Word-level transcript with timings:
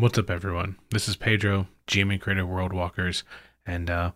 What's 0.00 0.16
up, 0.16 0.30
everyone? 0.30 0.78
This 0.92 1.08
is 1.08 1.16
Pedro, 1.16 1.66
GM 1.86 2.18
Creator 2.18 2.46
World 2.46 2.72
Walkers, 2.72 3.22
and 3.66 3.90
uh, 3.90 4.12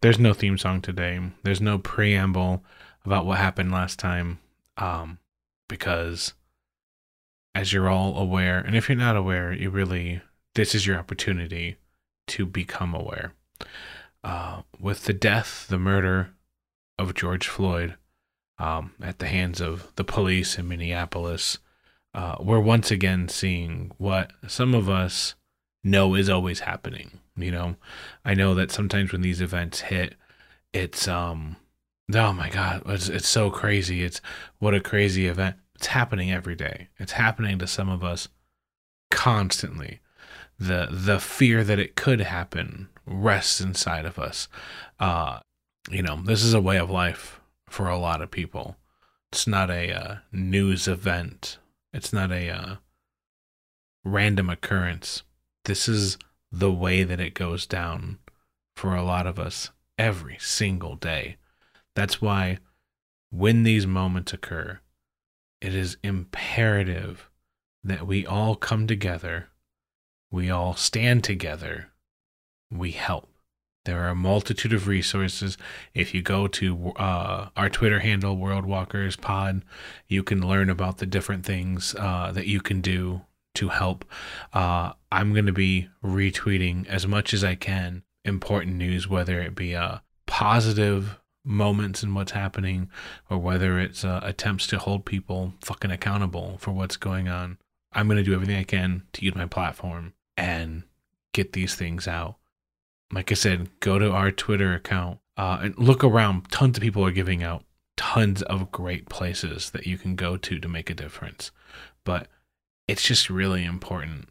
there's 0.00 0.18
no 0.18 0.32
theme 0.32 0.56
song 0.56 0.80
today. 0.80 1.20
There's 1.42 1.60
no 1.60 1.76
preamble 1.76 2.64
about 3.04 3.26
what 3.26 3.36
happened 3.36 3.72
last 3.72 3.98
time, 3.98 4.38
um, 4.78 5.18
because 5.68 6.32
as 7.54 7.74
you're 7.74 7.90
all 7.90 8.16
aware, 8.16 8.58
and 8.58 8.74
if 8.74 8.88
you're 8.88 8.96
not 8.96 9.18
aware, 9.18 9.52
you 9.52 9.68
really 9.68 10.22
this 10.54 10.74
is 10.74 10.86
your 10.86 10.96
opportunity 10.96 11.76
to 12.28 12.46
become 12.46 12.94
aware. 12.94 13.34
Uh, 14.24 14.62
with 14.80 15.04
the 15.04 15.12
death, 15.12 15.66
the 15.68 15.78
murder 15.78 16.30
of 16.98 17.12
George 17.12 17.48
Floyd 17.48 17.96
um, 18.58 18.94
at 19.02 19.18
the 19.18 19.28
hands 19.28 19.60
of 19.60 19.92
the 19.96 20.04
police 20.04 20.58
in 20.58 20.66
Minneapolis 20.68 21.58
uh, 22.14 22.36
we're 22.40 22.60
once 22.60 22.90
again 22.90 23.28
seeing 23.28 23.92
what 23.98 24.32
some 24.46 24.74
of 24.74 24.88
us 24.88 25.34
know 25.84 26.14
is 26.14 26.28
always 26.28 26.60
happening. 26.60 27.20
You 27.36 27.52
know, 27.52 27.76
I 28.24 28.34
know 28.34 28.54
that 28.54 28.70
sometimes 28.70 29.12
when 29.12 29.22
these 29.22 29.40
events 29.40 29.80
hit, 29.80 30.14
it's 30.72 31.08
um, 31.08 31.56
oh 32.14 32.32
my 32.32 32.50
god, 32.50 32.82
it's 32.86 33.08
it's 33.08 33.28
so 33.28 33.50
crazy. 33.50 34.02
It's 34.02 34.20
what 34.58 34.74
a 34.74 34.80
crazy 34.80 35.26
event. 35.26 35.56
It's 35.76 35.88
happening 35.88 36.30
every 36.30 36.54
day. 36.54 36.88
It's 36.98 37.12
happening 37.12 37.58
to 37.58 37.66
some 37.66 37.88
of 37.88 38.04
us 38.04 38.28
constantly. 39.10 40.00
The 40.58 40.88
the 40.90 41.20
fear 41.20 41.64
that 41.64 41.78
it 41.78 41.96
could 41.96 42.20
happen 42.20 42.88
rests 43.06 43.60
inside 43.60 44.04
of 44.04 44.18
us. 44.18 44.48
Uh, 44.98 45.40
you 45.88 46.02
know, 46.02 46.20
this 46.22 46.42
is 46.42 46.52
a 46.52 46.60
way 46.60 46.76
of 46.76 46.90
life 46.90 47.40
for 47.68 47.88
a 47.88 47.98
lot 47.98 48.20
of 48.20 48.30
people. 48.30 48.76
It's 49.32 49.46
not 49.46 49.70
a 49.70 49.92
uh, 49.92 50.16
news 50.32 50.86
event 50.88 51.58
it's 51.92 52.12
not 52.12 52.30
a 52.30 52.50
uh, 52.50 52.76
random 54.04 54.48
occurrence. 54.50 55.22
This 55.64 55.88
is 55.88 56.18
the 56.52 56.72
way 56.72 57.04
that 57.04 57.20
it 57.20 57.34
goes 57.34 57.66
down 57.66 58.18
for 58.76 58.94
a 58.94 59.02
lot 59.02 59.26
of 59.26 59.38
us 59.38 59.70
every 59.98 60.36
single 60.38 60.96
day. 60.96 61.36
That's 61.94 62.20
why 62.20 62.58
when 63.30 63.62
these 63.62 63.86
moments 63.86 64.32
occur, 64.32 64.80
it 65.60 65.74
is 65.74 65.96
imperative 66.02 67.28
that 67.84 68.06
we 68.06 68.26
all 68.26 68.56
come 68.56 68.86
together, 68.86 69.48
we 70.30 70.50
all 70.50 70.74
stand 70.74 71.24
together, 71.24 71.90
we 72.70 72.92
help. 72.92 73.29
There 73.90 74.04
are 74.04 74.10
a 74.10 74.14
multitude 74.14 74.72
of 74.72 74.86
resources. 74.86 75.58
If 75.94 76.14
you 76.14 76.22
go 76.22 76.46
to 76.46 76.90
uh, 76.90 77.48
our 77.56 77.68
Twitter 77.68 77.98
handle, 77.98 78.36
World 78.36 78.64
Walkers 78.64 79.16
Pod, 79.16 79.64
you 80.06 80.22
can 80.22 80.46
learn 80.46 80.70
about 80.70 80.98
the 80.98 81.06
different 81.06 81.44
things 81.44 81.96
uh, 81.98 82.30
that 82.30 82.46
you 82.46 82.60
can 82.60 82.80
do 82.80 83.22
to 83.56 83.70
help. 83.70 84.04
Uh, 84.52 84.92
I'm 85.10 85.32
going 85.32 85.46
to 85.46 85.52
be 85.52 85.88
retweeting 86.04 86.86
as 86.86 87.04
much 87.04 87.34
as 87.34 87.42
I 87.42 87.56
can 87.56 88.04
important 88.24 88.76
news, 88.76 89.08
whether 89.08 89.40
it 89.40 89.56
be 89.56 89.74
uh, 89.74 89.98
positive 90.26 91.18
moments 91.44 92.04
in 92.04 92.14
what's 92.14 92.30
happening 92.30 92.90
or 93.28 93.38
whether 93.38 93.80
it's 93.80 94.04
uh, 94.04 94.20
attempts 94.22 94.68
to 94.68 94.78
hold 94.78 95.04
people 95.04 95.54
fucking 95.62 95.90
accountable 95.90 96.58
for 96.60 96.70
what's 96.70 96.96
going 96.96 97.26
on. 97.26 97.58
I'm 97.92 98.06
going 98.06 98.18
to 98.18 98.22
do 98.22 98.34
everything 98.34 98.56
I 98.56 98.62
can 98.62 99.02
to 99.14 99.24
use 99.24 99.34
my 99.34 99.46
platform 99.46 100.14
and 100.36 100.84
get 101.32 101.54
these 101.54 101.74
things 101.74 102.06
out 102.06 102.36
like 103.12 103.30
I 103.30 103.34
said, 103.34 103.68
go 103.80 103.98
to 103.98 104.12
our 104.12 104.30
Twitter 104.30 104.74
account 104.74 105.18
uh, 105.36 105.58
and 105.62 105.78
look 105.78 106.04
around. 106.04 106.50
Tons 106.50 106.76
of 106.76 106.82
people 106.82 107.04
are 107.04 107.10
giving 107.10 107.42
out 107.42 107.64
tons 107.96 108.42
of 108.42 108.72
great 108.72 109.08
places 109.08 109.70
that 109.70 109.86
you 109.86 109.98
can 109.98 110.16
go 110.16 110.36
to 110.36 110.58
to 110.58 110.68
make 110.68 110.90
a 110.90 110.94
difference. 110.94 111.50
But 112.04 112.28
it's 112.88 113.02
just 113.02 113.30
really 113.30 113.64
important 113.64 114.28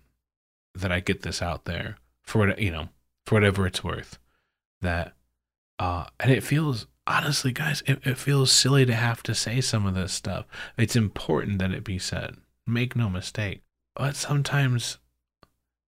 that 0.73 0.91
I 0.91 0.99
get 0.99 1.21
this 1.21 1.41
out 1.41 1.65
there 1.65 1.97
for 2.23 2.39
what 2.39 2.59
you 2.59 2.71
know, 2.71 2.89
for 3.25 3.35
whatever 3.35 3.67
it's 3.67 3.83
worth. 3.83 4.17
That 4.81 5.13
uh, 5.77 6.05
and 6.19 6.31
it 6.31 6.43
feels 6.43 6.87
honestly, 7.05 7.51
guys, 7.51 7.83
it, 7.85 7.99
it 8.05 8.17
feels 8.17 8.51
silly 8.51 8.85
to 8.85 8.93
have 8.93 9.21
to 9.23 9.35
say 9.35 9.59
some 9.61 9.85
of 9.85 9.95
this 9.95 10.13
stuff. 10.13 10.45
It's 10.77 10.95
important 10.95 11.59
that 11.59 11.71
it 11.71 11.83
be 11.83 11.99
said. 11.99 12.37
Make 12.65 12.95
no 12.95 13.09
mistake. 13.09 13.63
But 13.95 14.15
sometimes 14.15 14.99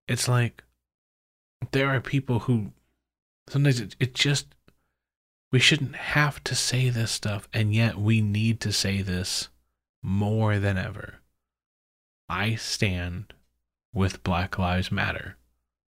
it's 0.07 0.27
like 0.27 0.63
there 1.71 1.89
are 1.89 2.01
people 2.01 2.39
who 2.39 2.73
sometimes 3.51 3.79
it, 3.79 3.95
it 3.99 4.13
just 4.13 4.55
we 5.51 5.59
shouldn't 5.59 5.95
have 5.95 6.43
to 6.45 6.55
say 6.55 6.89
this 6.89 7.11
stuff 7.11 7.47
and 7.53 7.75
yet 7.75 7.97
we 7.97 8.21
need 8.21 8.61
to 8.61 8.71
say 8.71 9.01
this 9.01 9.49
more 10.01 10.57
than 10.57 10.77
ever. 10.77 11.15
I 12.29 12.55
stand 12.55 13.33
with 13.93 14.23
black 14.23 14.57
lives 14.57 14.91
matter. 14.91 15.35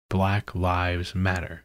Black 0.09 0.55
lives 0.55 1.13
matter. 1.13 1.63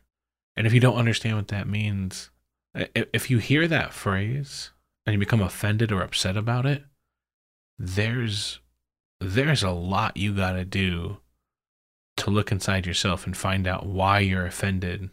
And 0.56 0.66
if 0.66 0.74
you 0.74 0.80
don't 0.80 0.98
understand 0.98 1.36
what 1.36 1.48
that 1.48 1.66
means 1.66 2.30
if 2.74 3.30
you 3.30 3.38
hear 3.38 3.66
that 3.66 3.92
phrase 3.92 4.70
and 5.06 5.14
you 5.14 5.18
become 5.18 5.40
offended 5.40 5.90
or 5.90 6.02
upset 6.02 6.36
about 6.36 6.66
it 6.66 6.84
there's 7.78 8.60
there's 9.20 9.62
a 9.62 9.70
lot 9.70 10.16
you 10.16 10.34
got 10.34 10.52
to 10.52 10.64
do 10.64 11.18
to 12.16 12.30
look 12.30 12.52
inside 12.52 12.86
yourself 12.86 13.24
and 13.24 13.36
find 13.36 13.66
out 13.66 13.86
why 13.86 14.18
you're 14.18 14.46
offended 14.46 15.10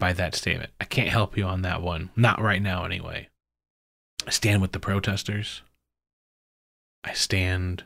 by 0.00 0.12
that 0.14 0.34
statement. 0.34 0.70
I 0.80 0.84
can't 0.84 1.10
help 1.10 1.36
you 1.36 1.44
on 1.44 1.62
that 1.62 1.82
one. 1.82 2.10
Not 2.16 2.40
right 2.40 2.60
now, 2.60 2.84
anyway. 2.84 3.28
I 4.26 4.30
stand 4.30 4.60
with 4.60 4.72
the 4.72 4.80
protesters. 4.80 5.62
I 7.04 7.12
stand 7.12 7.84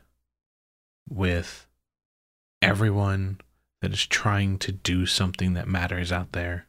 with 1.08 1.66
everyone 2.62 3.41
that 3.82 3.92
is 3.92 4.06
trying 4.06 4.58
to 4.60 4.72
do 4.72 5.04
something 5.04 5.52
that 5.52 5.69
matters 5.69 6.10
out 6.10 6.32
there. 6.32 6.66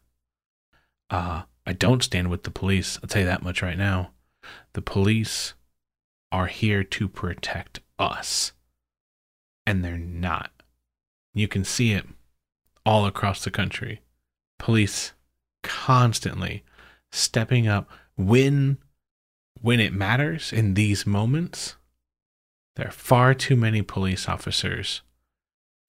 Uh, 1.10 1.44
I 1.66 1.74
don't 1.74 2.04
stand 2.04 2.30
with 2.30 2.44
the 2.44 2.52
police. 2.52 3.00
I'll 3.02 3.08
tell 3.08 3.22
you 3.22 3.28
that 3.28 3.44
much 3.44 3.62
right 3.62 3.78
now. 3.78 4.12
The 4.74 4.82
police 4.82 5.54
are 6.32 6.48
here 6.48 6.84
to 6.84 7.08
protect 7.08 7.80
us, 7.98 8.52
and 9.66 9.84
they're 9.84 9.98
not. 9.98 10.52
You 11.34 11.48
can 11.48 11.64
see 11.64 11.94
it 11.94 12.06
all 12.86 13.06
across 13.06 13.44
the 13.44 13.52
country. 13.52 14.02
Police 14.60 15.14
constantly 15.66 16.64
stepping 17.12 17.68
up 17.68 17.90
when 18.16 18.78
when 19.62 19.80
it 19.80 19.94
matters 19.94 20.54
in 20.54 20.74
these 20.74 21.06
moments 21.06 21.76
there 22.76 22.88
are 22.88 22.92
far 22.92 23.34
too 23.34 23.56
many 23.56 23.82
police 23.82 24.28
officers 24.28 25.02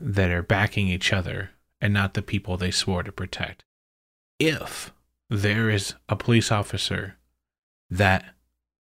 that 0.01 0.31
are 0.31 0.43
backing 0.43 0.89
each 0.89 1.13
other 1.13 1.51
and 1.81 1.93
not 1.93 2.15
the 2.15 2.23
people 2.23 2.57
they 2.57 2.71
swore 2.71 3.03
to 3.03 3.13
protect. 3.13 3.65
If 4.39 4.93
there 5.29 5.69
is 5.69 5.95
a 6.09 6.17
police 6.17 6.53
officer 6.53 7.17
that 7.91 8.25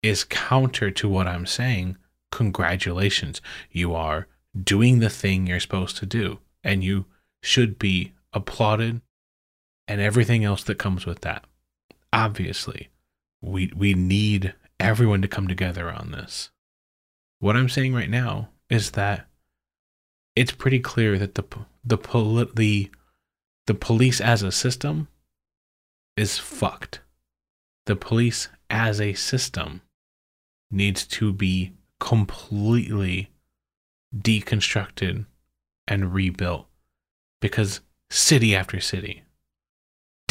is 0.03 0.25
counter 0.25 0.91
to 0.91 1.09
what 1.09 1.27
i'm 1.27 1.47
saying 1.47 1.97
congratulations 2.31 3.41
you 3.71 3.95
are 3.95 4.27
doing 4.63 4.99
the 4.99 5.11
thing 5.11 5.47
you're 5.47 5.61
supposed 5.61 5.97
to 5.97 6.07
do 6.07 6.39
and 6.65 6.83
you 6.83 7.05
should 7.43 7.79
be 7.79 8.13
applauded 8.33 9.01
and 9.89 10.01
everything 10.01 10.45
else 10.45 10.63
that 10.65 10.79
comes 10.79 11.07
with 11.07 11.21
that. 11.21 11.45
Obviously, 12.13 12.89
we 13.41 13.73
we 13.75 13.95
need 13.95 14.55
everyone 14.79 15.23
to 15.23 15.29
come 15.29 15.49
together 15.49 15.91
on 15.91 16.11
this. 16.11 16.51
What 17.39 17.57
I'm 17.57 17.69
saying 17.69 17.95
right 17.95 18.11
now 18.11 18.51
is 18.71 18.93
that 18.93 19.27
it's 20.37 20.53
pretty 20.53 20.81
clear 20.81 21.19
that 21.19 21.35
the 21.35 21.45
the 21.85 21.99
poli- 21.99 22.51
the 22.55 22.91
the 23.67 23.75
police 23.75 24.21
as 24.21 24.43
a 24.43 24.53
system 24.53 25.09
is 26.17 26.39
fucked. 26.39 27.01
The 27.87 27.97
police 27.97 28.49
as 28.71 29.01
a 29.01 29.15
system 29.15 29.83
needs 30.71 31.07
to 31.07 31.33
be 31.33 31.73
completely 32.01 33.31
deconstructed 34.17 35.27
and 35.87 36.15
rebuilt 36.15 36.67
because 37.41 37.81
city 38.11 38.55
after 38.55 38.81
city, 38.81 39.23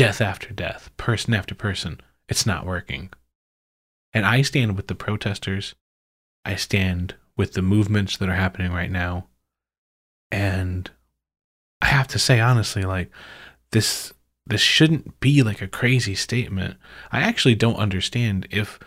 death 0.01 0.21
after 0.21 0.53
death, 0.53 0.89
person 0.97 1.33
after 1.33 1.55
person. 1.55 1.99
It's 2.27 2.45
not 2.45 2.65
working. 2.65 3.11
And 4.13 4.25
I 4.25 4.41
stand 4.41 4.75
with 4.75 4.87
the 4.87 4.95
protesters. 4.95 5.75
I 6.43 6.55
stand 6.55 7.15
with 7.37 7.53
the 7.53 7.61
movements 7.61 8.17
that 8.17 8.29
are 8.29 8.35
happening 8.35 8.71
right 8.71 8.91
now. 8.91 9.27
And 10.31 10.89
I 11.81 11.87
have 11.87 12.07
to 12.09 12.19
say 12.19 12.39
honestly 12.39 12.83
like 12.83 13.11
this 13.71 14.13
this 14.47 14.61
shouldn't 14.61 15.19
be 15.19 15.43
like 15.43 15.61
a 15.61 15.67
crazy 15.67 16.15
statement. 16.15 16.77
I 17.11 17.21
actually 17.21 17.55
don't 17.55 17.75
understand 17.75 18.47
if 18.49 18.79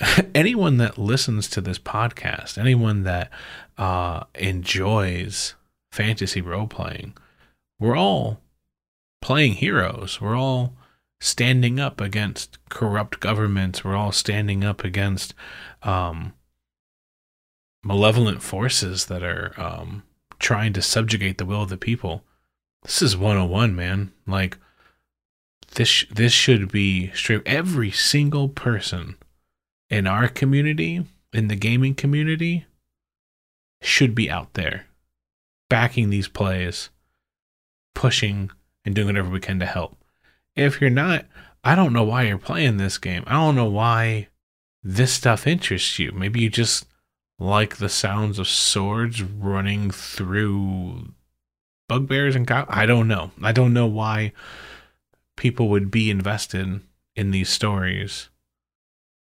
anyone 0.34 0.78
that 0.78 0.98
listens 0.98 1.48
to 1.50 1.60
this 1.60 1.78
podcast, 1.78 2.58
anyone 2.58 3.04
that 3.04 3.30
uh, 3.78 4.24
enjoys 4.34 5.54
fantasy 5.92 6.40
role 6.40 6.66
playing, 6.66 7.16
we're 7.78 7.96
all 7.96 8.40
playing 9.24 9.54
heroes. 9.54 10.20
We're 10.20 10.36
all 10.36 10.74
standing 11.18 11.80
up 11.80 11.98
against 11.98 12.58
corrupt 12.68 13.20
governments. 13.20 13.82
We're 13.82 13.96
all 13.96 14.12
standing 14.12 14.62
up 14.62 14.84
against 14.84 15.32
um, 15.82 16.34
malevolent 17.82 18.42
forces 18.42 19.06
that 19.06 19.22
are 19.22 19.54
um, 19.56 20.02
trying 20.38 20.74
to 20.74 20.82
subjugate 20.82 21.38
the 21.38 21.46
will 21.46 21.62
of 21.62 21.70
the 21.70 21.78
people. 21.78 22.22
This 22.82 23.00
is 23.00 23.16
101, 23.16 23.74
man. 23.74 24.12
Like 24.26 24.58
this 25.74 26.04
this 26.10 26.32
should 26.34 26.70
be 26.70 27.10
straight 27.14 27.40
every 27.46 27.90
single 27.90 28.50
person 28.50 29.16
in 29.88 30.06
our 30.06 30.28
community, 30.28 31.06
in 31.32 31.48
the 31.48 31.56
gaming 31.56 31.94
community 31.94 32.66
should 33.80 34.14
be 34.14 34.30
out 34.30 34.52
there 34.52 34.84
backing 35.70 36.10
these 36.10 36.28
plays, 36.28 36.90
pushing 37.94 38.50
and 38.84 38.94
doing 38.94 39.08
whatever 39.08 39.30
we 39.30 39.40
can 39.40 39.58
to 39.60 39.66
help. 39.66 39.96
If 40.56 40.80
you're 40.80 40.90
not, 40.90 41.26
I 41.62 41.74
don't 41.74 41.92
know 41.92 42.04
why 42.04 42.24
you're 42.24 42.38
playing 42.38 42.76
this 42.76 42.98
game. 42.98 43.24
I 43.26 43.32
don't 43.32 43.56
know 43.56 43.64
why 43.70 44.28
this 44.82 45.12
stuff 45.12 45.46
interests 45.46 45.98
you. 45.98 46.12
Maybe 46.12 46.40
you 46.40 46.50
just 46.50 46.86
like 47.38 47.76
the 47.76 47.88
sounds 47.88 48.38
of 48.38 48.46
swords 48.46 49.22
running 49.22 49.90
through 49.90 51.12
bugbears 51.88 52.36
and 52.36 52.46
go- 52.46 52.66
I 52.68 52.86
don't 52.86 53.08
know. 53.08 53.30
I 53.42 53.52
don't 53.52 53.72
know 53.72 53.86
why 53.86 54.32
people 55.36 55.68
would 55.68 55.90
be 55.90 56.10
invested 56.10 56.80
in 57.16 57.30
these 57.30 57.48
stories, 57.48 58.28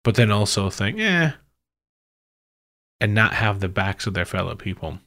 but 0.02 0.14
then 0.14 0.30
also 0.30 0.70
think, 0.70 0.98
eh, 0.98 1.32
and 3.00 3.14
not 3.14 3.34
have 3.34 3.60
the 3.60 3.68
backs 3.68 4.06
of 4.06 4.14
their 4.14 4.24
fellow 4.24 4.54
people. 4.54 4.98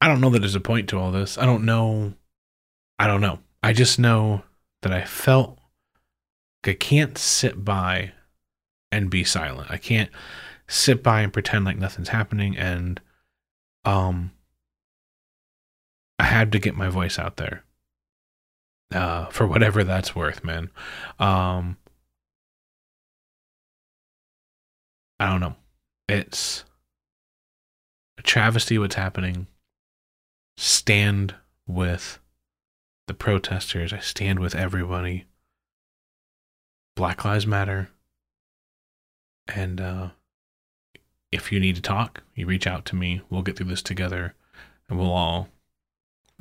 I 0.00 0.08
don't 0.08 0.20
know 0.20 0.30
that 0.30 0.40
there's 0.40 0.54
a 0.54 0.60
point 0.60 0.88
to 0.90 0.98
all 0.98 1.10
this. 1.10 1.36
I 1.38 1.46
don't 1.46 1.64
know. 1.64 2.14
I 2.98 3.06
don't 3.06 3.20
know. 3.20 3.40
I 3.62 3.72
just 3.72 3.98
know 3.98 4.42
that 4.82 4.92
I 4.92 5.04
felt 5.04 5.58
like 6.64 6.74
I 6.74 6.78
can't 6.78 7.18
sit 7.18 7.64
by 7.64 8.12
and 8.90 9.10
be 9.10 9.24
silent. 9.24 9.70
I 9.70 9.76
can't 9.76 10.10
sit 10.68 11.02
by 11.02 11.22
and 11.22 11.32
pretend 11.32 11.64
like 11.64 11.78
nothing's 11.78 12.10
happening 12.10 12.56
and 12.56 13.00
um 13.84 14.32
I 16.18 16.24
had 16.24 16.52
to 16.52 16.58
get 16.58 16.76
my 16.76 16.88
voice 16.88 17.18
out 17.18 17.36
there. 17.36 17.64
Uh 18.92 19.26
for 19.26 19.46
whatever 19.46 19.84
that's 19.84 20.14
worth, 20.14 20.44
man. 20.44 20.70
Um 21.18 21.76
I 25.20 25.26
don't 25.26 25.40
know. 25.40 25.56
It's 26.08 26.64
a 28.18 28.22
travesty 28.22 28.78
what's 28.78 28.94
happening. 28.94 29.48
Stand 30.56 31.34
with 31.66 32.18
the 33.08 33.14
protesters. 33.14 33.92
I 33.92 33.98
stand 33.98 34.38
with 34.38 34.54
everybody. 34.54 35.24
Black 36.94 37.24
Lives 37.24 37.46
Matter. 37.46 37.88
And 39.52 39.80
uh, 39.80 40.08
if 41.32 41.50
you 41.50 41.58
need 41.58 41.76
to 41.76 41.82
talk, 41.82 42.22
you 42.34 42.46
reach 42.46 42.66
out 42.66 42.84
to 42.86 42.96
me. 42.96 43.22
We'll 43.28 43.42
get 43.42 43.56
through 43.56 43.68
this 43.68 43.82
together, 43.82 44.34
and 44.88 44.98
we'll 44.98 45.12
all 45.12 45.48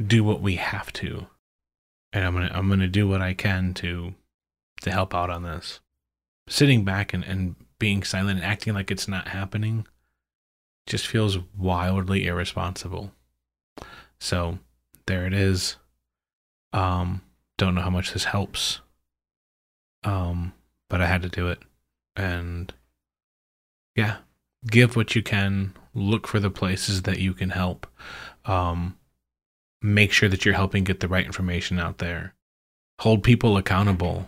do 0.04 0.24
what 0.24 0.42
we 0.42 0.56
have 0.56 0.92
to. 0.94 1.28
And 2.14 2.26
I'm 2.26 2.34
gonna 2.34 2.52
I'm 2.54 2.70
gonna 2.70 2.88
do 2.88 3.08
what 3.08 3.22
I 3.22 3.34
can 3.34 3.74
to 3.76 4.14
to 4.82 4.92
help 4.92 5.16
out 5.16 5.30
on 5.30 5.44
this. 5.44 5.80
Sitting 6.50 6.84
back 6.86 7.14
and, 7.14 7.24
and 7.24 7.56
being 7.80 8.04
silent 8.04 8.40
and 8.40 8.48
acting 8.48 8.74
like 8.74 8.92
it's 8.92 9.08
not 9.08 9.30
happening 9.30 9.86
just 10.86 11.06
feels 11.06 11.38
wildly 11.58 12.26
irresponsible. 12.26 13.12
So 14.20 14.60
there 15.06 15.26
it 15.26 15.34
is. 15.34 15.76
Um, 16.74 17.22
don't 17.58 17.76
know 17.76 17.82
how 17.82 17.90
much 17.90 18.14
this 18.14 18.26
helps. 18.26 18.82
Um, 20.04 20.54
but 20.90 21.02
I 21.02 21.08
had 21.08 21.22
to 21.24 21.30
do 21.30 21.50
it. 21.50 21.60
And 22.16 22.74
yeah, 23.96 24.18
give 24.66 24.96
what 24.96 25.16
you 25.16 25.24
can, 25.24 25.74
look 25.94 26.28
for 26.28 26.40
the 26.40 26.50
places 26.50 27.04
that 27.04 27.20
you 27.20 27.34
can 27.34 27.50
help. 27.50 27.88
Um, 28.46 28.98
make 29.82 30.12
sure 30.12 30.30
that 30.30 30.46
you're 30.46 30.54
helping 30.54 30.84
get 30.84 31.00
the 31.00 31.08
right 31.08 31.26
information 31.26 31.80
out 31.80 31.98
there. 31.98 32.34
Hold 33.00 33.24
people 33.24 33.58
accountable 33.58 34.28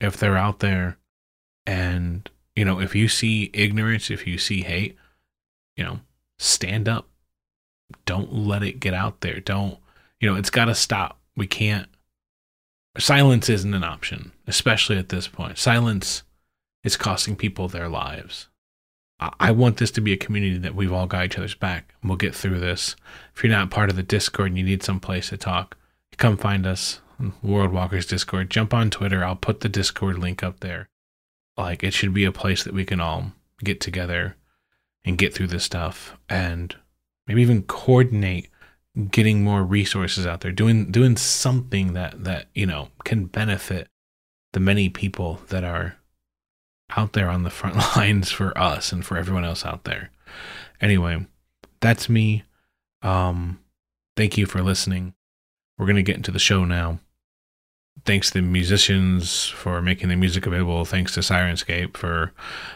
if 0.00 0.16
they're 0.16 0.36
out 0.36 0.60
there. 0.60 0.96
And, 1.66 2.28
you 2.54 2.64
know, 2.64 2.80
if 2.80 2.94
you 2.94 3.08
see 3.08 3.50
ignorance, 3.52 4.10
if 4.10 4.26
you 4.26 4.38
see 4.38 4.62
hate, 4.62 4.96
you 5.76 5.84
know, 5.84 6.00
stand 6.38 6.88
up. 6.88 7.08
Don't 8.04 8.32
let 8.32 8.62
it 8.62 8.80
get 8.80 8.94
out 8.94 9.20
there. 9.20 9.40
Don't, 9.40 9.78
you 10.20 10.28
know, 10.28 10.36
it's 10.36 10.50
got 10.50 10.64
to 10.66 10.74
stop. 10.74 11.15
We 11.36 11.46
can't, 11.46 11.88
silence 12.98 13.48
isn't 13.48 13.74
an 13.74 13.84
option, 13.84 14.32
especially 14.46 14.96
at 14.96 15.10
this 15.10 15.28
point. 15.28 15.58
Silence 15.58 16.22
is 16.82 16.96
costing 16.96 17.36
people 17.36 17.68
their 17.68 17.88
lives. 17.88 18.48
I 19.18 19.50
want 19.50 19.78
this 19.78 19.90
to 19.92 20.02
be 20.02 20.12
a 20.12 20.18
community 20.18 20.58
that 20.58 20.74
we've 20.74 20.92
all 20.92 21.06
got 21.06 21.24
each 21.24 21.38
other's 21.38 21.54
back. 21.54 21.94
And 22.00 22.10
we'll 22.10 22.18
get 22.18 22.34
through 22.34 22.60
this. 22.60 22.96
If 23.34 23.42
you're 23.42 23.50
not 23.50 23.70
part 23.70 23.88
of 23.88 23.96
the 23.96 24.02
Discord 24.02 24.48
and 24.48 24.58
you 24.58 24.64
need 24.64 24.82
some 24.82 25.00
place 25.00 25.30
to 25.30 25.38
talk, 25.38 25.76
come 26.18 26.36
find 26.36 26.66
us, 26.66 27.00
World 27.42 27.72
Walkers 27.72 28.04
Discord. 28.04 28.50
Jump 28.50 28.74
on 28.74 28.90
Twitter. 28.90 29.24
I'll 29.24 29.36
put 29.36 29.60
the 29.60 29.70
Discord 29.70 30.18
link 30.18 30.42
up 30.42 30.60
there. 30.60 30.88
Like, 31.56 31.82
it 31.82 31.94
should 31.94 32.12
be 32.12 32.26
a 32.26 32.32
place 32.32 32.62
that 32.64 32.74
we 32.74 32.84
can 32.84 33.00
all 33.00 33.32
get 33.64 33.80
together 33.80 34.36
and 35.02 35.16
get 35.16 35.32
through 35.32 35.46
this 35.46 35.64
stuff 35.64 36.18
and 36.28 36.76
maybe 37.26 37.40
even 37.40 37.62
coordinate 37.62 38.50
getting 39.10 39.44
more 39.44 39.62
resources 39.62 40.26
out 40.26 40.40
there 40.40 40.52
doing 40.52 40.90
doing 40.90 41.16
something 41.16 41.92
that 41.92 42.24
that 42.24 42.46
you 42.54 42.66
know 42.66 42.88
can 43.04 43.26
benefit 43.26 43.88
the 44.52 44.60
many 44.60 44.88
people 44.88 45.40
that 45.48 45.64
are 45.64 45.96
out 46.96 47.12
there 47.12 47.28
on 47.28 47.42
the 47.42 47.50
front 47.50 47.76
lines 47.96 48.30
for 48.30 48.56
us 48.56 48.92
and 48.92 49.04
for 49.04 49.16
everyone 49.16 49.44
else 49.44 49.66
out 49.66 49.84
there 49.84 50.10
anyway 50.80 51.26
that's 51.80 52.08
me 52.08 52.42
um 53.02 53.58
thank 54.16 54.38
you 54.38 54.46
for 54.46 54.62
listening 54.62 55.14
we're 55.78 55.86
going 55.86 55.96
to 55.96 56.02
get 56.02 56.16
into 56.16 56.30
the 56.30 56.38
show 56.38 56.64
now 56.64 56.98
thanks 58.04 58.28
to 58.28 58.34
the 58.34 58.42
musicians 58.42 59.46
for 59.46 59.80
making 59.80 60.08
the 60.08 60.16
music 60.16 60.46
available. 60.46 60.84
Thanks 60.84 61.14
to 61.14 61.20
Sirenscape 61.20 61.96
for 61.96 62.32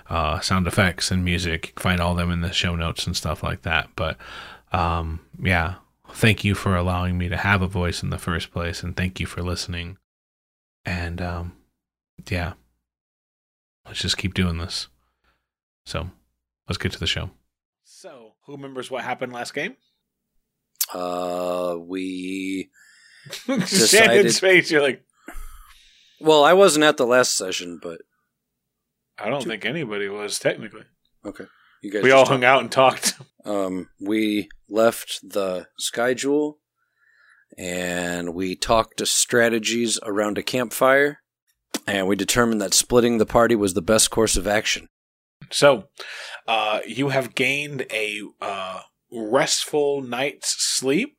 uh, 0.08 0.40
sound 0.40 0.66
effects 0.66 1.10
and 1.10 1.24
music. 1.24 1.78
Find 1.78 2.00
all 2.00 2.14
them 2.14 2.30
in 2.30 2.40
the 2.40 2.52
show 2.52 2.74
notes 2.74 3.06
and 3.06 3.16
stuff 3.16 3.42
like 3.42 3.62
that. 3.62 3.90
But 3.96 4.16
um, 4.72 5.20
yeah, 5.42 5.76
thank 6.12 6.44
you 6.44 6.54
for 6.54 6.76
allowing 6.76 7.18
me 7.18 7.28
to 7.28 7.36
have 7.36 7.62
a 7.62 7.66
voice 7.66 8.02
in 8.02 8.10
the 8.10 8.18
first 8.18 8.50
place, 8.50 8.82
and 8.82 8.96
thank 8.96 9.20
you 9.20 9.26
for 9.26 9.42
listening. 9.42 9.98
And 10.84 11.20
um, 11.20 11.52
yeah, 12.28 12.54
let's 13.86 14.00
just 14.00 14.16
keep 14.16 14.34
doing 14.34 14.58
this. 14.58 14.88
So 15.86 16.10
let's 16.68 16.78
get 16.78 16.92
to 16.92 17.00
the 17.00 17.06
show. 17.06 17.30
So, 17.84 18.32
who 18.46 18.52
remembers 18.52 18.90
what 18.90 19.04
happened 19.04 19.32
last 19.32 19.52
game? 19.52 19.76
Uh, 20.92 21.76
we 21.78 22.70
decided. 23.46 24.32
space. 24.32 24.70
You're 24.70 24.82
like, 24.82 25.04
well, 26.20 26.44
I 26.44 26.52
wasn't 26.52 26.84
at 26.84 26.96
the 26.96 27.06
last 27.06 27.36
session, 27.36 27.78
but 27.82 28.00
I 29.18 29.28
don't 29.28 29.44
think 29.44 29.64
anybody 29.64 30.08
was 30.08 30.38
technically. 30.38 30.84
Okay, 31.24 31.44
you 31.82 31.90
guys. 31.90 32.02
We 32.02 32.10
all 32.12 32.26
hung 32.26 32.44
out 32.44 32.60
and 32.62 32.72
talked. 32.72 33.18
Um, 33.44 33.88
we 34.00 34.48
left 34.70 35.20
the 35.22 35.66
Sky 35.78 36.14
Jewel, 36.14 36.58
and 37.58 38.34
we 38.34 38.56
talked 38.56 38.98
to 38.98 39.06
strategies 39.06 39.98
around 40.02 40.38
a 40.38 40.42
campfire, 40.42 41.18
and 41.86 42.06
we 42.06 42.16
determined 42.16 42.60
that 42.60 42.74
splitting 42.74 43.18
the 43.18 43.26
party 43.26 43.54
was 43.54 43.74
the 43.74 43.82
best 43.82 44.10
course 44.10 44.36
of 44.36 44.46
action. 44.46 44.88
So, 45.50 45.84
uh, 46.46 46.80
you 46.86 47.08
have 47.08 47.34
gained 47.34 47.86
a 47.90 48.20
uh, 48.40 48.80
restful 49.10 50.02
night's 50.02 50.54
sleep 50.58 51.16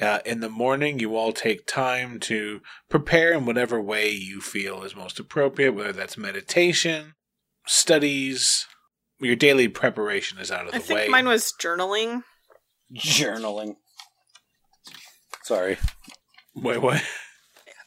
uh, 0.00 0.18
in 0.24 0.40
the 0.40 0.48
morning, 0.48 0.98
you 0.98 1.16
all 1.16 1.32
take 1.32 1.66
time 1.66 2.18
to 2.18 2.60
prepare 2.88 3.32
in 3.32 3.46
whatever 3.46 3.80
way 3.80 4.10
you 4.10 4.40
feel 4.40 4.82
is 4.82 4.96
most 4.96 5.20
appropriate, 5.20 5.72
whether 5.72 5.92
that's 5.92 6.18
meditation, 6.18 7.14
studies, 7.66 8.66
your 9.20 9.36
daily 9.36 9.68
preparation 9.68 10.38
is 10.38 10.50
out 10.50 10.66
of 10.66 10.72
the 10.72 10.78
way. 10.78 10.82
I 10.82 10.86
think 10.86 10.98
way. 10.98 11.08
mine 11.08 11.28
was 11.28 11.52
journaling. 11.60 12.24
Journaling. 12.92 13.76
Sorry. 15.42 15.78
Wait, 16.54 16.80
what? 16.80 17.02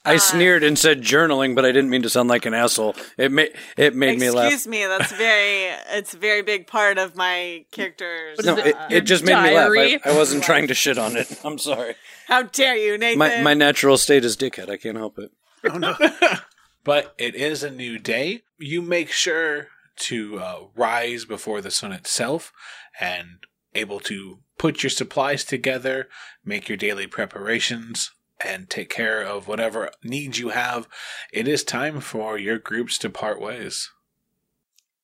I 0.08 0.16
uh, 0.16 0.20
sneered 0.20 0.63
and 0.63 0.80
said 0.80 1.01
journaling, 1.01 1.54
but 1.54 1.66
I 1.66 1.74
didn't 1.74 1.89
mean 1.89 2.04
to 2.04 2.10
sound 2.10 2.30
like 2.30 2.46
an 2.46 2.54
asshole. 2.54 2.96
It 3.18 3.30
made 3.32 3.50
it 3.75 3.94
made 3.94 4.18
me 4.20 4.30
laugh. 4.30 4.54
Excuse 4.54 4.68
me, 4.68 4.86
that's 4.86 5.12
very 5.12 5.75
it's 5.89 6.13
a 6.13 6.18
very 6.18 6.42
big 6.44 6.66
part 6.66 6.98
of 6.98 7.18
my 7.18 7.66
character's. 7.72 8.39
No, 8.46 8.56
it, 8.58 8.75
it 8.89 9.01
just 9.01 9.25
made 9.25 9.34
diary? 9.34 9.80
me 9.80 9.92
laugh. 9.94 10.01
I, 10.06 10.12
I 10.12 10.18
wasn't 10.18 10.44
trying 10.44 10.68
to 10.68 10.74
shit 10.74 10.98
on 10.98 11.18
it. 11.18 11.39
I'm 11.44 11.58
sorry. 11.58 11.96
How 12.27 12.44
dare 12.44 12.77
you, 12.77 12.98
Nathan? 12.98 13.20
My 13.20 13.42
my 13.42 13.54
natural 13.54 13.98
state 13.98 14.24
is 14.24 14.38
dickhead. 14.38 14.70
I 14.70 14.77
can't 14.77 14.98
help 14.98 15.20
it. 15.20 15.32
Oh 15.70 15.77
no. 15.77 15.96
but 16.86 17.13
it 17.18 17.36
is 17.36 17.62
a 17.62 17.70
new 17.70 18.00
day. 18.00 18.44
You 18.58 18.82
make 18.82 19.12
sure 19.12 19.68
to 19.98 20.39
uh, 20.39 20.60
rise 20.75 21.25
before 21.25 21.60
the 21.60 21.72
sun 21.72 21.92
itself 21.92 22.54
and 23.00 23.39
able 23.75 24.00
to 24.01 24.39
put 24.57 24.83
your 24.83 24.89
supplies 24.89 25.43
together, 25.43 26.07
make 26.43 26.67
your 26.67 26.77
daily 26.77 27.07
preparations, 27.07 28.11
and 28.43 28.69
take 28.69 28.89
care 28.89 29.21
of 29.21 29.47
whatever 29.47 29.89
needs 30.03 30.39
you 30.39 30.49
have, 30.49 30.87
it 31.33 31.47
is 31.47 31.63
time 31.63 31.99
for 31.99 32.37
your 32.37 32.57
groups 32.57 32.97
to 32.99 33.09
part 33.09 33.41
ways. 33.41 33.91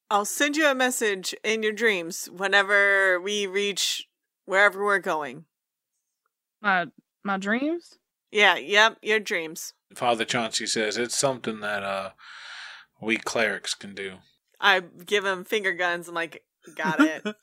I'll 0.09 0.25
send 0.25 0.55
you 0.55 0.67
a 0.67 0.75
message 0.75 1.33
in 1.43 1.63
your 1.63 1.71
dreams 1.71 2.29
whenever 2.31 3.19
we 3.19 3.47
reach 3.47 4.07
wherever 4.45 4.83
we're 4.83 4.99
going. 4.99 5.45
My 6.61 6.87
my 7.23 7.37
dreams. 7.37 7.97
Yeah, 8.31 8.55
yep, 8.57 8.97
your 9.01 9.19
dreams. 9.19 9.73
Father 9.95 10.25
Chauncey 10.25 10.67
says 10.67 10.97
it's 10.97 11.17
something 11.17 11.61
that 11.61 11.83
uh 11.83 12.11
we 13.01 13.17
clerics 13.17 13.73
can 13.73 13.95
do. 13.95 14.17
I 14.59 14.79
give 14.79 15.25
him 15.25 15.43
finger 15.43 15.73
guns. 15.73 16.07
I'm 16.07 16.15
like, 16.15 16.43
got 16.75 16.99
it. 16.99 17.23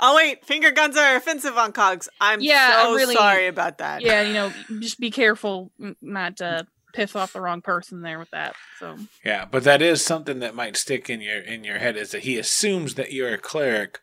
oh 0.00 0.16
wait, 0.16 0.44
finger 0.44 0.70
guns 0.70 0.96
are 0.96 1.16
offensive 1.16 1.56
on 1.56 1.72
cogs. 1.72 2.08
I'm 2.20 2.40
Yeah, 2.40 2.82
so 2.82 2.92
I 2.92 2.94
really- 2.96 3.14
sorry 3.14 3.46
about 3.46 3.78
that. 3.78 4.02
Yeah, 4.02 4.22
you 4.22 4.32
know, 4.34 4.52
just 4.80 4.98
be 5.00 5.10
careful 5.10 5.70
not 6.00 6.36
to 6.38 6.66
piss 6.94 7.14
off 7.14 7.32
the 7.34 7.40
wrong 7.42 7.60
person 7.60 8.00
there 8.02 8.18
with 8.18 8.30
that. 8.30 8.54
So 8.80 8.96
Yeah, 9.24 9.44
but 9.44 9.64
that 9.64 9.82
is 9.82 10.02
something 10.04 10.38
that 10.40 10.54
might 10.54 10.76
stick 10.76 11.10
in 11.10 11.20
your 11.20 11.40
in 11.40 11.62
your 11.64 11.78
head 11.78 11.96
is 11.96 12.10
that 12.12 12.22
he 12.24 12.38
assumes 12.38 12.94
that 12.94 13.12
you're 13.12 13.34
a 13.34 13.38
cleric, 13.38 14.00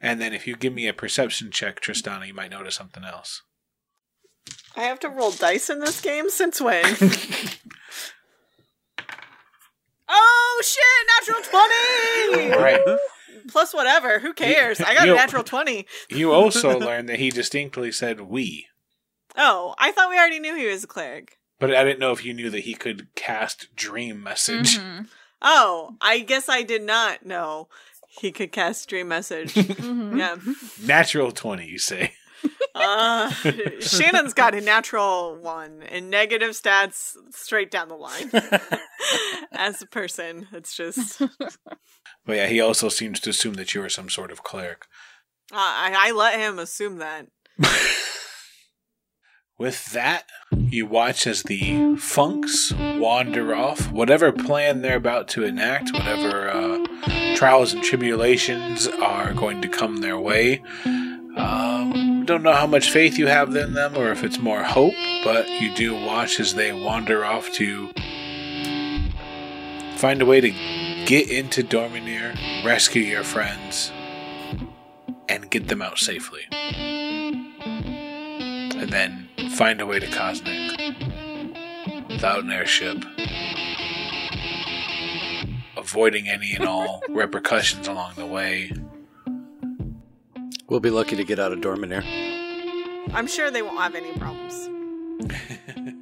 and 0.00 0.20
then 0.20 0.32
if 0.32 0.46
you 0.46 0.54
give 0.56 0.72
me 0.72 0.86
a 0.86 0.92
perception 0.92 1.50
check, 1.50 1.80
Tristana, 1.80 2.26
you 2.26 2.34
might 2.34 2.50
notice 2.50 2.76
something 2.76 3.04
else. 3.04 3.42
I 4.76 4.82
have 4.82 5.00
to 5.00 5.08
roll 5.08 5.32
dice 5.32 5.68
in 5.70 5.80
this 5.80 6.00
game 6.00 6.30
since 6.30 6.60
when? 6.60 6.84
oh 10.08 10.62
shit! 10.64 11.06
Natural 11.26 11.42
twenty. 11.50 12.52
All 12.54 12.60
right. 12.62 12.98
Plus 13.48 13.72
whatever. 13.74 14.18
Who 14.20 14.32
cares? 14.32 14.80
I 14.80 14.94
got 14.94 15.06
You- 15.06 15.12
a 15.14 15.16
natural 15.16 15.42
twenty. 15.44 15.86
You 16.08 16.32
also 16.32 16.78
learned 16.78 17.08
that 17.08 17.18
he 17.18 17.30
distinctly 17.30 17.90
said 17.92 18.20
"we," 18.22 18.66
Oh, 19.36 19.74
I 19.78 19.92
thought 19.92 20.10
we 20.10 20.16
already 20.18 20.38
knew 20.40 20.54
he 20.56 20.66
was 20.66 20.84
a 20.84 20.86
cleric. 20.86 21.38
but 21.60 21.74
I 21.74 21.82
didn't 21.84 21.98
know 22.00 22.12
if 22.12 22.24
you 22.24 22.32
knew 22.34 22.50
that 22.50 22.60
he 22.60 22.74
could 22.74 23.08
cast 23.14 23.74
dream 23.74 24.22
message. 24.22 24.78
mhm, 24.78 25.08
Oh, 25.42 25.94
I 26.00 26.20
guess 26.20 26.48
I 26.48 26.62
did 26.62 26.82
not 26.82 27.24
know 27.26 27.68
he 28.08 28.30
could 28.32 28.50
cast 28.52 28.88
dream 28.88 29.08
message. 29.08 29.54
mhm. 29.54 30.18
yeah. 30.18 30.36
Natural 30.84 31.30
twenty, 31.32 31.66
you 31.66 31.78
say? 31.78 32.12
Uh, 32.74 33.30
Shannon's 33.80 34.34
got 34.34 34.54
a 34.54 34.60
natural 34.60 35.36
one 35.36 35.82
and 35.82 36.10
negative 36.10 36.50
stats 36.50 37.16
straight 37.30 37.70
down 37.70 37.88
the 37.88 37.94
line. 37.96 38.30
As 39.52 39.82
a 39.82 39.86
person, 39.86 40.48
it's 40.52 40.76
just 40.76 41.20
uh, 41.22 41.28
But 42.24 42.36
yeah, 42.36 42.46
he 42.46 42.60
also 42.60 42.88
seems 42.88 43.20
to 43.20 43.30
assume 43.30 43.54
that 43.54 43.74
you 43.74 43.82
are 43.82 43.88
some 43.88 44.08
sort 44.08 44.30
of 44.30 44.42
cleric. 44.42 44.86
I, 45.52 45.94
I 45.96 46.10
let 46.12 46.38
him 46.38 46.58
assume 46.58 46.98
that. 46.98 47.28
With 49.58 49.86
that, 49.92 50.28
you 50.52 50.86
watch 50.86 51.26
as 51.26 51.42
the 51.42 51.96
Funks 51.96 52.72
wander 52.72 53.56
off. 53.56 53.90
Whatever 53.90 54.30
plan 54.30 54.82
they're 54.82 54.94
about 54.96 55.26
to 55.30 55.42
enact, 55.42 55.92
whatever 55.92 56.48
uh, 56.48 56.86
trials 57.34 57.72
and 57.72 57.82
tribulations 57.82 58.86
are 58.86 59.32
going 59.32 59.60
to 59.62 59.68
come 59.68 59.96
their 59.96 60.16
way. 60.16 60.62
Um, 61.36 62.07
don't 62.28 62.42
know 62.42 62.52
how 62.52 62.66
much 62.66 62.90
faith 62.90 63.18
you 63.18 63.26
have 63.26 63.56
in 63.56 63.72
them 63.72 63.96
or 63.96 64.12
if 64.12 64.22
it's 64.22 64.38
more 64.38 64.62
hope, 64.62 64.94
but 65.24 65.48
you 65.48 65.74
do 65.74 65.94
watch 65.94 66.38
as 66.38 66.54
they 66.54 66.72
wander 66.72 67.24
off 67.24 67.50
to 67.54 67.90
find 69.96 70.20
a 70.20 70.26
way 70.26 70.40
to 70.40 70.50
get 71.06 71.30
into 71.30 71.62
Dormir, 71.62 72.34
rescue 72.64 73.02
your 73.02 73.24
friends, 73.24 73.90
and 75.28 75.50
get 75.50 75.68
them 75.68 75.80
out 75.80 75.98
safely 75.98 76.42
and 78.78 78.90
then 78.90 79.28
find 79.50 79.80
a 79.80 79.86
way 79.86 79.98
to 79.98 80.06
Cosmic 80.06 80.78
without 82.08 82.44
an 82.44 82.50
airship, 82.50 83.04
avoiding 85.76 86.28
any 86.28 86.52
and 86.52 86.66
all 86.66 87.02
repercussions 87.08 87.88
along 87.88 88.12
the 88.16 88.26
way. 88.26 88.70
We'll 90.68 90.80
be 90.80 90.90
lucky 90.90 91.16
to 91.16 91.24
get 91.24 91.38
out 91.38 91.52
of 91.52 91.60
Dormir. 91.60 92.02
I'm 93.14 93.26
sure 93.26 93.50
they 93.50 93.62
won't 93.62 93.78
have 93.78 93.94
any 93.94 94.12
problems. 94.18 94.68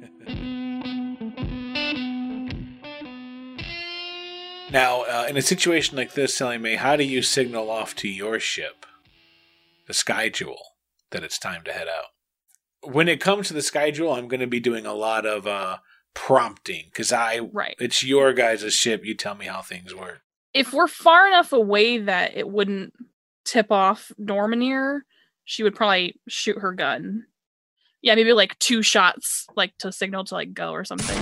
Now, 4.69 5.03
uh, 5.03 5.25
in 5.29 5.37
a 5.37 5.41
situation 5.41 5.95
like 5.95 6.13
this, 6.13 6.35
Sally 6.35 6.57
Mae, 6.57 6.75
how 6.75 6.97
do 6.97 7.03
you 7.05 7.21
signal 7.21 7.69
off 7.71 7.95
to 7.95 8.09
your 8.09 8.37
ship, 8.37 8.85
the 9.87 9.93
Sky 9.93 10.27
Jewel, 10.27 10.59
that 11.11 11.23
it's 11.23 11.39
time 11.39 11.63
to 11.63 11.71
head 11.71 11.87
out? 11.87 12.91
When 12.91 13.07
it 13.07 13.21
comes 13.21 13.47
to 13.47 13.53
the 13.53 13.61
Sky 13.61 13.91
Jewel, 13.91 14.11
I'm 14.13 14.27
going 14.27 14.41
to 14.41 14.47
be 14.47 14.59
doing 14.59 14.85
a 14.85 14.93
lot 14.93 15.25
of 15.25 15.47
uh, 15.47 15.77
prompting 16.13 16.85
because 16.91 17.13
I, 17.13 17.39
Right. 17.39 17.75
it's 17.79 18.03
your 18.03 18.33
guys' 18.33 18.73
ship. 18.73 19.05
You 19.05 19.15
tell 19.15 19.35
me 19.35 19.45
how 19.45 19.61
things 19.61 19.95
work. 19.95 20.21
If 20.53 20.73
we're 20.73 20.87
far 20.87 21.27
enough 21.27 21.53
away 21.53 21.97
that 21.99 22.35
it 22.35 22.49
wouldn't 22.49 22.91
tip 23.47 23.71
off 23.71 24.11
Dormanier, 24.19 24.99
she 25.45 25.63
would 25.63 25.75
probably 25.75 26.19
shoot 26.27 26.59
her 26.59 26.73
gun. 26.73 27.25
Yeah, 28.01 28.15
maybe 28.15 28.33
like 28.33 28.59
two 28.59 28.83
shots, 28.83 29.47
like 29.55 29.77
to 29.79 29.91
signal 29.91 30.25
to 30.25 30.35
like 30.35 30.53
go 30.53 30.71
or 30.71 30.83
something. 30.83 31.17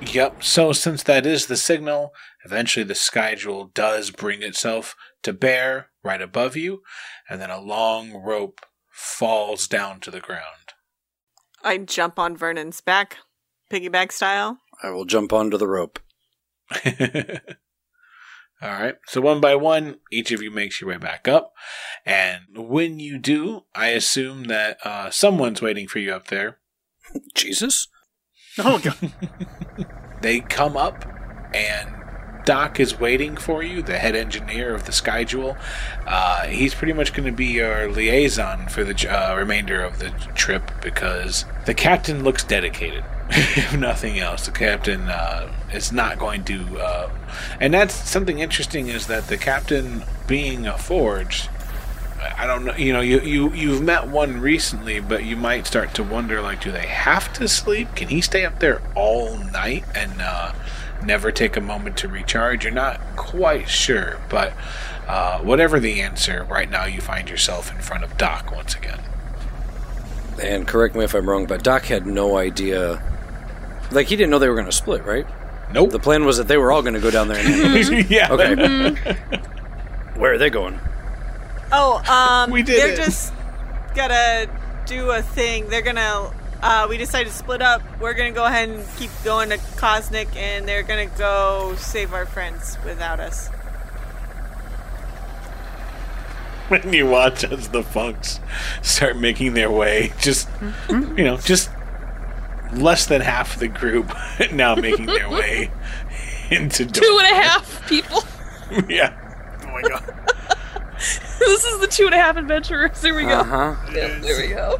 Yep. 0.00 0.44
So 0.44 0.72
since 0.72 1.02
that 1.02 1.26
is 1.26 1.46
the 1.46 1.56
signal, 1.56 2.12
eventually 2.44 2.84
the 2.84 2.94
sky 2.94 3.34
jewel 3.34 3.70
does 3.74 4.10
bring 4.10 4.42
itself 4.42 4.94
to 5.22 5.32
bear 5.32 5.90
right 6.04 6.22
above 6.22 6.56
you, 6.56 6.82
and 7.28 7.40
then 7.40 7.50
a 7.50 7.60
long 7.60 8.12
rope 8.12 8.60
falls 8.90 9.66
down 9.66 10.00
to 10.00 10.10
the 10.10 10.20
ground. 10.20 10.72
I 11.62 11.78
jump 11.78 12.18
on 12.18 12.36
Vernon's 12.36 12.80
back, 12.80 13.16
piggyback 13.72 14.12
style. 14.12 14.58
I 14.82 14.90
will 14.90 15.04
jump 15.04 15.32
onto 15.32 15.58
the 15.58 15.66
rope. 15.66 15.98
All 18.62 18.70
right. 18.70 18.96
So 19.06 19.20
one 19.20 19.40
by 19.40 19.54
one, 19.54 19.96
each 20.10 20.32
of 20.32 20.42
you 20.42 20.50
makes 20.50 20.80
your 20.80 20.88
way 20.90 20.96
back 20.96 21.28
up, 21.28 21.52
and 22.04 22.40
when 22.54 22.98
you 22.98 23.18
do, 23.18 23.64
I 23.74 23.88
assume 23.88 24.44
that 24.44 24.78
uh, 24.84 25.10
someone's 25.10 25.60
waiting 25.60 25.88
for 25.88 25.98
you 25.98 26.12
up 26.12 26.28
there. 26.28 26.58
Jesus? 27.34 27.88
Oh 28.58 28.78
god. 28.78 29.12
They 30.22 30.40
come 30.40 30.78
up, 30.78 31.04
and 31.54 31.94
Doc 32.46 32.80
is 32.80 32.98
waiting 32.98 33.36
for 33.36 33.62
you, 33.62 33.82
the 33.82 33.98
head 33.98 34.16
engineer 34.16 34.74
of 34.74 34.86
the 34.86 34.92
Sky 34.92 35.24
Jewel. 35.24 35.56
Uh, 36.06 36.46
he's 36.46 36.74
pretty 36.74 36.92
much 36.92 37.12
going 37.12 37.26
to 37.26 37.36
be 37.36 37.46
your 37.46 37.90
liaison 37.90 38.68
for 38.68 38.82
the 38.82 38.94
uh, 39.08 39.36
remainder 39.36 39.82
of 39.82 39.98
the 39.98 40.10
trip 40.34 40.70
because 40.80 41.44
the 41.66 41.74
captain 41.74 42.24
looks 42.24 42.44
dedicated. 42.44 43.04
if 43.30 43.76
nothing 43.76 44.18
else, 44.18 44.46
the 44.46 44.52
captain 44.52 45.02
uh, 45.08 45.52
is 45.72 45.92
not 45.92 46.18
going 46.18 46.44
to. 46.44 46.78
Uh, 46.78 47.10
and 47.60 47.74
that's 47.74 47.94
something 47.94 48.38
interesting 48.38 48.88
is 48.88 49.06
that 49.08 49.28
the 49.28 49.36
captain, 49.36 50.04
being 50.26 50.66
a 50.66 50.78
forge, 50.78 51.48
I 52.36 52.46
don't 52.46 52.64
know. 52.64 52.74
You 52.74 52.92
know, 52.92 53.00
you 53.00 53.20
you 53.20 53.52
you've 53.52 53.82
met 53.82 54.08
one 54.08 54.40
recently, 54.40 55.00
but 55.00 55.24
you 55.24 55.36
might 55.36 55.66
start 55.66 55.94
to 55.94 56.02
wonder, 56.02 56.40
like, 56.40 56.60
do 56.62 56.72
they 56.72 56.86
have 56.86 57.32
to 57.34 57.48
sleep? 57.48 57.94
Can 57.94 58.08
he 58.08 58.20
stay 58.20 58.44
up 58.44 58.58
there 58.60 58.82
all 58.94 59.36
night 59.36 59.84
and 59.94 60.12
uh, 60.20 60.52
never 61.04 61.30
take 61.30 61.56
a 61.56 61.60
moment 61.60 61.96
to 61.98 62.08
recharge? 62.08 62.64
You're 62.64 62.72
not 62.72 63.00
quite 63.16 63.68
sure, 63.68 64.20
but 64.28 64.52
uh, 65.06 65.40
whatever 65.40 65.78
the 65.78 66.00
answer, 66.00 66.46
right 66.48 66.70
now 66.70 66.84
you 66.84 67.00
find 67.00 67.28
yourself 67.28 67.70
in 67.70 67.80
front 67.80 68.04
of 68.04 68.16
Doc 68.16 68.50
once 68.50 68.74
again. 68.74 69.00
And 70.42 70.66
correct 70.66 70.94
me 70.94 71.04
if 71.04 71.14
I'm 71.14 71.28
wrong, 71.28 71.46
but 71.46 71.62
Doc 71.62 71.84
had 71.84 72.06
no 72.06 72.36
idea. 72.36 73.02
Like, 73.90 74.08
he 74.08 74.16
didn't 74.16 74.30
know 74.30 74.38
they 74.38 74.48
were 74.48 74.54
going 74.54 74.66
to 74.66 74.72
split, 74.72 75.04
right? 75.04 75.26
Nope. 75.72 75.90
The 75.90 75.98
plan 75.98 76.24
was 76.24 76.36
that 76.38 76.48
they 76.48 76.56
were 76.56 76.70
all 76.72 76.82
going 76.82 76.94
to 76.94 77.00
go 77.00 77.10
down 77.10 77.28
there. 77.28 77.38
And 77.38 78.10
yeah. 78.10 78.32
okay. 78.32 78.94
Where 80.16 80.32
are 80.34 80.38
they 80.38 80.50
going? 80.50 80.78
Oh, 81.72 81.96
um, 82.10 82.50
We 82.50 82.62
did 82.62 82.80
they're 82.80 82.92
it. 82.92 82.96
just 82.96 83.32
gonna 83.94 84.46
do 84.86 85.10
a 85.10 85.20
thing. 85.22 85.68
They're 85.68 85.82
gonna. 85.82 86.32
Uh, 86.62 86.86
we 86.88 86.96
decided 86.96 87.30
to 87.30 87.36
split 87.36 87.60
up. 87.60 87.82
We're 88.00 88.14
gonna 88.14 88.30
go 88.30 88.44
ahead 88.44 88.68
and 88.68 88.84
keep 88.96 89.10
going 89.24 89.50
to 89.50 89.58
Cosmic, 89.76 90.34
and 90.36 90.66
they're 90.66 90.84
gonna 90.84 91.06
go 91.18 91.74
save 91.76 92.14
our 92.14 92.24
friends 92.24 92.78
without 92.84 93.18
us. 93.20 93.48
when 96.68 96.92
you 96.92 97.06
watch 97.06 97.44
as 97.44 97.68
the 97.68 97.82
funks 97.82 98.40
start 98.82 99.16
making 99.16 99.54
their 99.54 99.70
way, 99.70 100.12
just 100.20 100.48
you 100.90 101.24
know, 101.24 101.36
just 101.36 101.70
less 102.72 103.06
than 103.06 103.20
half 103.20 103.58
the 103.58 103.68
group 103.68 104.12
now 104.52 104.74
making 104.74 105.06
their 105.06 105.28
way 105.30 105.70
into 106.50 106.86
Two 106.86 107.00
Dor- 107.00 107.20
and 107.20 107.26
a 107.38 107.42
half 107.42 107.86
people. 107.88 108.22
yeah. 108.88 109.14
Oh 109.62 109.72
my 109.72 109.82
god. 109.82 110.04
this 111.38 111.64
is 111.64 111.80
the 111.80 111.86
two 111.88 112.06
and 112.06 112.14
a 112.14 112.18
half 112.18 112.36
adventurers. 112.36 113.00
There 113.00 113.14
we 113.14 113.22
go. 113.22 113.28
Uh 113.30 113.44
huh. 113.44 113.92
Yep, 113.94 114.22
there 114.22 114.40
we 114.40 114.48
go. 114.54 114.78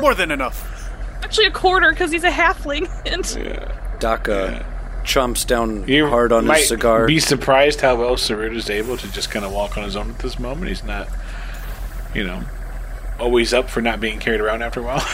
More 0.00 0.14
than 0.14 0.30
enough. 0.30 0.72
Actually, 1.22 1.46
a 1.46 1.50
quarter 1.50 1.90
because 1.90 2.12
he's 2.12 2.24
a 2.24 2.30
halfling. 2.30 2.88
And 3.06 4.00
Doc 4.00 4.28
uh, 4.28 4.62
chomps 5.02 5.46
down 5.46 5.88
You 5.88 6.06
hard 6.08 6.32
on 6.32 6.46
might 6.46 6.58
his 6.58 6.68
cigar. 6.68 7.06
Be 7.06 7.18
surprised 7.18 7.80
how 7.80 7.96
well 7.96 8.16
Sarut 8.16 8.54
is 8.54 8.70
able 8.70 8.96
to 8.96 9.10
just 9.12 9.30
kind 9.30 9.44
of 9.44 9.52
walk 9.52 9.76
on 9.76 9.84
his 9.84 9.96
own 9.96 10.10
at 10.10 10.18
this 10.18 10.38
moment. 10.38 10.68
He's 10.68 10.84
not, 10.84 11.08
you 12.14 12.22
know, 12.24 12.42
always 13.18 13.52
up 13.54 13.68
for 13.70 13.80
not 13.80 14.00
being 14.00 14.18
carried 14.20 14.40
around 14.40 14.62
after 14.62 14.80
a 14.80 14.82
while. 14.84 15.06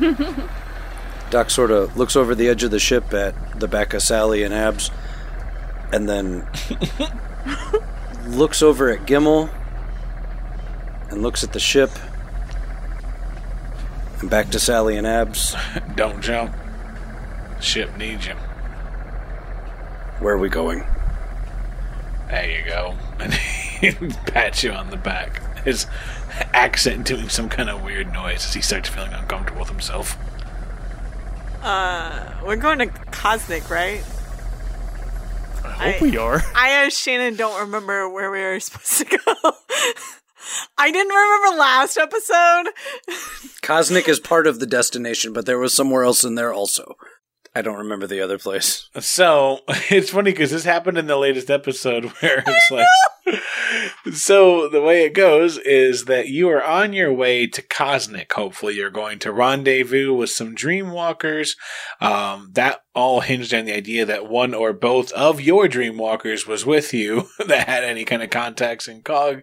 Doc 1.30 1.50
sort 1.50 1.70
of 1.70 1.96
looks 1.96 2.16
over 2.16 2.34
the 2.34 2.48
edge 2.48 2.64
of 2.64 2.70
the 2.70 2.78
ship 2.78 3.12
at 3.14 3.60
the 3.60 3.68
back 3.68 3.94
of 3.94 4.02
Sally 4.02 4.42
and 4.42 4.52
Abs, 4.52 4.90
and 5.92 6.08
then 6.08 6.48
looks 8.26 8.62
over 8.62 8.90
at 8.90 9.06
Gimmel 9.06 9.50
and 11.10 11.22
looks 11.22 11.42
at 11.42 11.52
the 11.52 11.60
ship 11.60 11.90
And 14.20 14.30
back 14.30 14.50
to 14.50 14.60
Sally 14.60 14.96
and 14.96 15.06
Abs. 15.06 15.54
Don't 15.96 16.20
jump. 16.20 16.54
Ship 17.60 17.94
needs 17.96 18.26
you. 18.26 18.34
Where 20.20 20.34
are 20.34 20.38
we 20.38 20.48
going? 20.48 20.84
There 22.28 22.50
you 22.50 22.64
go. 22.66 22.94
And 23.18 23.32
he 23.32 23.92
pats 24.26 24.62
you 24.62 24.72
on 24.72 24.90
the 24.90 24.96
back. 24.96 25.64
His 25.64 25.86
accent 26.54 27.06
doing 27.06 27.28
some 27.28 27.48
kind 27.48 27.68
of 27.70 27.82
weird 27.82 28.12
noise 28.12 28.44
as 28.46 28.54
he 28.54 28.60
starts 28.60 28.88
feeling 28.88 29.12
uncomfortable 29.12 29.60
with 29.60 29.68
himself. 29.70 30.16
Uh, 31.62 32.32
we're 32.44 32.56
going 32.56 32.78
to 32.78 32.86
Cosmic, 32.86 33.68
right? 33.70 34.02
I 35.64 35.68
hope 35.92 36.02
I- 36.02 36.04
we 36.04 36.16
are. 36.16 36.42
I, 36.54 36.86
as 36.86 36.98
Shannon, 36.98 37.36
don't 37.36 37.60
remember 37.60 38.08
where 38.08 38.30
we 38.30 38.40
were 38.40 38.60
supposed 38.60 38.98
to 38.98 39.04
go. 39.04 39.52
I 40.78 40.90
didn't 40.90 41.14
remember 41.14 41.58
last 41.60 41.96
episode. 41.98 42.72
Cosmic 43.62 44.08
is 44.08 44.18
part 44.18 44.46
of 44.46 44.58
the 44.58 44.66
destination, 44.66 45.32
but 45.32 45.44
there 45.46 45.58
was 45.58 45.74
somewhere 45.74 46.02
else 46.02 46.24
in 46.24 46.34
there 46.34 46.52
also. 46.52 46.96
I 47.54 47.62
don't 47.62 47.78
remember 47.78 48.06
the 48.06 48.20
other 48.20 48.38
place. 48.38 48.88
So 49.00 49.60
it's 49.90 50.10
funny 50.10 50.30
because 50.30 50.50
this 50.50 50.64
happened 50.64 50.98
in 50.98 51.06
the 51.06 51.16
latest 51.16 51.50
episode 51.50 52.04
where 52.20 52.44
it's 52.46 52.70
like. 52.70 52.86
So 54.12 54.68
the 54.68 54.82
way 54.82 55.04
it 55.04 55.14
goes 55.14 55.56
is 55.58 56.06
that 56.06 56.28
you 56.28 56.48
are 56.48 56.62
on 56.62 56.92
your 56.92 57.12
way 57.12 57.46
to 57.46 57.62
Cosmic. 57.62 58.32
Hopefully, 58.32 58.74
you're 58.74 58.90
going 58.90 59.18
to 59.20 59.32
rendezvous 59.32 60.12
with 60.12 60.30
some 60.30 60.54
Dreamwalkers. 60.54 61.56
Um, 62.00 62.50
that 62.54 62.82
all 62.94 63.20
hinged 63.20 63.54
on 63.54 63.66
the 63.66 63.76
idea 63.76 64.04
that 64.04 64.28
one 64.28 64.54
or 64.54 64.72
both 64.72 65.12
of 65.12 65.40
your 65.40 65.68
Dreamwalkers 65.68 66.46
was 66.46 66.66
with 66.66 66.92
you 66.92 67.28
that 67.46 67.68
had 67.68 67.84
any 67.84 68.04
kind 68.04 68.22
of 68.22 68.30
contacts 68.30 68.88
in 68.88 69.02
Cog. 69.02 69.42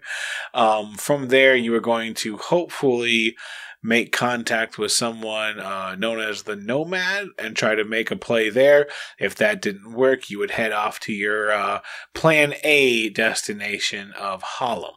Um, 0.54 0.96
from 0.96 1.30
there, 1.30 1.56
you 1.56 1.72
were 1.72 1.80
going 1.80 2.14
to 2.16 2.38
hopefully 2.38 3.36
make 3.84 4.12
contact 4.12 4.78
with 4.78 4.92
someone 4.92 5.60
uh, 5.60 5.96
known 5.96 6.20
as 6.20 6.44
the 6.44 6.56
Nomad 6.56 7.28
and 7.38 7.56
try 7.56 7.76
to 7.76 7.84
make 7.86 8.12
a 8.12 8.16
play 8.16 8.50
there. 8.50 8.88
If 9.20 9.36
that 9.36 9.62
didn't 9.62 9.94
work, 9.94 10.30
you 10.30 10.40
would 10.40 10.52
head 10.52 10.72
off 10.72 11.00
to 11.02 11.14
your 11.14 11.52
uh, 11.52 11.80
Plan 12.14 12.54
A 12.64 13.10
destination 13.10 14.12
of 14.14 14.42
Harlem. 14.42 14.96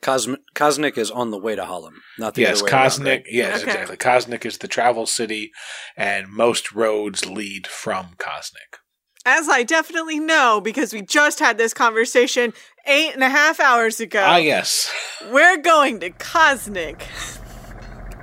Cosmic, 0.00 0.40
Cosmic 0.54 0.98
is 0.98 1.10
on 1.12 1.30
the 1.30 1.38
way 1.38 1.54
to 1.54 1.64
Harlem, 1.64 2.00
not 2.18 2.34
the 2.34 2.42
yes, 2.42 2.56
other 2.60 2.64
way 2.64 2.70
around, 2.72 2.82
Cosmic. 2.82 3.24
right? 3.24 3.32
Yes, 3.32 3.60
Okay. 3.62 3.70
exactly. 3.70 3.96
Cosmic 3.96 4.44
is 4.46 4.58
the 4.58 4.66
travel 4.68 5.06
city, 5.06 5.52
and 5.96 6.28
most 6.28 6.72
roads 6.72 7.24
lead 7.24 7.68
from 7.68 8.14
Cosmic. 8.18 8.78
As 9.24 9.48
I 9.48 9.62
definitely 9.62 10.18
know 10.18 10.60
because 10.60 10.92
we 10.92 11.02
just 11.02 11.38
had 11.38 11.56
this 11.56 11.72
conversation 11.72 12.52
eight 12.88 13.14
and 13.14 13.22
a 13.22 13.28
half 13.28 13.60
hours 13.60 14.00
ago. 14.00 14.20
Ah, 14.26 14.38
yes. 14.38 14.92
We're 15.30 15.58
going 15.58 16.00
to 16.00 16.10
Cosmic, 16.10 17.06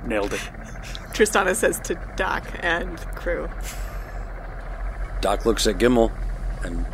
Nailed 0.04 0.32
it. 0.32 0.40
Tristana 1.12 1.54
says 1.54 1.80
to 1.80 1.94
Doc 2.16 2.46
and 2.60 2.98
crew. 3.14 3.48
Doc 5.20 5.44
looks 5.44 5.66
at 5.66 5.78
Gimmel 5.78 6.10
and 6.64 6.86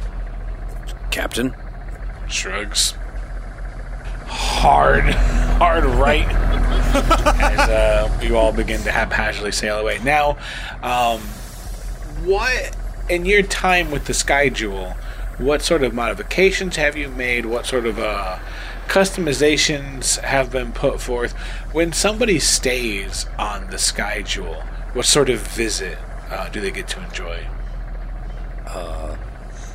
Captain. 1.10 1.54
Shrugs. 2.28 2.94
Hard, 4.26 5.04
hard 5.04 5.84
right. 5.84 6.26
as 6.96 7.68
uh, 7.68 8.20
you 8.22 8.36
all 8.36 8.52
begin 8.52 8.80
to 8.82 8.90
haphazardly 8.90 9.52
sail 9.52 9.78
away. 9.78 10.00
Now, 10.02 10.38
um, 10.82 11.20
what 12.24 12.76
in 13.08 13.24
your 13.24 13.42
time 13.42 13.90
with 13.90 14.06
the 14.06 14.14
Sky 14.14 14.48
Jewel? 14.48 14.96
What 15.38 15.62
sort 15.62 15.82
of 15.82 15.94
modifications 15.94 16.76
have 16.76 16.96
you 16.96 17.08
made? 17.10 17.46
What 17.46 17.66
sort 17.66 17.86
of 17.86 17.98
uh, 17.98 18.38
customizations 18.88 20.18
have 20.20 20.50
been 20.50 20.72
put 20.72 21.00
forth? 21.00 21.32
When 21.72 21.92
somebody 21.92 22.38
stays 22.38 23.26
on 23.38 23.70
the 23.70 23.78
Sky 23.78 24.22
Jewel, 24.22 24.62
what 24.92 25.06
sort 25.06 25.28
of 25.30 25.40
visit 25.40 25.98
uh, 26.30 26.48
do 26.48 26.60
they 26.60 26.70
get 26.70 26.88
to 26.88 27.04
enjoy? 27.04 27.46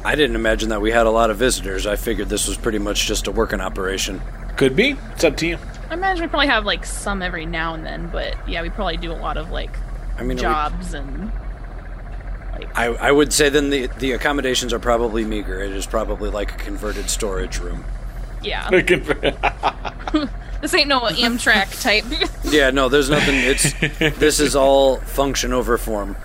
I 0.03 0.15
didn't 0.15 0.35
imagine 0.35 0.69
that 0.69 0.81
we 0.81 0.91
had 0.91 1.05
a 1.05 1.11
lot 1.11 1.29
of 1.29 1.37
visitors. 1.37 1.85
I 1.85 1.95
figured 1.95 2.27
this 2.27 2.47
was 2.47 2.57
pretty 2.57 2.79
much 2.79 3.05
just 3.05 3.27
a 3.27 3.31
working 3.31 3.61
operation. 3.61 4.19
Could 4.57 4.75
be. 4.75 4.95
It's 5.13 5.23
up 5.23 5.37
to 5.37 5.47
you. 5.47 5.57
I 5.89 5.93
imagine 5.93 6.23
we 6.23 6.27
probably 6.27 6.47
have 6.47 6.65
like 6.65 6.85
some 6.85 7.21
every 7.21 7.45
now 7.45 7.75
and 7.75 7.85
then, 7.85 8.09
but 8.11 8.35
yeah, 8.47 8.61
we 8.61 8.69
probably 8.69 8.97
do 8.97 9.11
a 9.11 9.13
lot 9.13 9.37
of 9.37 9.51
like 9.51 9.69
I 10.17 10.23
mean, 10.23 10.31
are 10.31 10.35
we- 10.35 10.41
jobs 10.41 10.93
and 10.93 11.31
I, 12.75 12.85
I 12.87 13.11
would 13.11 13.31
say 13.33 13.49
then 13.49 13.69
the 13.69 13.87
the 13.99 14.11
accommodations 14.11 14.73
are 14.73 14.79
probably 14.79 15.23
meager. 15.23 15.59
It 15.61 15.71
is 15.71 15.85
probably 15.85 16.29
like 16.29 16.53
a 16.53 16.57
converted 16.57 17.09
storage 17.09 17.59
room. 17.59 17.83
Yeah. 18.43 18.69
This 20.61 20.75
ain't 20.75 20.89
no 20.89 20.99
Amtrak 21.01 21.81
type. 21.81 22.05
Yeah, 22.51 22.69
no, 22.69 22.89
there's 22.89 23.09
nothing. 23.09 23.35
It's 23.35 23.71
this 24.19 24.39
is 24.41 24.55
all 24.57 24.97
function 24.97 25.53
over 25.53 25.77
form. 25.77 26.17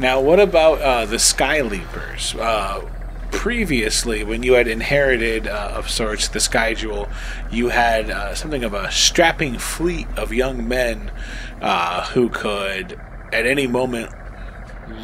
Now, 0.00 0.20
what 0.20 0.40
about 0.40 0.80
uh, 0.80 1.06
the 1.06 1.18
Sky 1.18 1.60
Leapers? 1.60 2.34
Uh, 2.34 2.90
previously, 3.30 4.24
when 4.24 4.42
you 4.42 4.54
had 4.54 4.66
inherited, 4.66 5.46
uh, 5.46 5.74
of 5.76 5.88
sorts, 5.88 6.28
the 6.28 6.40
Sky 6.40 6.74
Jewel, 6.74 7.08
you 7.50 7.68
had 7.68 8.10
uh, 8.10 8.34
something 8.34 8.64
of 8.64 8.74
a 8.74 8.90
strapping 8.90 9.58
fleet 9.58 10.08
of 10.16 10.32
young 10.32 10.66
men 10.66 11.12
uh, 11.60 12.06
who 12.06 12.28
could, 12.30 12.98
at 13.32 13.46
any 13.46 13.66
moment, 13.66 14.12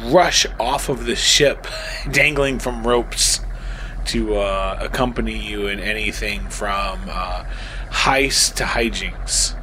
rush 0.05 0.45
off 0.59 0.89
of 0.89 1.05
the 1.05 1.15
ship, 1.15 1.65
dangling 2.11 2.59
from 2.59 2.85
ropes, 2.85 3.39
to 4.07 4.35
uh, 4.37 4.77
accompany 4.81 5.37
you 5.37 5.67
in 5.67 5.79
anything 5.79 6.47
from 6.49 6.99
uh, 7.09 7.43
heist 7.89 8.55
to 8.55 8.63
hijinks. 8.63 9.53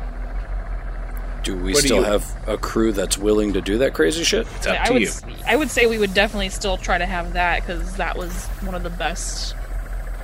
Do 1.42 1.57
we 1.57 1.72
What 1.74 1.83
do 1.83 1.87
still 1.88 1.96
you- 1.98 2.04
have 2.04 2.48
a 2.48 2.57
crew 2.57 2.92
that's 2.92 3.18
willing 3.18 3.52
to 3.52 3.61
do 3.61 3.78
that 3.78 3.92
crazy 3.92 4.24
shit? 4.24 4.46
It's 4.57 4.66
up 4.66 4.80
I 4.80 4.85
to 4.87 4.92
would 4.94 5.02
you. 5.02 5.09
s- 5.09 5.22
I 5.46 5.57
would 5.57 5.70
say 5.70 5.87
we 5.87 5.98
would 5.98 6.14
definitely 6.14 6.48
still 6.48 6.76
try 6.78 6.96
to 6.96 7.04
have 7.07 7.35
that 7.35 7.61
because 7.61 7.96
that 7.96 8.16
was 8.16 8.46
one 8.62 8.74
of 8.74 8.83
the 8.83 8.90
best, 8.90 9.54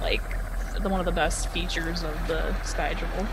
like, 0.00 0.22
the 0.82 0.88
one 0.88 0.98
of 1.00 1.04
the 1.06 1.12
best 1.12 1.48
features 1.48 2.02
of 2.02 2.14
the 2.26 2.54
Sky 2.62 2.94
Jewel. 2.94 3.26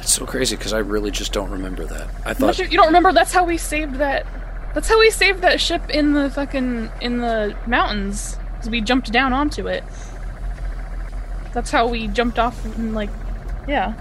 It's 0.00 0.12
so 0.12 0.26
crazy 0.26 0.56
because 0.56 0.72
I 0.72 0.78
really 0.78 1.12
just 1.12 1.32
don't 1.32 1.50
remember 1.50 1.84
that. 1.86 2.08
I 2.24 2.34
thought 2.34 2.58
you, 2.58 2.64
you 2.64 2.76
don't 2.76 2.86
remember, 2.86 3.12
that's 3.12 3.32
how 3.32 3.44
we 3.44 3.58
saved 3.58 3.96
that. 3.96 4.26
That's 4.74 4.88
how 4.88 4.98
we 4.98 5.10
saved 5.10 5.42
that 5.42 5.60
ship 5.60 5.88
in 5.90 6.14
the 6.14 6.30
fucking 6.30 6.90
in 7.00 7.18
the 7.18 7.54
mountains. 7.66 8.36
'cause 8.60 8.68
we 8.68 8.82
jumped 8.82 9.10
down 9.10 9.32
onto 9.32 9.68
it. 9.68 9.82
That's 11.52 11.70
how 11.70 11.88
we 11.88 12.06
jumped 12.08 12.38
off 12.38 12.64
and 12.64 12.94
like, 12.94 13.10
yeah. 13.68 13.94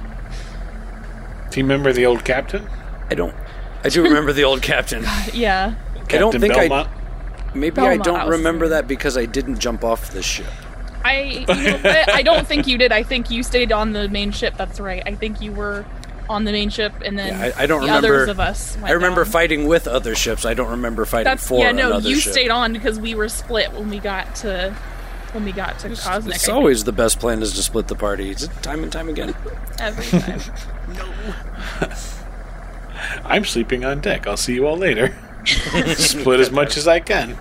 Do 1.49 1.59
you 1.59 1.63
remember 1.65 1.91
the 1.93 2.05
old 2.05 2.23
captain? 2.25 2.67
I 3.09 3.15
don't. 3.15 3.35
I 3.83 3.89
do 3.89 4.03
remember 4.03 4.33
the 4.33 4.43
old 4.43 4.61
captain. 4.61 5.03
Yeah. 5.33 5.75
I 6.11 6.17
don't 6.17 6.31
think 6.39 6.53
Belmont? 6.53 6.87
I. 6.89 7.57
Maybe 7.57 7.81
I 7.81 7.97
don't 7.97 8.15
House. 8.19 8.29
remember 8.29 8.67
that 8.69 8.87
because 8.87 9.17
I 9.17 9.25
didn't 9.25 9.59
jump 9.59 9.83
off 9.83 10.11
the 10.11 10.21
ship. 10.23 10.47
I 11.03 11.21
you 11.21 11.45
know? 11.45 12.03
I 12.13 12.21
don't 12.23 12.45
think 12.47 12.67
you 12.67 12.77
did. 12.77 12.91
I 12.91 13.03
think 13.03 13.29
you 13.31 13.41
stayed 13.43 13.71
on 13.71 13.93
the 13.93 14.09
main 14.09 14.31
ship. 14.31 14.55
That's 14.57 14.79
right. 14.79 15.01
I 15.05 15.15
think 15.15 15.39
you 15.41 15.51
were 15.51 15.85
on 16.27 16.43
the 16.45 16.51
main 16.51 16.69
ship, 16.69 16.93
and 17.03 17.17
then 17.17 17.27
Yeah, 17.39 17.53
I, 17.57 17.63
I 17.63 17.65
don't 17.65 17.81
the 17.81 17.87
remember. 17.87 18.07
others 18.15 18.29
of 18.29 18.39
us. 18.39 18.75
Went 18.75 18.87
I 18.87 18.91
remember 18.91 19.23
down. 19.23 19.31
fighting 19.31 19.67
with 19.67 19.87
other 19.87 20.13
ships. 20.15 20.45
I 20.45 20.53
don't 20.53 20.69
remember 20.69 21.05
fighting 21.05 21.25
That's 21.25 21.47
for 21.47 21.59
yeah. 21.59 21.71
No, 21.71 21.87
another 21.87 22.09
you 22.09 22.15
ship. 22.17 22.33
stayed 22.33 22.51
on 22.51 22.73
because 22.73 22.99
we 22.99 23.15
were 23.15 23.29
split 23.29 23.71
when 23.73 23.89
we 23.89 23.97
got 23.99 24.35
to 24.37 24.75
when 25.33 25.45
we 25.45 25.51
got 25.51 25.79
to 25.79 25.89
Cosmic. 25.95 26.35
It's 26.35 26.49
always 26.49 26.83
the 26.83 26.91
best 26.91 27.19
plan 27.19 27.41
is 27.41 27.53
to 27.53 27.63
split 27.63 27.87
the 27.87 27.95
party, 27.95 28.33
time 28.61 28.83
and 28.83 28.91
time 28.91 29.09
again. 29.09 29.35
every 29.79 30.19
time. 30.19 30.41
No. 30.95 31.13
I'm 33.25 33.45
sleeping 33.45 33.85
on 33.85 34.01
deck. 34.01 34.27
I'll 34.27 34.37
see 34.37 34.53
you 34.53 34.65
all 34.67 34.77
later. 34.77 35.15
Split 35.95 36.39
as 36.39 36.51
much 36.51 36.77
as 36.77 36.87
I 36.87 36.99
can. 36.99 37.37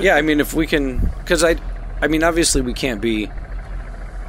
yeah, 0.00 0.14
I 0.14 0.22
mean, 0.22 0.40
if 0.40 0.54
we 0.54 0.66
can, 0.66 0.98
because 1.20 1.44
I, 1.44 1.56
I 2.00 2.08
mean, 2.08 2.22
obviously 2.22 2.62
we 2.62 2.72
can't 2.74 3.00
be. 3.00 3.30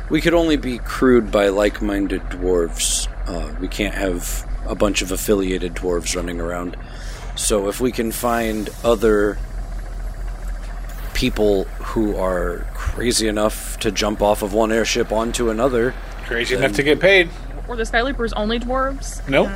We 0.09 0.21
could 0.21 0.33
only 0.33 0.57
be 0.57 0.79
crewed 0.79 1.31
by 1.31 1.49
like-minded 1.49 2.21
dwarves. 2.23 3.07
Uh, 3.27 3.55
we 3.61 3.67
can't 3.67 3.93
have 3.93 4.43
a 4.65 4.73
bunch 4.73 5.01
of 5.03 5.11
affiliated 5.11 5.75
dwarves 5.75 6.15
running 6.15 6.41
around. 6.41 6.75
So 7.35 7.69
if 7.69 7.79
we 7.79 7.91
can 7.91 8.11
find 8.11 8.69
other 8.83 9.37
people 11.19 11.65
who 11.91 12.15
are 12.15 12.65
crazy 12.73 13.27
enough 13.27 13.77
to 13.79 13.91
jump 13.91 14.21
off 14.21 14.41
of 14.41 14.53
one 14.53 14.71
airship 14.71 15.11
onto 15.11 15.49
another, 15.49 15.93
Crazy 16.25 16.55
enough 16.55 16.71
to 16.73 16.83
get 16.83 16.99
paid. 17.01 17.29
Were 17.67 17.75
the 17.75 17.83
Skyleapers 17.83 18.31
only 18.37 18.57
dwarves? 18.59 19.27
Nope. 19.27 19.49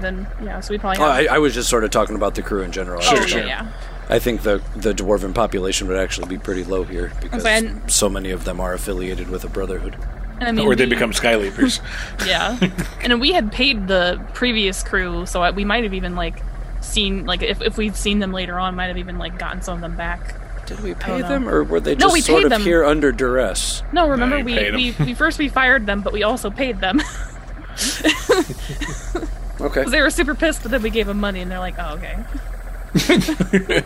Then 0.00 0.26
yeah, 0.42 0.58
so 0.60 0.72
we 0.72 0.78
probably 0.78 0.98
Oh, 1.02 1.08
have. 1.12 1.26
I, 1.30 1.34
I 1.36 1.38
was 1.38 1.54
just 1.54 1.68
sort 1.68 1.84
of 1.84 1.90
talking 1.90 2.16
about 2.16 2.34
the 2.34 2.42
crew 2.42 2.62
in 2.62 2.72
general. 2.72 3.00
I 3.00 3.04
Sure, 3.04 3.18
oh, 3.22 3.26
sure. 3.26 3.40
yeah, 3.40 3.46
yeah. 3.46 3.72
I 4.08 4.18
think 4.18 4.42
the 4.42 4.60
the 4.74 4.92
dwarven 4.92 5.32
population 5.34 5.86
would 5.88 5.96
actually 5.98 6.26
be 6.28 6.38
pretty 6.38 6.64
low 6.64 6.82
here 6.84 7.12
because 7.20 7.42
Okay, 7.44 7.58
and- 7.58 7.88
so 7.90 8.08
many 8.08 8.30
of 8.32 8.44
them 8.44 8.60
are 8.60 8.72
affiliated 8.74 9.28
with 9.30 9.44
a 9.44 9.48
brotherhood. 9.48 9.94
And 10.40 10.48
I 10.48 10.52
mean, 10.52 10.66
Or 10.66 10.74
they 10.74 10.86
we- 10.86 10.90
become 10.90 11.12
Skyleapers. 11.12 11.80
Yeah, 12.26 12.58
and 13.02 13.20
we 13.20 13.30
had 13.32 13.52
paid 13.52 13.86
the 13.86 14.20
previous 14.34 14.82
crew, 14.82 15.26
so 15.26 15.48
we 15.52 15.64
might 15.64 15.84
have 15.84 15.94
even 15.94 16.16
like 16.16 16.42
seen 16.80 17.26
like 17.26 17.42
if 17.42 17.60
if 17.62 17.76
we'd 17.76 17.94
seen 17.94 18.18
them 18.20 18.32
later 18.32 18.58
on, 18.58 18.74
might 18.74 18.86
have 18.86 18.98
even 18.98 19.18
like 19.18 19.38
gotten 19.38 19.60
some 19.62 19.74
of 19.76 19.80
them 19.82 19.96
back. 19.96 20.34
Did 20.70 20.80
we 20.84 20.94
pay 20.94 21.20
them, 21.20 21.48
or 21.48 21.64
were 21.64 21.80
they 21.80 21.96
just 21.96 22.00
No, 22.00 22.06
just 22.06 22.14
we 22.14 22.20
sort 22.32 22.44
of 22.44 22.50
them. 22.50 22.62
here 22.62 22.84
under 22.84 23.10
duress? 23.12 23.82
No, 23.92 24.08
remember 24.08 24.38
you 24.38 24.44
we, 24.44 24.70
we 24.70 24.94
we 25.04 25.14
first 25.14 25.38
we 25.38 25.48
fired 25.48 25.84
them, 25.84 26.00
but 26.00 26.12
we 26.12 26.22
also 26.22 26.48
paid 26.50 26.80
them. 26.80 27.00
Okay. 29.60 29.82
'Cause 29.82 29.92
they 29.92 30.00
were 30.00 30.08
super 30.08 30.34
pissed, 30.34 30.62
but 30.62 30.70
then 30.70 30.80
we 30.82 30.88
gave 30.88 31.06
them 31.06 31.20
money, 31.20 31.40
and 31.40 31.50
they're 31.50 31.58
like, 31.58 31.74
"Oh, 31.78 31.98
okay." 31.98 32.16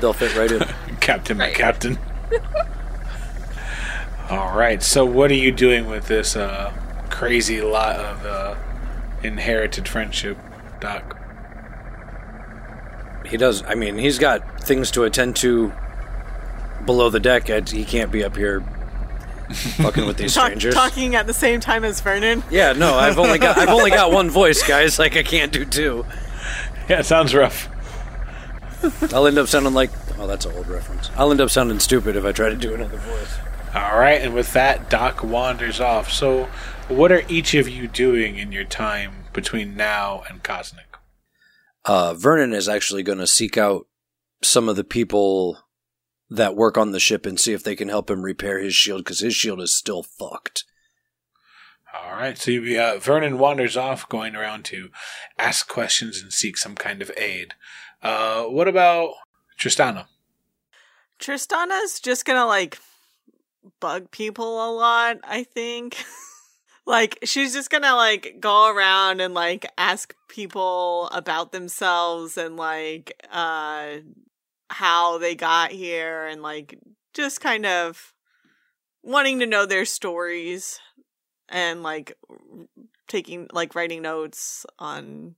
They'll 0.00 0.12
fit 0.12 0.36
right 0.36 0.52
in. 0.52 0.60
Captain, 1.00 1.38
Right. 1.38 1.52
captain. 1.54 1.98
All 4.30 4.56
right. 4.56 4.80
So, 4.82 5.04
what 5.04 5.30
are 5.32 5.34
you 5.34 5.50
doing 5.50 5.86
with 5.88 6.06
this 6.06 6.36
uh, 6.36 6.72
crazy 7.10 7.60
lot 7.60 7.96
of 7.96 8.24
uh, 8.26 8.54
inherited 9.24 9.88
friendship, 9.88 10.38
Doc? 10.80 11.18
He 13.28 13.36
does. 13.36 13.62
I 13.64 13.74
mean, 13.74 13.96
he's 13.98 14.18
got 14.18 14.60
things 14.60 14.90
to 14.92 15.04
attend 15.04 15.36
to 15.36 15.72
below 16.84 17.10
the 17.10 17.20
deck. 17.20 17.48
and 17.48 17.68
He 17.68 17.84
can't 17.84 18.10
be 18.12 18.24
up 18.24 18.36
here 18.36 18.60
fucking 19.76 20.06
with 20.06 20.16
these 20.16 20.34
Talk, 20.34 20.46
strangers. 20.46 20.74
talking 20.74 21.14
at 21.14 21.26
the 21.26 21.34
same 21.34 21.60
time 21.60 21.84
as 21.84 22.00
Vernon. 22.00 22.42
Yeah, 22.50 22.72
no, 22.72 22.94
I've 22.94 23.18
only 23.18 23.38
got 23.38 23.58
I've 23.58 23.68
only 23.68 23.90
got 23.90 24.10
one 24.12 24.30
voice, 24.30 24.62
guys. 24.62 24.98
Like 24.98 25.16
I 25.16 25.22
can't 25.22 25.52
do 25.52 25.64
two. 25.64 26.04
Yeah, 26.88 27.00
it 27.00 27.06
sounds 27.06 27.34
rough. 27.34 27.68
I'll 29.12 29.26
end 29.26 29.38
up 29.38 29.48
sounding 29.48 29.74
like 29.74 29.90
oh, 30.18 30.26
that's 30.26 30.46
an 30.46 30.52
old 30.56 30.68
reference. 30.68 31.10
I'll 31.16 31.30
end 31.30 31.40
up 31.40 31.50
sounding 31.50 31.78
stupid 31.80 32.16
if 32.16 32.24
I 32.24 32.32
try 32.32 32.48
to 32.48 32.56
do 32.56 32.74
another 32.74 32.98
voice. 32.98 33.36
All 33.74 33.98
right, 33.98 34.20
and 34.22 34.32
with 34.34 34.52
that, 34.54 34.88
Doc 34.88 35.22
wanders 35.22 35.80
off. 35.80 36.10
So, 36.10 36.48
what 36.88 37.12
are 37.12 37.22
each 37.28 37.52
of 37.54 37.68
you 37.68 37.86
doing 37.88 38.36
in 38.38 38.50
your 38.50 38.64
time 38.64 39.24
between 39.34 39.76
now 39.76 40.22
and 40.30 40.42
Cosmic? 40.42 40.85
Uh, 41.86 42.14
Vernon 42.14 42.52
is 42.52 42.68
actually 42.68 43.02
going 43.02 43.18
to 43.18 43.26
seek 43.26 43.56
out 43.56 43.86
some 44.42 44.68
of 44.68 44.76
the 44.76 44.84
people 44.84 45.58
that 46.28 46.56
work 46.56 46.76
on 46.76 46.90
the 46.90 47.00
ship 47.00 47.24
and 47.24 47.38
see 47.38 47.52
if 47.52 47.62
they 47.62 47.76
can 47.76 47.88
help 47.88 48.10
him 48.10 48.22
repair 48.22 48.58
his 48.58 48.74
shield 48.74 49.04
because 49.04 49.20
his 49.20 49.34
shield 49.34 49.60
is 49.60 49.72
still 49.72 50.02
fucked. 50.02 50.64
All 51.94 52.12
right, 52.12 52.36
so 52.36 52.50
you, 52.50 52.78
uh, 52.78 52.98
Vernon 52.98 53.38
wanders 53.38 53.76
off, 53.76 54.08
going 54.08 54.34
around 54.34 54.64
to 54.66 54.90
ask 55.38 55.68
questions 55.68 56.20
and 56.20 56.32
seek 56.32 56.58
some 56.58 56.74
kind 56.74 57.00
of 57.00 57.10
aid. 57.16 57.54
Uh, 58.02 58.44
what 58.44 58.68
about 58.68 59.14
Tristana? 59.58 60.06
Tristana's 61.18 62.00
just 62.00 62.24
gonna 62.26 62.44
like 62.44 62.78
bug 63.80 64.10
people 64.10 64.68
a 64.68 64.70
lot, 64.70 65.18
I 65.24 65.44
think. 65.44 66.04
like 66.86 67.18
she's 67.24 67.52
just 67.52 67.70
gonna 67.70 67.94
like 67.94 68.36
go 68.40 68.72
around 68.74 69.20
and 69.20 69.34
like 69.34 69.66
ask 69.76 70.14
people 70.28 71.08
about 71.12 71.52
themselves 71.52 72.38
and 72.38 72.56
like 72.56 73.12
uh 73.30 73.96
how 74.70 75.18
they 75.18 75.34
got 75.34 75.70
here 75.70 76.26
and 76.26 76.42
like 76.42 76.78
just 77.14 77.40
kind 77.40 77.66
of 77.66 78.12
wanting 79.02 79.38
to 79.40 79.46
know 79.46 79.66
their 79.66 79.84
stories 79.84 80.80
and 81.48 81.82
like 81.82 82.16
taking 83.08 83.48
like 83.52 83.74
writing 83.74 84.02
notes 84.02 84.66
on 84.78 85.36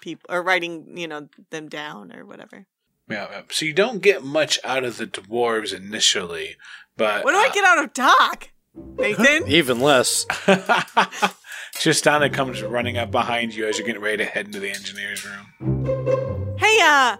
people 0.00 0.26
or 0.28 0.42
writing, 0.42 0.96
you 0.96 1.06
know, 1.06 1.28
them 1.50 1.68
down 1.68 2.12
or 2.14 2.24
whatever. 2.24 2.66
Yeah, 3.08 3.28
yeah. 3.30 3.42
so 3.50 3.64
you 3.64 3.72
don't 3.72 4.02
get 4.02 4.22
much 4.22 4.58
out 4.64 4.84
of 4.84 4.96
the 4.96 5.06
dwarves 5.06 5.74
initially, 5.74 6.56
but 6.96 7.24
What 7.24 7.32
do 7.32 7.38
I 7.38 7.48
get 7.48 7.64
out 7.64 7.82
of 7.82 7.92
Doc? 7.92 8.50
Nathan? 8.74 9.46
Even 9.48 9.80
less. 9.80 10.24
Tristana 11.74 12.32
comes 12.32 12.62
running 12.62 12.98
up 12.98 13.10
behind 13.10 13.54
you 13.54 13.66
as 13.66 13.78
you're 13.78 13.86
getting 13.86 14.02
ready 14.02 14.18
to 14.18 14.24
head 14.24 14.46
into 14.46 14.60
the 14.60 14.70
engineer's 14.70 15.24
room. 15.24 16.56
Hey, 16.58 16.78
uh, 16.82 17.16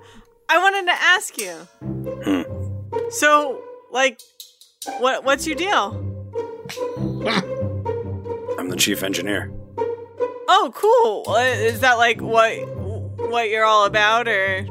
I 0.48 0.58
wanted 0.58 0.86
to 0.86 0.92
ask 0.92 1.38
you. 1.38 1.52
Hmm. 1.82 2.42
So, 3.10 3.62
like, 3.90 4.20
what 4.98 5.24
what's 5.24 5.46
your 5.46 5.56
deal? 5.56 6.06
I'm 8.58 8.68
the 8.68 8.76
chief 8.76 9.02
engineer. 9.02 9.50
Oh, 10.48 10.72
cool. 10.74 11.32
Uh, 11.32 11.40
Is 11.40 11.80
that 11.80 11.94
like 11.94 12.20
what 12.20 12.52
what 13.30 13.48
you're 13.48 13.64
all 13.64 13.86
about, 13.86 14.28
or 14.28 14.62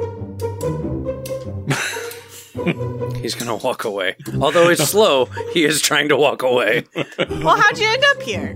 He's 3.22 3.36
gonna 3.36 3.56
walk 3.56 3.84
away. 3.84 4.16
Although 4.40 4.70
it's 4.70 4.84
slow, 4.90 5.26
he 5.54 5.64
is 5.66 5.82
trying 5.82 6.10
to 6.10 6.18
walk 6.18 6.42
away. 6.44 6.86
well, 6.96 7.58
how'd 7.58 7.78
you 7.78 7.88
end 7.88 8.04
up 8.16 8.22
here? 8.22 8.56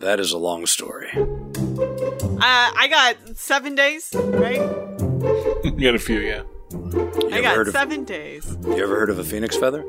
That 0.00 0.18
is 0.18 0.32
a 0.32 0.38
long 0.38 0.66
story. 0.66 1.10
Uh, 1.12 2.38
I 2.40 2.88
got 2.90 3.36
seven 3.36 3.74
days, 3.74 4.10
right? 4.14 4.60
you 5.64 5.70
got 5.72 5.94
a 5.94 5.98
few, 5.98 6.20
yeah. 6.20 6.42
You 6.72 7.28
I 7.30 7.38
ever, 7.38 7.42
got 7.42 7.56
heard 7.56 7.68
of, 7.68 7.74
seven 7.74 8.04
days. 8.04 8.56
you 8.64 8.78
ever 8.82 8.98
heard 8.98 9.10
of 9.10 9.18
a 9.18 9.24
phoenix 9.24 9.56
feather? 9.56 9.84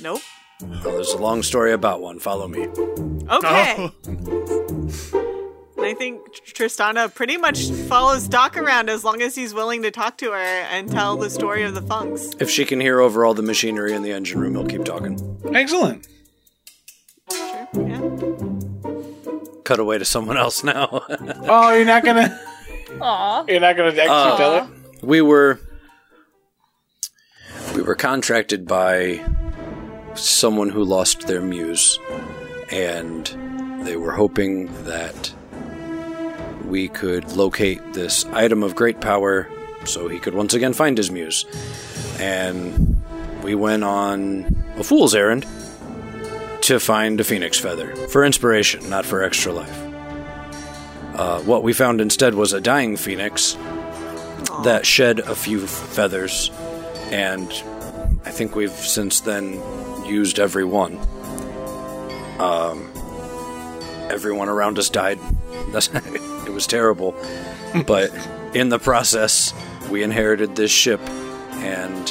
Nope. 0.00 0.20
Well, 0.60 0.80
there's 0.82 1.12
a 1.12 1.18
long 1.18 1.42
story 1.42 1.72
about 1.72 2.00
one. 2.00 2.18
Follow 2.18 2.48
me. 2.48 2.66
Okay. 3.30 3.90
I 5.86 5.94
think 5.94 6.20
Tristana 6.34 7.12
pretty 7.14 7.36
much 7.36 7.70
follows 7.88 8.26
Doc 8.28 8.56
around 8.56 8.90
as 8.90 9.04
long 9.04 9.22
as 9.22 9.34
he's 9.34 9.54
willing 9.54 9.82
to 9.82 9.90
talk 9.90 10.18
to 10.18 10.32
her 10.32 10.36
and 10.36 10.90
tell 10.90 11.16
the 11.16 11.30
story 11.30 11.62
of 11.62 11.74
the 11.74 11.82
funks. 11.82 12.30
If 12.40 12.50
she 12.50 12.64
can 12.64 12.80
hear 12.80 13.00
over 13.00 13.24
all 13.24 13.34
the 13.34 13.42
machinery 13.42 13.92
in 13.94 14.02
the 14.02 14.12
engine 14.12 14.40
room, 14.40 14.54
he'll 14.54 14.66
keep 14.66 14.84
talking. 14.84 15.18
Excellent. 15.54 16.06
Sure. 17.32 17.68
Yeah. 17.74 18.00
Cut 19.64 19.78
away 19.80 19.98
to 19.98 20.04
someone 20.04 20.36
else 20.36 20.62
now. 20.64 21.02
Oh, 21.48 21.72
you're 21.74 21.84
not 21.84 22.04
gonna, 22.04 22.40
Aw. 23.00 23.44
you're 23.48 23.60
not 23.60 23.76
gonna 23.76 23.88
actually 23.90 24.06
Uh, 24.08 24.36
tell 24.36 24.54
it. 24.64 25.02
we 25.02 25.20
were 25.20 25.60
we 27.74 27.82
were 27.82 27.94
contracted 27.94 28.66
by 28.66 29.24
someone 30.14 30.70
who 30.70 30.82
lost 30.82 31.26
their 31.26 31.40
muse 31.42 31.98
and 32.70 33.26
they 33.84 33.96
were 33.96 34.12
hoping 34.12 34.66
that 34.84 35.32
we 36.66 36.88
could 36.88 37.32
locate 37.32 37.80
this 37.92 38.24
item 38.26 38.62
of 38.62 38.74
great 38.74 39.00
power 39.00 39.48
so 39.84 40.08
he 40.08 40.18
could 40.18 40.34
once 40.34 40.54
again 40.54 40.72
find 40.72 40.98
his 40.98 41.10
muse 41.10 41.44
and 42.18 43.00
we 43.42 43.54
went 43.54 43.84
on 43.84 44.64
a 44.76 44.84
fool's 44.84 45.14
errand 45.14 45.46
to 46.60 46.80
find 46.80 47.20
a 47.20 47.24
phoenix 47.24 47.58
feather 47.58 47.94
for 48.08 48.24
inspiration 48.24 48.88
not 48.90 49.04
for 49.04 49.22
extra 49.22 49.52
life 49.52 49.86
uh, 51.16 51.40
what 51.42 51.62
we 51.62 51.72
found 51.72 52.00
instead 52.00 52.34
was 52.34 52.52
a 52.52 52.60
dying 52.60 52.94
phoenix 52.96 53.56
that 54.64 54.84
shed 54.84 55.20
a 55.20 55.34
few 55.34 55.66
feathers, 55.66 56.50
and 57.10 57.50
I 58.24 58.30
think 58.30 58.54
we've 58.54 58.70
since 58.70 59.20
then 59.20 59.54
used 60.04 60.38
every 60.38 60.64
one. 60.64 60.98
Um, 62.38 62.90
everyone 64.10 64.48
around 64.48 64.78
us 64.78 64.90
died. 64.90 65.18
That's, 65.70 65.88
was 66.56 66.66
terrible, 66.66 67.14
but 67.86 68.10
in 68.54 68.70
the 68.70 68.78
process, 68.80 69.54
we 69.90 70.02
inherited 70.02 70.56
this 70.56 70.72
ship, 70.72 71.00
and 71.60 72.10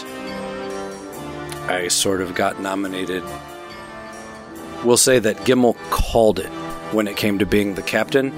I 1.70 1.90
sort 1.90 2.22
of 2.22 2.36
got 2.36 2.62
nominated. 2.62 3.24
We'll 4.86 4.98
say 4.98 5.20
that 5.20 5.38
Gimmel 5.38 5.76
called 5.90 6.40
it 6.40 6.50
when 6.94 7.08
it 7.08 7.18
came 7.18 7.40
to 7.40 7.46
being 7.46 7.74
the 7.74 7.82
captain, 7.82 8.32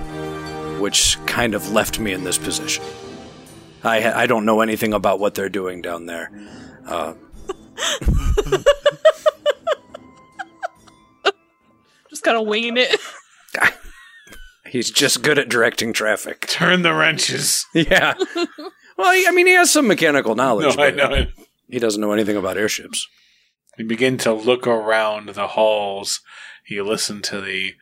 which 0.80 1.17
kind 1.26 1.54
of 1.54 1.72
left 1.72 2.00
me 2.00 2.13
in 2.13 2.24
this 2.24 2.38
position. 2.38 2.84
I 3.84 4.00
ha- 4.02 4.13
I 4.15 4.26
don't 4.28 4.46
know 4.46 4.62
anything 4.62 4.93
about 4.93 5.20
what 5.20 5.36
they're 5.36 5.50
doing 5.50 5.82
down 5.82 6.06
there. 6.06 6.32
Uh, 6.88 7.13
Just 12.10 12.24
kind 12.24 12.38
of 12.38 12.48
winging 12.48 12.78
it. 12.78 12.96
he's 14.70 14.92
just 14.92 15.22
good 15.22 15.40
at 15.40 15.50
directing 15.50 15.94
traffic. 15.94 16.42
Turn 16.48 16.82
the 16.82 16.94
wrenches. 16.94 17.66
Yeah. 17.74 18.16
well, 18.98 19.14
he, 19.14 19.28
I 19.28 19.32
mean, 19.32 19.48
he 19.48 19.54
has 19.54 19.72
some 19.72 19.88
mechanical 19.88 20.36
knowledge. 20.36 20.76
No, 20.76 20.84
knowledge. 20.90 21.00
I 21.00 21.10
know 21.10 21.16
it. 21.16 21.30
He 21.70 21.80
doesn't 21.80 22.02
know 22.02 22.12
anything 22.12 22.38
about 22.38 22.58
airships. 22.58 23.08
You 23.78 23.86
begin 23.86 24.18
to 24.20 24.34
look 24.34 24.66
around 24.66 25.30
the 25.30 25.48
halls. 25.48 26.22
You 26.68 26.84
listen 26.84 27.22
to 27.24 27.42
the 27.42 27.74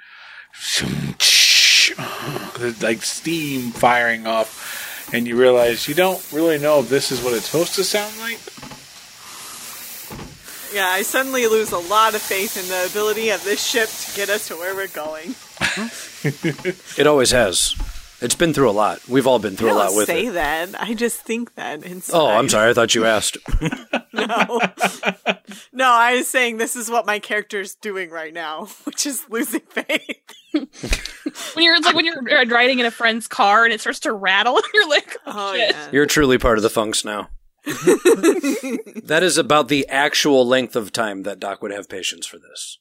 like 2.81 3.03
steam 3.03 3.71
firing 3.71 4.27
off, 4.27 5.09
and 5.13 5.27
you 5.27 5.39
realize 5.39 5.87
you 5.87 5.95
don't 5.95 6.31
really 6.33 6.57
know 6.57 6.79
if 6.79 6.89
this 6.89 7.11
is 7.11 7.23
what 7.23 7.33
it's 7.33 7.45
supposed 7.45 7.75
to 7.75 7.83
sound 7.83 8.17
like. 8.19 8.39
Yeah, 10.73 10.87
I 10.87 11.03
suddenly 11.03 11.47
lose 11.47 11.71
a 11.71 11.77
lot 11.77 12.15
of 12.15 12.21
faith 12.21 12.57
in 12.61 12.67
the 12.67 12.85
ability 12.87 13.29
of 13.29 13.41
this 13.45 13.65
ship 13.65 13.87
to 13.87 14.17
get 14.17 14.29
us 14.29 14.49
to 14.49 14.55
where 14.55 14.75
we're 14.75 14.87
going. 14.89 15.35
It 16.97 17.05
always 17.07 17.31
has. 17.31 17.75
It's 18.21 18.33
been 18.35 18.53
through 18.53 18.69
a 18.69 18.71
lot. 18.71 19.07
We've 19.07 19.27
all 19.27 19.39
been 19.39 19.55
through 19.57 19.71
a 19.71 19.75
lot 19.75 19.87
don't 19.89 19.97
with 19.97 20.07
say 20.07 20.27
it. 20.27 20.31
that. 20.33 20.69
I 20.81 20.93
just 20.93 21.21
think 21.21 21.53
that 21.55 21.83
inside. 21.83 22.17
Oh, 22.17 22.27
I'm 22.27 22.47
sorry. 22.49 22.71
I 22.71 22.73
thought 22.73 22.95
you 22.95 23.05
asked. 23.05 23.37
No. 24.15 24.61
no, 25.73 25.91
I 25.91 26.15
was 26.15 26.27
saying 26.29 26.55
this 26.57 26.77
is 26.77 26.89
what 26.89 27.05
my 27.05 27.19
character's 27.19 27.75
doing 27.75 28.09
right 28.09 28.33
now, 28.33 28.67
which 28.85 29.05
is 29.05 29.25
losing 29.29 29.59
faith. 29.69 29.99
When 30.53 30.67
you're 31.65 31.75
it's 31.75 31.85
like 31.85 31.95
when 31.95 32.05
you're 32.05 32.39
uh, 32.39 32.45
riding 32.45 32.79
in 32.79 32.85
a 32.85 32.91
friend's 32.91 33.27
car 33.27 33.65
and 33.65 33.73
it 33.73 33.81
starts 33.81 33.99
to 34.01 34.13
rattle, 34.13 34.55
and 34.55 34.65
you're 34.73 34.87
like, 34.89 35.17
oh, 35.27 35.49
Oh, 35.51 35.53
shit. 35.53 35.71
yeah. 35.71 35.89
You're 35.91 36.05
truly 36.05 36.37
part 36.37 36.57
of 36.57 36.63
the 36.63 36.69
funks 36.69 37.03
now. 37.03 37.27
that 37.65 39.19
is 39.21 39.37
about 39.37 39.67
the 39.67 39.85
actual 39.89 40.47
length 40.47 40.77
of 40.77 40.93
time 40.93 41.23
that 41.23 41.41
Doc 41.41 41.61
would 41.61 41.71
have 41.73 41.89
patience 41.89 42.25
for 42.25 42.37
this. 42.39 42.79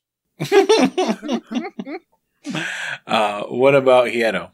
Uh, 3.07 3.45
what 3.45 3.75
about 3.75 4.09
Hiedo? 4.09 4.51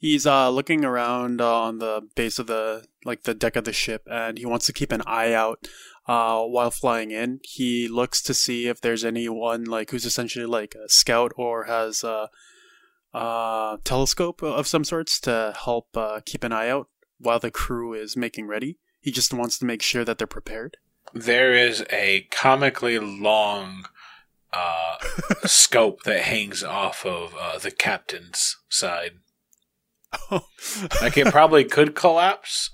He's 0.00 0.26
uh 0.26 0.48
looking 0.50 0.84
around 0.84 1.40
uh, 1.40 1.60
on 1.62 1.78
the 1.78 2.08
base 2.14 2.38
of 2.38 2.46
the 2.46 2.86
like 3.04 3.24
the 3.24 3.34
deck 3.34 3.56
of 3.56 3.64
the 3.64 3.72
ship, 3.72 4.06
and 4.08 4.38
he 4.38 4.46
wants 4.46 4.66
to 4.66 4.72
keep 4.72 4.92
an 4.92 5.02
eye 5.06 5.32
out 5.32 5.66
uh 6.06 6.42
while 6.42 6.70
flying 6.70 7.10
in. 7.10 7.40
He 7.42 7.88
looks 7.88 8.22
to 8.22 8.34
see 8.34 8.68
if 8.68 8.80
there's 8.80 9.04
anyone 9.04 9.64
like 9.64 9.90
who's 9.90 10.06
essentially 10.06 10.46
like 10.46 10.76
a 10.76 10.88
scout 10.88 11.32
or 11.36 11.64
has 11.64 12.04
a 12.04 12.30
uh 13.12 13.78
telescope 13.82 14.42
of 14.42 14.68
some 14.68 14.84
sorts 14.84 15.18
to 15.20 15.54
help 15.64 15.96
uh, 15.96 16.20
keep 16.24 16.44
an 16.44 16.52
eye 16.52 16.68
out 16.68 16.88
while 17.18 17.40
the 17.40 17.50
crew 17.50 17.92
is 17.92 18.16
making 18.16 18.46
ready. 18.46 18.78
He 19.00 19.10
just 19.10 19.34
wants 19.34 19.58
to 19.58 19.64
make 19.64 19.82
sure 19.82 20.04
that 20.04 20.18
they're 20.18 20.26
prepared. 20.26 20.76
There 21.14 21.54
is 21.54 21.84
a 21.90 22.28
comically 22.30 22.98
long 22.98 23.86
uh, 24.52 24.96
scope 25.44 26.02
that 26.04 26.22
hangs 26.22 26.62
off 26.62 27.04
of 27.04 27.34
uh, 27.38 27.58
the 27.58 27.70
captain's 27.70 28.56
side. 28.68 29.18
Like 31.00 31.16
it 31.16 31.26
probably 31.28 31.64
could 31.76 31.94
collapse, 31.94 32.70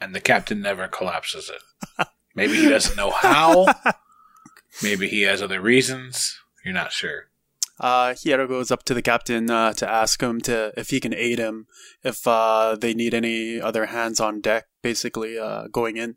and 0.00 0.14
the 0.14 0.20
captain 0.20 0.60
never 0.60 0.88
collapses 0.88 1.50
it. 1.50 2.06
Maybe 2.34 2.54
he 2.54 2.68
doesn't 2.68 2.96
know 2.96 3.10
how. 3.10 3.66
Maybe 4.82 5.08
he 5.08 5.22
has 5.22 5.42
other 5.42 5.60
reasons. 5.60 6.40
You're 6.64 6.74
not 6.74 6.92
sure. 6.92 7.28
Uh, 7.78 8.14
Hiero 8.14 8.46
goes 8.46 8.70
up 8.70 8.84
to 8.84 8.94
the 8.94 9.02
captain 9.02 9.50
uh, 9.50 9.72
to 9.74 9.88
ask 9.88 10.22
him 10.22 10.40
to 10.42 10.72
if 10.76 10.90
he 10.90 11.00
can 11.00 11.14
aid 11.14 11.38
him 11.38 11.66
if 12.04 12.26
uh, 12.26 12.76
they 12.80 12.94
need 12.94 13.12
any 13.12 13.60
other 13.60 13.86
hands 13.86 14.20
on 14.20 14.40
deck, 14.40 14.66
basically 14.82 15.38
uh, 15.38 15.66
going 15.68 15.96
in. 15.96 16.16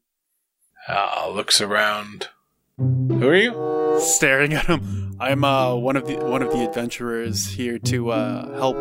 Uh, 0.88 1.30
looks 1.34 1.62
around. 1.62 2.30
Who 2.78 3.28
are 3.28 3.36
you? 3.36 3.85
Staring 4.00 4.54
at 4.54 4.66
him, 4.66 5.16
I'm 5.20 5.44
uh, 5.44 5.76
one 5.76 5.96
of 5.96 6.08
the 6.08 6.16
one 6.18 6.42
of 6.42 6.52
the 6.52 6.64
adventurers 6.68 7.48
here 7.48 7.80
to 7.80 8.12
uh, 8.12 8.58
help 8.58 8.78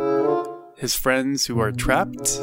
his 0.78 0.94
friends 0.94 1.46
who 1.46 1.60
are 1.60 1.72
trapped. 1.72 2.38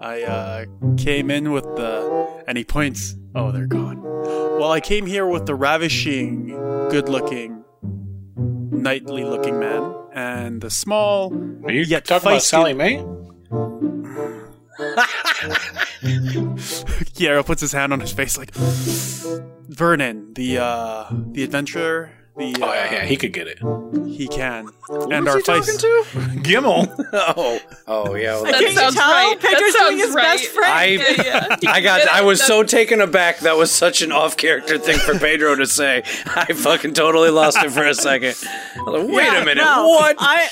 I 0.00 0.22
uh, 0.22 0.64
came 0.96 1.30
in 1.30 1.52
with 1.52 1.64
the 1.64 2.42
and 2.46 2.58
he 2.58 2.64
points. 2.64 3.16
Oh, 3.34 3.50
they're 3.52 3.66
gone. 3.66 4.02
Well, 4.02 4.70
I 4.70 4.80
came 4.80 5.06
here 5.06 5.26
with 5.26 5.46
the 5.46 5.54
ravishing, 5.54 6.48
good-looking, 6.90 7.64
knightly-looking 8.36 9.58
man 9.58 9.94
and 10.14 10.60
the 10.60 10.70
small 10.70 11.34
Are 11.64 11.72
you 11.72 11.82
Yet 11.82 12.04
talking 12.04 12.28
about 12.28 12.40
feisty- 12.40 12.44
Sally 12.44 12.72
Mae? 12.74 13.04
Kiera 17.14 17.44
puts 17.44 17.60
his 17.60 17.72
hand 17.72 17.92
on 17.92 18.00
his 18.00 18.12
face 18.12 18.36
like 18.38 18.52
Vernon, 19.68 20.32
the 20.34 20.58
uh 20.58 21.06
the 21.32 21.42
adventurer, 21.44 22.10
the 22.36 22.54
uh, 22.54 22.66
Oh 22.66 22.72
yeah, 22.74 22.92
yeah, 22.92 23.04
he 23.04 23.16
could 23.16 23.32
get 23.32 23.46
it. 23.46 23.58
he 24.06 24.28
can. 24.28 24.68
Who 24.88 25.10
and 25.10 25.24
was 25.24 25.34
our 25.34 25.36
he 25.38 25.42
talking 25.44 25.74
feist 25.74 25.80
to? 25.80 26.04
Gimmel. 26.40 27.00
Oh, 27.36 27.58
oh 27.86 28.14
yeah. 28.16 28.34
well, 28.34 28.46
I 28.46 28.50
That 28.52 28.60
can't 28.60 28.74
sounds 28.76 28.94
tell. 28.96 29.10
right. 29.10 29.40
That 29.40 29.52
Pedro's 29.54 29.72
sounds 29.72 29.88
doing 29.90 29.98
his 29.98 30.14
right. 30.14 30.22
best 30.22 30.46
friend. 30.48 30.72
I 30.72 30.84
Yeah, 30.86 31.56
yeah. 31.62 31.70
I 31.72 31.80
got. 31.80 32.08
I 32.08 32.22
was 32.22 32.42
so 32.42 32.62
taken 32.64 33.00
aback. 33.00 33.38
That 33.40 33.56
was 33.56 33.70
such 33.70 34.02
an 34.02 34.10
off-character 34.12 34.78
thing 34.78 34.98
for 34.98 35.16
Pedro 35.18 35.54
to 35.56 35.66
say. 35.66 36.02
I 36.26 36.46
fucking 36.52 36.94
totally 36.94 37.30
lost 37.30 37.58
it 37.62 37.70
for 37.70 37.84
a 37.84 37.94
second. 37.94 38.34
Like, 38.86 39.06
Wait 39.08 39.24
Yeah, 39.24 39.40
a 39.42 39.44
minute. 39.44 39.62
no, 39.62 39.88
What? 39.88 40.16
I 40.18 40.48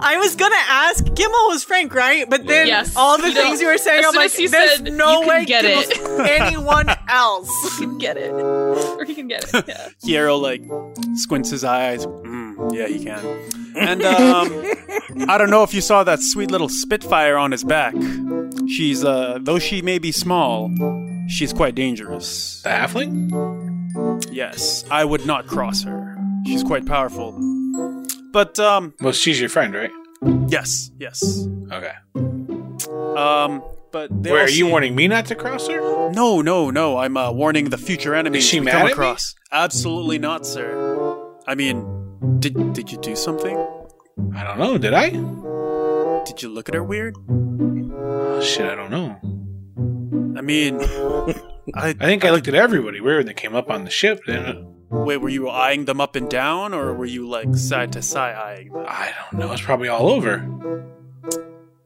I 0.00 0.16
was 0.18 0.36
gonna 0.36 0.54
ask. 0.68 1.04
Gimmel 1.04 1.48
was 1.48 1.64
Frank, 1.64 1.94
right? 1.94 2.28
But 2.28 2.46
then 2.46 2.66
Yes. 2.66 2.94
all 2.96 3.18
the 3.18 3.28
You 3.28 3.34
know, 3.34 3.42
things 3.42 3.60
you 3.60 3.66
were 3.66 3.78
saying, 3.78 4.00
as 4.00 4.06
I'm 4.06 4.14
like, 4.14 4.32
there's 4.32 4.50
said 4.50 4.92
no 4.92 5.14
you 5.14 5.18
can 5.20 5.28
way 5.28 5.44
get 5.44 5.64
it. 5.64 5.98
Anyone 6.40 6.88
else. 7.08 7.78
He 7.78 7.84
can 7.86 7.98
get 7.98 8.16
it, 8.16 8.30
or 8.32 9.04
he 9.04 9.14
can 9.14 9.28
get 9.28 9.44
it. 9.52 9.64
Yeah. 9.68 9.88
Kiero 10.04 10.40
like 10.40 10.62
squints 11.16 11.50
his 11.50 11.64
eyes. 11.64 12.06
Mm, 12.06 12.74
yeah, 12.74 12.86
he 12.86 13.04
can. 13.04 13.24
And 13.76 14.02
um 14.04 14.64
I 15.28 15.38
don't 15.38 15.50
know 15.50 15.62
if 15.62 15.72
you 15.74 15.80
saw 15.80 16.04
that 16.04 16.20
sweet 16.20 16.50
little 16.50 16.68
Spitfire 16.68 17.36
on 17.36 17.52
his 17.52 17.64
back. 17.64 17.94
She's 18.68 19.04
uh 19.04 19.38
though 19.40 19.58
she 19.58 19.82
may 19.82 19.98
be 19.98 20.12
small, 20.12 20.70
she's 21.28 21.52
quite 21.52 21.74
dangerous. 21.74 22.60
The 22.62 22.70
halfling? 22.70 23.30
Yes, 24.32 24.84
I 24.90 25.04
would 25.04 25.26
not 25.26 25.46
cross 25.46 25.82
her. 25.82 26.16
She's 26.46 26.62
quite 26.62 26.86
powerful. 26.86 27.32
But 28.32 28.58
um 28.58 28.94
Well, 29.00 29.12
she's 29.12 29.40
your 29.40 29.48
friend, 29.48 29.74
right? 29.74 29.90
yes, 30.48 30.90
yes. 30.98 31.46
Okay. 31.72 31.92
Um 33.16 33.62
but 33.90 34.10
Where 34.12 34.44
are 34.44 34.48
you 34.50 34.66
warning 34.68 34.94
me 34.94 35.08
not 35.08 35.26
to 35.26 35.34
cross 35.34 35.66
her? 35.68 36.10
No, 36.12 36.42
no, 36.42 36.70
no. 36.70 36.98
I'm 36.98 37.16
uh, 37.16 37.32
warning 37.32 37.70
the 37.70 37.78
future 37.78 38.14
enemies 38.14 38.44
Is 38.44 38.48
she 38.50 38.60
mad 38.60 38.72
come 38.72 38.80
at 38.82 38.86
me? 38.86 38.92
across. 38.92 39.34
Absolutely 39.50 40.18
not, 40.18 40.44
sir. 40.46 40.66
I 41.46 41.54
mean, 41.54 41.84
did 42.38 42.74
did 42.74 42.92
you 42.92 42.98
do 42.98 43.16
something? 43.16 43.56
I 44.36 44.44
don't 44.44 44.58
know. 44.58 44.76
Did 44.76 44.92
I? 44.92 45.08
Did 46.24 46.42
you 46.42 46.50
look 46.50 46.68
at 46.68 46.74
her 46.74 46.84
weird? 46.84 47.16
Oh, 47.30 48.40
shit, 48.42 48.66
I 48.66 48.74
don't 48.74 48.90
know. 48.90 49.16
I 50.38 50.42
mean, 50.42 50.80
I 51.74 51.88
I 51.98 52.04
think 52.10 52.24
I 52.26 52.30
looked 52.30 52.48
at 52.48 52.54
everybody 52.54 53.00
weird 53.00 53.18
when 53.20 53.26
they 53.26 53.34
came 53.34 53.54
up 53.56 53.70
on 53.70 53.84
the 53.84 53.90
ship. 53.90 54.20
Then 54.26 54.66
wait. 54.90 55.18
Were 55.18 55.28
you 55.28 55.48
eyeing 55.48 55.84
them 55.86 56.00
up 56.00 56.16
and 56.16 56.28
down, 56.28 56.74
or 56.74 56.92
were 56.94 57.04
you 57.06 57.28
like 57.28 57.54
side 57.54 57.92
to 57.92 58.02
side 58.02 58.34
eyeing 58.36 58.72
them? 58.72 58.84
I 58.88 59.12
don't 59.30 59.40
know. 59.40 59.52
It's 59.52 59.62
probably 59.62 59.88
all 59.88 60.08
over. 60.08 60.46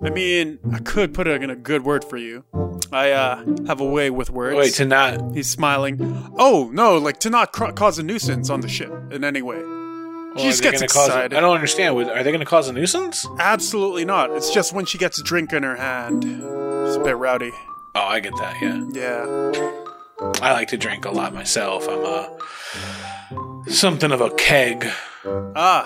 I 0.05 0.11
mean, 0.11 0.59
I 0.73 0.79
could 0.81 1.15
put 1.15 1.29
in 1.29 1.49
a 1.49 1.55
good 1.55 1.85
word 1.85 2.05
for 2.05 2.17
you. 2.17 2.45
I 2.91 3.13
uh, 3.13 3.45
have 3.69 3.81
a 3.81 3.85
way 3.85 4.11
with 4.11 4.31
words. 4.31 4.57
Wait, 4.57 4.75
to 4.75 4.85
not. 4.85 5.33
He's 5.35 5.49
smiling. 5.49 6.33
Oh 6.37 6.71
no, 6.73 6.99
like 6.99 7.21
to 7.21 7.31
not 7.31 7.53
cr- 7.53 7.71
cause 7.71 7.99
a 7.99 8.03
nuisance 8.03 8.51
on 8.51 8.61
the 8.63 8.69
ship 8.69 8.93
in 9.13 9.23
any 9.23 9.43
way. 9.43 9.59
Well, 9.63 10.39
She 10.39 10.49
just 10.51 10.63
gets 10.63 10.83
excited. 10.83 11.35
I 11.37 11.41
don't 11.41 11.55
understand. 11.55 11.95
Are 11.97 12.23
they 12.23 12.31
going 12.31 12.41
to 12.41 12.47
cause 12.47 12.69
a 12.69 12.73
nuisance? 12.73 13.27
Absolutely 13.39 14.05
not. 14.05 14.31
It's 14.31 14.51
just 14.53 14.73
when 14.73 14.87
she 14.87 14.99
gets 14.99 15.21
a 15.21 15.23
drink 15.23 15.53
in 15.53 15.63
her 15.63 15.77
hand. 15.77 16.25
She's 16.25 16.97
a 16.97 17.01
bit 17.05 17.17
rowdy. 17.17 17.53
Oh, 17.95 18.01
I 18.01 18.21
get 18.21 18.35
that. 18.37 18.61
Yeah, 18.61 18.83
Yeah. 18.93 19.92
I 20.41 20.53
like 20.53 20.69
to 20.69 20.77
drink 20.77 21.05
a 21.05 21.11
lot 21.11 21.35
myself. 21.35 21.87
I'm 21.89 22.05
a 22.05 23.71
something 23.71 24.13
of 24.13 24.21
a 24.21 24.31
keg. 24.31 24.87
Ah, 25.25 25.85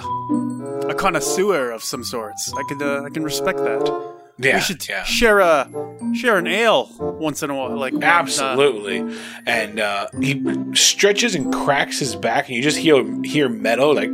a 0.88 0.94
connoisseur 0.94 1.70
of 1.70 1.82
some 1.82 2.04
sorts. 2.04 2.52
I 2.56 2.62
could, 2.68 2.82
uh, 2.82 3.02
I 3.04 3.10
can 3.10 3.22
respect 3.22 3.58
that. 3.58 4.14
Yeah, 4.38 4.56
we 4.56 4.60
should 4.60 4.86
yeah. 4.86 5.02
share 5.04 5.40
a 5.40 5.70
share 6.14 6.36
an 6.36 6.46
ale 6.46 6.90
once 6.98 7.42
in 7.42 7.48
a 7.48 7.54
while. 7.56 7.74
Like 7.76 7.94
when, 7.94 8.02
uh, 8.02 8.06
Absolutely. 8.06 9.18
And 9.46 9.80
uh, 9.80 10.08
he 10.20 10.44
stretches 10.74 11.34
and 11.34 11.52
cracks 11.52 11.98
his 11.98 12.14
back, 12.14 12.48
and 12.48 12.56
you 12.56 12.62
just 12.62 12.76
hear 12.76 13.02
hear 13.24 13.48
metal 13.48 13.94
like 13.94 14.10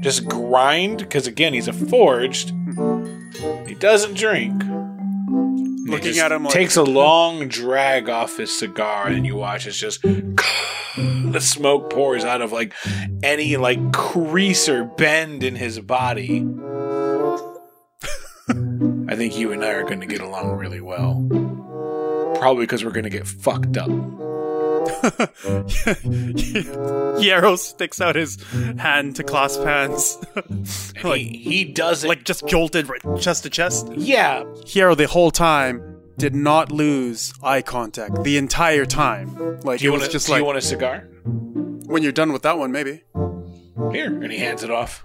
just 0.00 0.28
grind. 0.28 0.98
Because 0.98 1.26
again, 1.26 1.54
he's 1.54 1.66
a 1.66 1.72
forged. 1.72 2.52
He 3.66 3.74
doesn't 3.74 4.14
drink. 4.14 4.62
Looking 5.84 6.18
at 6.18 6.32
him 6.32 6.44
like- 6.44 6.52
takes 6.52 6.76
a 6.76 6.82
long 6.82 7.48
drag 7.48 8.08
off 8.08 8.38
his 8.38 8.56
cigar, 8.56 9.08
and 9.08 9.26
you 9.26 9.36
watch 9.36 9.66
it's 9.66 9.78
just 9.78 10.02
the 10.96 11.40
smoke 11.40 11.90
pours 11.90 12.24
out 12.24 12.42
of 12.42 12.52
like 12.52 12.72
any 13.22 13.56
like 13.56 13.92
crease 13.92 14.68
or 14.68 14.84
bend 14.84 15.42
in 15.42 15.56
his 15.56 15.80
body. 15.80 16.40
I 18.48 19.16
think 19.16 19.36
you 19.38 19.52
and 19.52 19.64
I 19.64 19.70
are 19.72 19.84
going 19.84 20.00
to 20.00 20.06
get 20.06 20.20
along 20.20 20.56
really 20.56 20.80
well. 20.80 21.26
Probably 22.38 22.64
because 22.64 22.84
we're 22.84 22.90
going 22.90 23.04
to 23.04 23.10
get 23.10 23.26
fucked 23.26 23.76
up. 23.76 23.90
Yarrow 27.20 27.56
sticks 27.56 28.00
out 28.00 28.16
his 28.16 28.42
hand 28.78 29.16
to 29.16 29.24
clasp 29.24 29.62
hands, 29.62 30.18
like 31.04 31.20
he, 31.20 31.38
he 31.38 31.64
does 31.64 32.04
it. 32.04 32.08
like 32.08 32.24
just 32.24 32.46
jolted 32.46 32.88
right 32.88 33.00
chest 33.20 33.42
to 33.44 33.50
chest. 33.50 33.88
yeah, 33.94 34.44
Hero 34.66 34.94
the 34.94 35.06
whole 35.06 35.30
time 35.30 35.96
did 36.16 36.34
not 36.34 36.70
lose 36.70 37.32
eye 37.42 37.62
contact 37.62 38.22
the 38.24 38.38
entire 38.38 38.86
time. 38.86 39.60
Like 39.60 39.80
do 39.80 39.84
you 39.86 39.90
it 39.90 39.94
was 39.94 40.02
want 40.02 40.12
just 40.12 40.26
do 40.26 40.32
like 40.32 40.40
you 40.40 40.46
want 40.46 40.58
a 40.58 40.62
cigar? 40.62 41.08
when 41.86 42.02
you're 42.02 42.12
done 42.12 42.32
with 42.32 42.42
that 42.42 42.58
one, 42.58 42.72
maybe. 42.72 43.02
Here, 43.92 44.06
and 44.06 44.30
he 44.32 44.38
hands 44.38 44.62
it 44.62 44.70
off. 44.70 45.02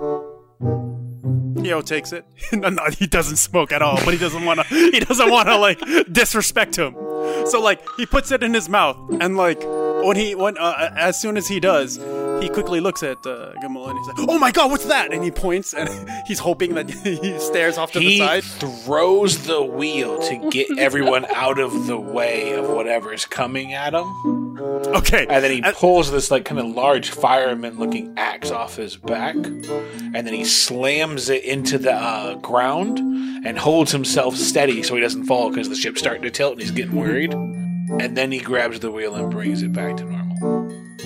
Hero 1.62 1.82
takes 1.82 2.14
it. 2.14 2.26
no, 2.54 2.70
no, 2.70 2.84
he 2.98 3.06
doesn't 3.08 3.38
smoke 3.38 3.72
at 3.72 3.82
all, 3.82 3.98
but 4.06 4.14
he 4.14 4.20
doesn't 4.20 4.46
want 4.46 4.60
to. 4.62 4.66
He 4.68 5.00
doesn't 5.00 5.30
want 5.30 5.48
to 5.50 5.58
like 5.58 5.80
disrespect 6.12 6.78
him. 6.78 6.96
So 7.46 7.62
like 7.62 7.82
he 7.98 8.06
puts 8.06 8.32
it 8.32 8.44
in 8.44 8.54
his 8.54 8.70
mouth, 8.70 8.98
and 9.22 9.38
like 9.38 9.62
when 10.04 10.16
he 10.18 10.36
when 10.36 10.58
uh, 10.58 10.94
as 10.96 11.20
soon 11.20 11.38
as 11.38 11.48
he 11.48 11.60
does, 11.60 11.98
he 12.42 12.50
quickly 12.50 12.80
looks 12.80 13.04
at 13.04 13.18
uh, 13.26 13.54
Gimmel 13.62 13.90
and 13.90 13.98
he's 13.98 14.08
like, 14.08 14.18
"Oh 14.30 14.40
my 14.40 14.52
god, 14.52 14.72
what's 14.72 14.86
that?" 14.86 15.14
And 15.14 15.24
he 15.24 15.32
points, 15.32 15.74
and 15.74 15.90
he's 16.28 16.40
hoping 16.40 16.76
that 16.76 16.90
he 17.04 17.38
stares 17.40 17.78
off 17.78 17.92
to 17.94 18.00
the 18.00 18.06
He 18.06 18.18
side. 18.20 18.44
throws 18.44 19.46
the 19.46 19.62
wheel 19.62 20.20
to 20.20 20.50
get 20.50 20.68
everyone 20.78 21.26
out 21.34 21.60
of 21.60 21.88
the 21.88 22.00
way 22.00 22.54
of 22.54 22.70
whatever's 22.70 23.26
coming 23.26 23.74
at 23.74 23.94
him. 23.94 24.58
Okay, 24.60 25.26
And 25.30 25.44
then 25.44 25.52
he 25.52 25.62
And- 25.64 25.76
pulls 25.76 26.12
this 26.12 26.32
like 26.32 26.46
kind 26.46 26.60
of 26.60 26.68
large 26.68 27.10
fireman 27.12 27.78
looking 27.80 28.14
axe 28.18 28.52
off 28.52 28.76
his 28.76 28.96
back. 28.98 29.36
And 29.36 30.14
then 30.16 30.34
he 30.34 30.44
slams 30.46 31.30
it 31.30 31.44
into 31.44 31.78
the 31.78 31.94
uh, 31.94 32.36
ground 32.36 32.98
and 33.46 33.58
holds 33.58 33.92
himself 33.92 34.36
steady 34.36 34.84
so 34.84 34.96
he 34.96 35.02
doesn't 35.02 35.26
fall 35.26 35.50
because 35.50 35.70
the 35.70 35.76
ship's 35.76 36.00
starting 36.00 36.24
to 36.24 36.30
tilt 36.32 36.54
and 36.54 36.62
he's 36.62 36.72
getting 36.72 36.96
worried. 36.96 37.34
And 37.34 38.16
then 38.18 38.32
he 38.32 38.40
grabs 38.40 38.80
the 38.80 38.92
wheel 38.92 39.16
and 39.16 39.32
brings 39.32 39.62
it 39.64 39.72
back 39.74 39.98
to 39.98 40.04
normal. 40.04 40.29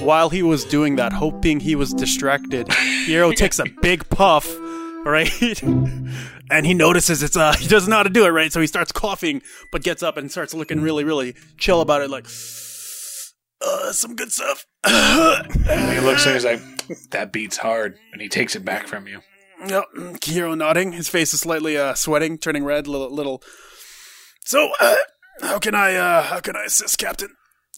While 0.04 0.30
he 0.30 0.44
was 0.44 0.66
doing 0.66 0.96
that, 0.98 1.14
hoping 1.14 1.60
he 1.60 1.76
was 1.76 1.94
distracted, 1.94 2.72
Hero 3.06 3.32
takes 3.44 3.60
a 3.60 3.66
big 3.82 4.08
puff, 4.10 4.48
right? 5.06 5.62
and 6.52 6.66
he 6.66 6.74
notices 6.74 7.24
it's 7.24 7.38
uh 7.38 7.54
he 7.54 7.68
doesn't 7.68 7.90
know 7.90 7.98
how 7.98 8.04
to 8.04 8.10
do 8.10 8.26
it 8.26 8.30
right, 8.30 8.52
so 8.52 8.62
he 8.62 8.68
starts 8.68 8.92
coughing, 8.92 9.42
but 9.72 9.84
gets 9.84 10.04
up 10.04 10.18
and 10.18 10.32
starts 10.32 10.54
looking 10.54 10.82
really, 10.82 11.04
really 11.04 11.36
chill 11.58 11.82
about 11.82 12.02
it, 12.02 12.10
like 12.10 12.26
uh 13.62 13.92
some 13.92 14.16
good 14.16 14.32
stuff. 14.32 14.66
And 14.86 15.94
he 15.94 16.00
looks 16.02 16.26
and 16.26 16.36
he's 16.36 16.44
like, 16.46 16.62
"That 17.12 17.32
beats 17.32 17.58
hard," 17.58 17.98
and 18.12 18.22
he 18.22 18.28
takes 18.28 18.56
it 18.56 18.66
back 18.66 18.88
from 18.88 19.08
you. 19.08 19.22
Yep, 19.66 20.24
Hero 20.26 20.56
nodding. 20.56 20.92
His 20.92 21.08
face 21.08 21.34
is 21.34 21.40
slightly 21.40 21.78
uh, 21.78 21.94
sweating, 21.94 22.38
turning 22.38 22.66
red, 22.66 22.86
little 22.86 23.10
little. 23.10 23.42
So, 24.44 24.72
uh, 24.82 24.96
how 25.42 25.60
can 25.60 25.74
I 25.74 25.96
uh, 25.96 26.24
how 26.24 26.42
can 26.42 26.58
I 26.58 26.66
assist, 26.66 26.98
Captain? 26.98 27.30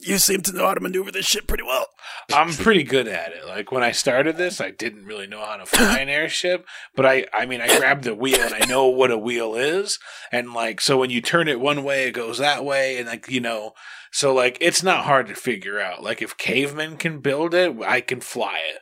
You 0.01 0.17
seem 0.17 0.41
to 0.41 0.51
know 0.51 0.67
how 0.67 0.73
to 0.73 0.81
maneuver 0.81 1.10
this 1.12 1.25
ship 1.25 1.47
pretty 1.47 1.63
well. 1.63 1.88
I'm 2.34 2.51
pretty 2.51 2.84
good 2.84 3.08
at 3.08 3.31
it. 3.31 3.45
Like 3.47 3.71
when 3.71 3.81
I 3.81 3.91
started 3.91 4.36
this, 4.36 4.60
I 4.60 4.71
didn't 4.71 5.05
really 5.05 5.25
know 5.25 5.43
how 5.45 5.55
to 5.55 5.65
fly 5.65 5.99
an 5.99 6.10
airship, 6.10 6.65
but 6.95 7.05
I, 7.05 7.27
I 7.34 7.45
mean, 7.45 7.62
I 7.62 7.77
grabbed 7.77 8.03
the 8.03 8.13
wheel 8.13 8.41
and 8.41 8.53
I 8.53 8.65
know 8.65 8.88
what 8.88 9.12
a 9.12 9.17
wheel 9.17 9.55
is, 9.55 9.97
and 10.34 10.53
like, 10.53 10.81
so 10.81 10.97
when 10.97 11.12
you 11.12 11.21
turn 11.21 11.47
it 11.47 11.62
one 11.62 11.84
way, 11.84 12.08
it 12.08 12.12
goes 12.12 12.39
that 12.39 12.65
way, 12.65 12.97
and 12.97 13.08
like, 13.08 13.29
you 13.29 13.39
know, 13.39 13.71
so 14.12 14.34
like, 14.34 14.58
it's 14.60 14.84
not 14.84 15.05
hard 15.05 15.27
to 15.27 15.36
figure 15.36 15.79
out. 15.79 16.03
Like 16.03 16.21
if 16.21 16.36
cavemen 16.38 16.97
can 16.97 17.21
build 17.21 17.53
it, 17.53 17.75
I 17.81 18.01
can 18.01 18.19
fly 18.19 18.60
it. 18.73 18.81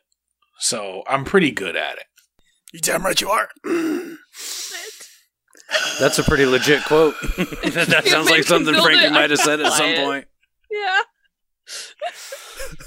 So 0.60 1.04
I'm 1.08 1.26
pretty 1.26 1.52
good 1.52 1.76
at 1.76 1.97
it. 1.97 2.06
You 2.71 2.80
damn 2.80 3.04
right 3.06 3.19
you 3.19 3.30
are. 3.30 3.49
That's 5.99 6.17
a 6.19 6.23
pretty 6.23 6.45
legit 6.45 6.84
quote. 6.86 7.15
that 7.21 7.88
that 7.89 8.08
sounds 8.08 8.30
like 8.30 8.43
something 8.43 8.73
him 8.73 8.82
Frankie 8.82 9.12
might 9.13 9.30
have 9.30 9.39
said 9.39 9.60
at 9.60 9.73
some 9.73 9.89
it. 9.89 10.06
point. 10.06 10.26
Yeah. 10.73 11.01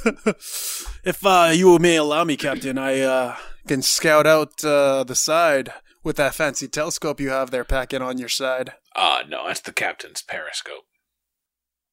if 1.05 1.25
uh, 1.25 1.51
you 1.55 1.79
may 1.79 1.97
allow 1.97 2.25
me, 2.25 2.37
Captain, 2.37 2.77
I 2.77 3.01
uh, 3.01 3.37
can 3.67 3.81
scout 3.83 4.27
out 4.27 4.65
uh, 4.65 5.05
the 5.05 5.15
side 5.15 5.73
with 6.03 6.17
that 6.17 6.35
fancy 6.35 6.69
telescope 6.69 7.21
you 7.21 7.31
have 7.31 7.51
there 7.51 7.65
packing 7.65 8.03
on 8.03 8.19
your 8.19 8.29
side. 8.29 8.73
Uh 8.95 9.23
no, 9.29 9.47
that's 9.47 9.61
the 9.61 9.73
captain's 9.73 10.23
periscope. 10.23 10.85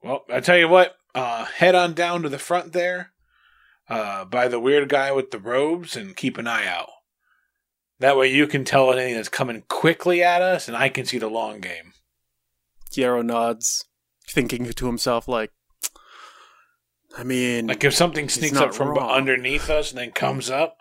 Well, 0.03 0.23
I 0.31 0.39
tell 0.39 0.57
you 0.57 0.67
what, 0.67 0.95
uh, 1.15 1.45
head 1.45 1.75
on 1.75 1.93
down 1.93 2.23
to 2.23 2.29
the 2.29 2.37
front 2.37 2.73
there, 2.73 3.13
uh, 3.89 4.25
by 4.25 4.47
the 4.47 4.59
weird 4.59 4.89
guy 4.89 5.11
with 5.11 5.31
the 5.31 5.39
robes, 5.39 5.95
and 5.95 6.15
keep 6.15 6.37
an 6.37 6.47
eye 6.47 6.67
out. 6.67 6.89
That 7.99 8.17
way, 8.17 8.31
you 8.31 8.47
can 8.47 8.65
tell 8.65 8.91
anything 8.91 9.15
that's 9.15 9.29
coming 9.29 9.63
quickly 9.69 10.21
at 10.21 10.41
us, 10.41 10.67
and 10.67 10.75
I 10.75 10.89
can 10.89 11.05
see 11.05 11.17
the 11.17 11.29
long 11.29 11.59
game. 11.59 11.93
Hero 12.91 13.21
nods, 13.21 13.85
thinking 14.29 14.65
to 14.65 14.85
himself 14.85 15.27
like, 15.27 15.51
I 17.15 17.23
mean, 17.23 17.67
Like 17.67 17.83
if 17.83 17.93
something 17.93 18.27
sneaks 18.29 18.57
up 18.57 18.73
from 18.73 18.89
wrong. 18.89 19.09
underneath 19.11 19.69
us 19.69 19.91
and 19.91 19.99
then 19.99 20.11
comes 20.11 20.49
up, 20.49 20.77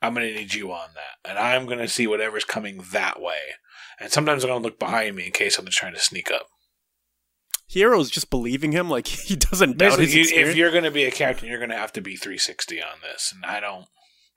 I'm 0.00 0.14
gonna 0.14 0.26
need 0.32 0.54
you 0.54 0.72
on 0.72 0.88
that, 0.94 1.28
and 1.28 1.38
I'm 1.38 1.66
gonna 1.66 1.88
see 1.88 2.06
whatever's 2.06 2.44
coming 2.44 2.82
that 2.92 3.20
way. 3.20 3.38
And 4.00 4.10
sometimes 4.12 4.44
I'm 4.44 4.48
gonna 4.50 4.62
look 4.64 4.78
behind 4.78 5.16
me 5.16 5.26
in 5.26 5.32
case 5.32 5.56
something's 5.56 5.76
trying 5.76 5.94
to 5.94 6.00
sneak 6.00 6.30
up. 6.30 6.46
Hero's 7.66 8.08
just 8.10 8.30
believing 8.30 8.72
him 8.72 8.88
like 8.88 9.06
he 9.08 9.36
doesn't 9.36 9.76
doubt 9.78 9.98
Basically, 9.98 10.06
his 10.20 10.30
you, 10.30 10.38
if 10.38 10.56
you're 10.56 10.70
gonna 10.72 10.90
be 10.90 11.04
a 11.04 11.10
captain, 11.10 11.48
you're 11.48 11.60
gonna 11.60 11.76
have 11.76 11.92
to 11.94 12.00
be 12.00 12.16
360 12.16 12.80
on 12.82 12.98
this, 13.02 13.32
and 13.34 13.44
I 13.44 13.60
don't. 13.60 13.86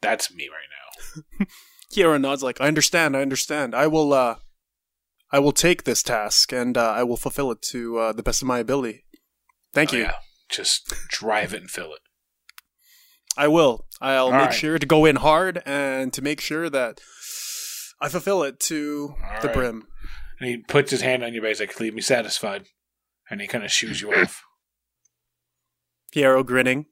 That's 0.01 0.33
me 0.33 0.49
right 0.49 1.21
now. 1.39 1.45
Hero 1.91 2.17
nods 2.17 2.41
like, 2.41 2.59
I 2.59 2.67
understand, 2.67 3.15
I 3.15 3.21
understand. 3.21 3.75
I 3.75 3.85
will, 3.85 4.13
uh, 4.13 4.35
I 5.31 5.39
will 5.39 5.51
take 5.51 5.83
this 5.83 6.01
task 6.01 6.51
and 6.51 6.75
uh, 6.77 6.89
I 6.91 7.03
will 7.03 7.17
fulfill 7.17 7.51
it 7.51 7.61
to 7.63 7.99
uh, 7.99 8.11
the 8.13 8.23
best 8.23 8.41
of 8.41 8.47
my 8.47 8.59
ability. 8.59 9.05
Thank 9.73 9.93
Oh, 9.93 9.97
you. 9.97 10.03
yeah. 10.03 10.13
Just 10.51 10.93
drive 11.07 11.53
it 11.53 11.61
and 11.61 11.69
fill 11.69 11.93
it. 11.93 11.99
I 13.37 13.47
will. 13.47 13.85
I'll 14.01 14.25
All 14.25 14.31
make 14.31 14.41
right. 14.41 14.53
sure 14.53 14.77
to 14.77 14.85
go 14.85 15.05
in 15.05 15.15
hard 15.17 15.61
and 15.65 16.11
to 16.13 16.21
make 16.21 16.41
sure 16.41 16.69
that 16.69 16.99
I 18.01 18.09
fulfill 18.09 18.43
it 18.43 18.59
to 18.61 19.15
All 19.23 19.41
the 19.41 19.47
right. 19.47 19.55
brim. 19.55 19.87
And 20.39 20.49
he 20.49 20.57
puts 20.57 20.91
his 20.91 21.01
hand 21.01 21.23
on 21.23 21.33
your 21.33 21.43
base, 21.43 21.59
like, 21.59 21.79
leave 21.79 21.93
me 21.93 22.01
satisfied. 22.01 22.65
And 23.29 23.39
he 23.39 23.47
kind 23.47 23.63
of 23.63 23.71
shoos 23.71 24.01
you 24.01 24.13
off. 24.13 24.43
Piero 26.11 26.43
grinning, 26.43 26.87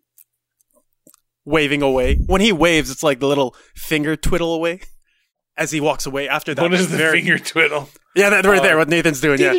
waving 1.43 1.81
away. 1.81 2.15
When 2.15 2.39
he 2.39 2.53
waves, 2.53 2.89
it's 2.89 3.03
like 3.03 3.19
the 3.19 3.27
little 3.27 3.53
finger 3.75 4.15
twiddle 4.15 4.53
away 4.53 4.81
as 5.59 5.69
he 5.71 5.79
walks 5.81 6.05
away. 6.07 6.27
After 6.27 6.55
that, 6.55 6.61
What 6.63 6.73
is 6.73 6.89
the 6.89 6.97
very- 6.97 7.21
finger 7.21 7.37
twiddle? 7.37 7.89
Yeah, 8.15 8.31
that 8.31 8.45
right 8.45 8.61
there. 8.63 8.75
Uh, 8.75 8.79
What 8.79 8.89
Nathan's 8.89 9.21
doing. 9.21 9.39
Yeah, 9.39 9.53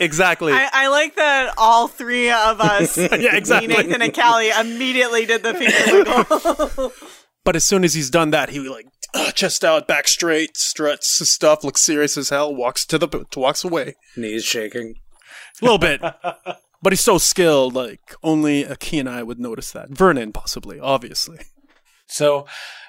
exactly. 0.00 0.52
I, 0.52 0.68
I 0.72 0.88
like 0.88 1.14
that 1.16 1.54
all 1.56 1.86
three 1.86 2.28
of 2.30 2.60
us, 2.60 2.96
Yeah, 2.98 3.36
exactly. 3.36 3.68
me, 3.68 3.76
Nathan, 3.76 4.02
and 4.02 4.12
Callie, 4.14 4.50
immediately 4.50 5.26
did 5.26 5.42
the 5.44 5.54
finger 5.54 6.04
twiddle. 6.04 6.92
But 7.44 7.56
as 7.56 7.64
soon 7.64 7.82
as 7.82 7.94
he's 7.94 8.08
done 8.08 8.30
that, 8.30 8.50
he 8.50 8.60
like 8.60 8.86
uh, 9.14 9.32
chest 9.32 9.64
out, 9.64 9.88
back 9.88 10.06
straight, 10.06 10.56
struts 10.56 11.18
his 11.18 11.28
stuff, 11.32 11.64
looks 11.64 11.82
serious 11.82 12.16
as 12.16 12.28
hell, 12.28 12.54
walks 12.54 12.86
to 12.86 12.98
the 12.98 13.26
walks 13.36 13.64
away 13.64 13.94
Knees 14.16 14.44
shaking. 14.44 14.94
a 15.60 15.64
little 15.64 15.78
bit. 15.78 16.00
But 16.00 16.92
he's 16.92 17.00
so 17.00 17.18
skilled, 17.18 17.74
like 17.74 18.14
only 18.22 18.62
a 18.62 18.76
keen 18.76 19.08
eye 19.08 19.24
would 19.24 19.40
notice 19.40 19.72
that. 19.72 19.88
Vernon, 19.90 20.32
possibly, 20.32 20.78
obviously. 20.78 21.38
So, 22.06 22.46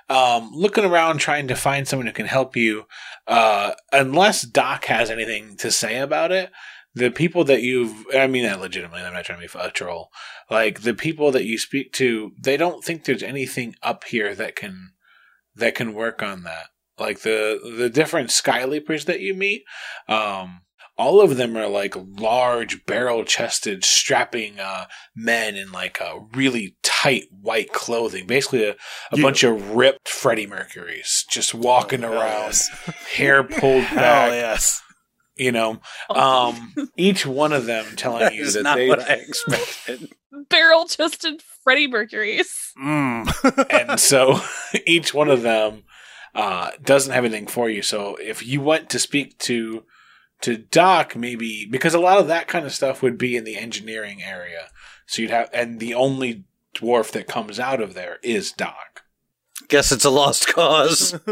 um, 0.09 0.51
looking 0.53 0.85
around 0.85 1.17
trying 1.17 1.47
to 1.47 1.55
find 1.55 1.87
someone 1.87 2.07
who 2.07 2.13
can 2.13 2.25
help 2.25 2.55
you, 2.55 2.85
uh, 3.27 3.73
unless 3.91 4.43
Doc 4.43 4.85
has 4.85 5.09
anything 5.09 5.55
to 5.57 5.71
say 5.71 5.97
about 5.99 6.31
it, 6.31 6.51
the 6.95 7.09
people 7.09 7.43
that 7.45 7.63
you've, 7.63 8.05
I 8.13 8.27
mean 8.27 8.43
that 8.43 8.59
legitimately, 8.59 9.01
I'm 9.01 9.13
not 9.13 9.25
trying 9.25 9.41
to 9.41 9.47
be 9.47 9.59
a 9.59 9.71
troll. 9.71 10.09
Like, 10.49 10.81
the 10.81 10.93
people 10.93 11.31
that 11.31 11.45
you 11.45 11.57
speak 11.57 11.91
to, 11.93 12.31
they 12.39 12.57
don't 12.57 12.83
think 12.83 13.05
there's 13.05 13.23
anything 13.23 13.75
up 13.81 14.03
here 14.03 14.35
that 14.35 14.55
can, 14.55 14.91
that 15.55 15.75
can 15.75 15.93
work 15.93 16.21
on 16.21 16.43
that. 16.43 16.67
Like, 16.99 17.21
the, 17.21 17.59
the 17.77 17.89
different 17.89 18.29
Sky 18.29 18.65
Leapers 18.65 19.05
that 19.05 19.21
you 19.21 19.33
meet, 19.33 19.63
um, 20.07 20.61
all 21.03 21.21
of 21.21 21.37
them 21.37 21.57
are 21.57 21.67
like 21.67 21.95
large, 21.97 22.85
barrel 22.85 23.23
chested, 23.25 23.83
strapping, 23.83 24.59
uh, 24.59 24.85
men 25.15 25.55
in 25.55 25.71
like 25.71 25.99
a 25.99 26.19
really 26.33 26.75
tight 26.83 27.23
white 27.41 27.73
clothing. 27.73 28.25
Basically 28.25 28.63
a, 28.63 28.71
a 28.71 28.75
Yeah. 29.17 29.21
bunch 29.23 29.43
of 29.43 29.71
ripped 29.71 30.07
Freddie 30.07 30.47
Mercury's 30.47 31.25
just 31.29 31.53
walking 31.53 32.01
Hell 32.01 32.13
around, 32.13 32.45
yes. 32.47 32.69
hair 33.15 33.43
pulled 33.43 33.83
Hell 33.83 33.97
back, 33.99 34.31
yes. 34.31 34.81
you 35.35 35.51
know. 35.51 35.81
Um, 36.09 36.73
each 36.97 37.25
one 37.25 37.51
of 37.53 37.65
them 37.65 37.85
telling 37.95 38.19
That 38.21 38.35
you 38.35 38.43
is 38.43 38.53
that 38.53 38.63
not 38.63 38.77
they 38.77 38.87
what 38.87 39.01
I 39.01 39.13
expected. 39.27 40.09
Barrel 40.49 40.85
chested 40.87 41.43
Freddie 41.63 41.87
Mercury's. 41.87 42.71
Mm. 42.83 43.65
and 43.69 43.99
so 43.99 44.39
each 44.87 45.13
one 45.13 45.29
of 45.29 45.41
them 45.43 45.83
uh, 46.35 46.71
doesn't 46.83 47.13
have 47.13 47.23
anything 47.25 47.45
for 47.47 47.69
you. 47.69 47.81
So 47.83 48.15
if 48.15 48.45
you 48.45 48.61
went 48.61 48.89
to 48.91 48.99
speak 48.99 49.37
to 49.39 49.83
to 50.43 50.57
Doc, 50.57 51.15
maybe 51.15 51.65
because 51.65 51.93
a 51.93 51.99
lot 51.99 52.19
of 52.19 52.27
that 52.27 52.47
kind 52.47 52.65
of 52.65 52.73
stuff 52.73 53.01
would 53.01 53.17
be 53.17 53.35
in 53.35 53.43
the 53.43 53.57
engineering 53.57 54.21
area. 54.21 54.69
So 55.05 55.21
you'd 55.21 55.31
have, 55.31 55.49
and 55.53 55.79
the 55.79 55.93
only 55.93 56.43
dwarf 56.75 57.11
that 57.11 57.27
comes 57.27 57.59
out 57.59 57.81
of 57.81 57.93
there 57.93 58.19
is 58.23 58.51
Doc. 58.51 59.03
Guess 59.67 59.91
it's 59.91 60.05
a 60.05 60.09
lost 60.09 60.47
cause. 60.47 61.19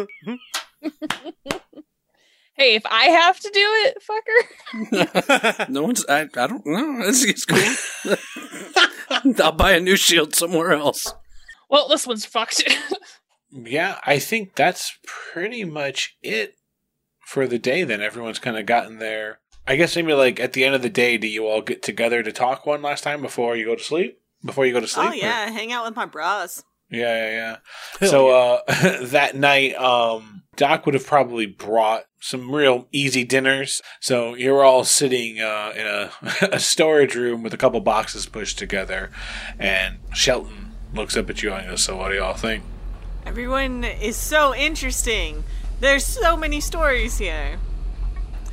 Hey, 2.62 2.76
if 2.76 2.86
I 2.86 3.06
have 3.06 3.39
to 3.39 3.50
do 3.52 3.60
it, 3.60 3.97
fucker. 4.08 5.69
no 5.69 5.82
one's. 5.82 6.06
I. 6.06 6.21
I 6.21 6.26
don't 6.45 6.63
know. 6.63 7.02
This 7.08 7.24
is 7.24 7.43
cool. 7.43 8.15
I'll 9.43 9.52
buy 9.52 9.71
a 9.71 9.80
new 9.80 9.95
shield 9.95 10.36
somewhere 10.36 10.71
else. 10.74 11.12
Well, 11.71 11.88
this 11.88 12.06
one's 12.06 12.24
fucked. 12.24 12.63
Yeah, 13.52 13.97
I 14.06 14.19
think 14.19 14.56
that's 14.56 14.95
pretty 15.08 15.63
much 15.63 16.15
it 16.21 16.54
for 17.31 17.47
the 17.47 17.57
day. 17.57 17.85
Then 17.85 18.01
everyone's 18.01 18.39
kind 18.39 18.57
of 18.57 18.65
gotten 18.65 18.99
there. 18.99 19.39
I 19.65 19.77
guess 19.77 19.95
maybe 19.95 20.13
like 20.13 20.39
at 20.39 20.51
the 20.51 20.65
end 20.65 20.75
of 20.75 20.81
the 20.81 20.89
day, 20.89 21.17
do 21.17 21.27
you 21.27 21.47
all 21.47 21.61
get 21.61 21.82
together 21.82 22.21
to 22.23 22.32
talk 22.32 22.65
one 22.65 22.82
last 22.82 23.05
time 23.05 23.21
before 23.21 23.55
you 23.55 23.65
go 23.65 23.75
to 23.75 23.84
sleep? 23.84 24.19
Before 24.43 24.65
you 24.65 24.73
go 24.73 24.82
to 24.82 24.88
sleep? 24.88 25.07
oh 25.07 25.11
or- 25.11 25.15
yeah, 25.15 25.49
hang 25.49 25.71
out 25.71 25.86
with 25.86 25.95
my 25.95 26.05
bros. 26.05 26.63
Yeah, 26.89 27.15
yeah, 27.15 27.57
yeah. 28.01 28.07
So 28.09 28.29
uh 28.29 28.59
that 29.03 29.36
night, 29.36 29.75
um 29.75 30.43
Doc 30.57 30.86
would 30.86 30.93
have 30.93 31.07
probably 31.07 31.45
brought 31.45 32.03
some 32.19 32.53
real 32.53 32.88
easy 32.91 33.23
dinners. 33.23 33.82
So 34.01 34.34
you're 34.36 34.63
all 34.63 34.84
sitting 34.84 35.39
uh 35.39 35.71
in 35.75 35.88
a, 35.88 36.11
a 36.55 36.59
storage 36.59 37.15
room 37.15 37.43
with 37.43 37.53
a 37.53 37.57
couple 37.57 37.79
boxes 37.79 38.25
pushed 38.25 38.59
together 38.59 39.09
and 39.57 39.99
Shelton 40.13 40.71
looks 40.93 41.15
up 41.15 41.29
at 41.29 41.41
you 41.41 41.53
and 41.53 41.69
goes, 41.69 41.84
So 41.84 41.95
what 41.95 42.09
do 42.09 42.15
y'all 42.15 42.34
think? 42.34 42.65
Everyone 43.25 43.86
is 43.86 44.17
so 44.17 44.53
interesting. 44.53 45.45
There's 45.82 46.05
so 46.05 46.38
many 46.38 46.61
stories 46.61 47.17
here. 47.17 47.57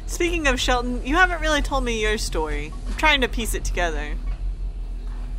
Speaking 0.06 0.46
of 0.46 0.58
Shelton, 0.58 1.04
you 1.04 1.14
haven't 1.14 1.42
really 1.42 1.60
told 1.60 1.84
me 1.84 2.00
your 2.00 2.16
story. 2.16 2.72
I'm 2.86 2.94
trying 2.94 3.20
to 3.20 3.28
piece 3.28 3.52
it 3.52 3.64
together. 3.64 4.14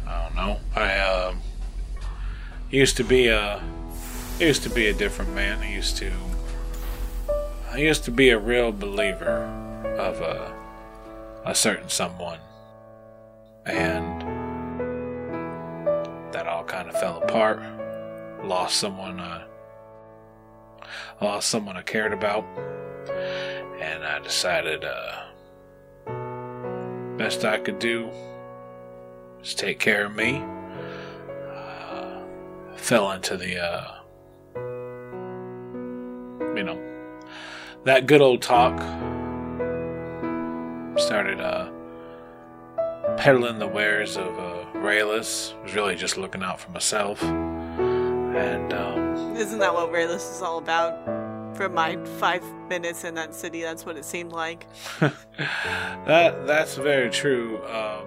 I 0.06 0.24
don't 0.24 0.36
know. 0.36 0.60
I 0.76 1.00
um 1.00 1.42
used 2.70 2.96
to 2.98 3.04
be 3.04 3.26
a 3.26 3.60
used 4.40 4.62
to 4.64 4.70
be 4.70 4.86
a 4.86 4.94
different 4.94 5.34
man. 5.34 5.64
I 5.64 5.74
used 5.74 5.98
to 5.98 6.12
I 7.72 7.78
used 7.78 8.04
to 8.04 8.12
be 8.12 8.30
a 8.30 8.38
real 8.38 8.72
believer 8.72 9.46
of 9.98 10.22
a 10.22 10.54
a 11.44 11.56
certain 11.56 11.90
someone. 11.90 12.38
And 13.66 14.22
that 16.34 16.46
all 16.46 16.66
kind 16.66 16.88
of 16.88 17.00
fell 17.00 17.18
apart. 17.24 17.64
Lost 18.44 18.78
someone. 18.78 19.20
Uh, 21.22 21.26
lost 21.26 21.50
someone 21.50 21.78
I 21.78 21.82
cared 21.82 22.14
about, 22.14 22.46
and 23.82 24.04
I 24.04 24.20
decided 24.20 24.84
uh, 24.84 25.26
best 27.18 27.44
I 27.46 27.58
could 27.60 27.80
do 27.80 28.10
is 29.42 29.54
take 29.54 29.80
care 29.80 30.06
of 30.06 30.16
me. 30.16 30.44
Uh, 31.54 32.22
fell 32.76 33.12
into 33.12 33.38
the, 33.38 33.60
uh, 33.62 33.96
you 36.56 36.64
know, 36.64 36.80
that 37.86 38.06
good 38.08 38.22
old 38.22 38.42
talk. 38.42 38.78
Started 40.98 41.40
uh, 41.40 41.70
peddling 43.16 43.60
the 43.60 43.68
wares 43.68 44.18
of 44.18 44.38
uh, 44.38 44.66
Rayless. 44.76 45.54
Was 45.64 45.74
really 45.74 45.96
just 45.96 46.18
looking 46.18 46.44
out 46.44 46.60
for 46.60 46.72
myself, 46.72 47.22
and 48.36 48.74
um, 48.74 49.36
Isn't 49.36 49.60
that 49.60 49.74
what 49.74 49.92
Rayless 49.92 50.36
is 50.36 50.42
all 50.42 50.58
about? 50.60 50.94
For 51.58 51.68
my 51.68 51.98
five 52.20 52.44
minutes 52.70 53.04
in 53.04 53.16
that 53.16 53.36
city, 53.36 53.62
that's 53.62 53.86
what 53.86 53.98
it 53.98 54.06
seemed 54.06 54.32
like. 54.32 54.66
that 55.00 56.48
that's 56.48 56.76
very 56.76 57.10
true. 57.10 57.62
Um, 57.66 58.06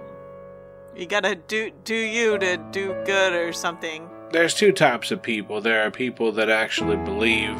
You 0.95 1.05
gotta 1.05 1.35
do 1.35 1.71
do 1.83 1.95
you 1.95 2.37
to 2.39 2.57
do 2.71 2.95
good 3.05 3.33
or 3.33 3.53
something. 3.53 4.09
there's 4.31 4.53
two 4.55 4.71
types 4.71 5.11
of 5.11 5.21
people. 5.21 5.61
There 5.61 5.85
are 5.85 5.91
people 5.91 6.31
that 6.33 6.49
actually 6.49 6.97
believe 6.97 7.55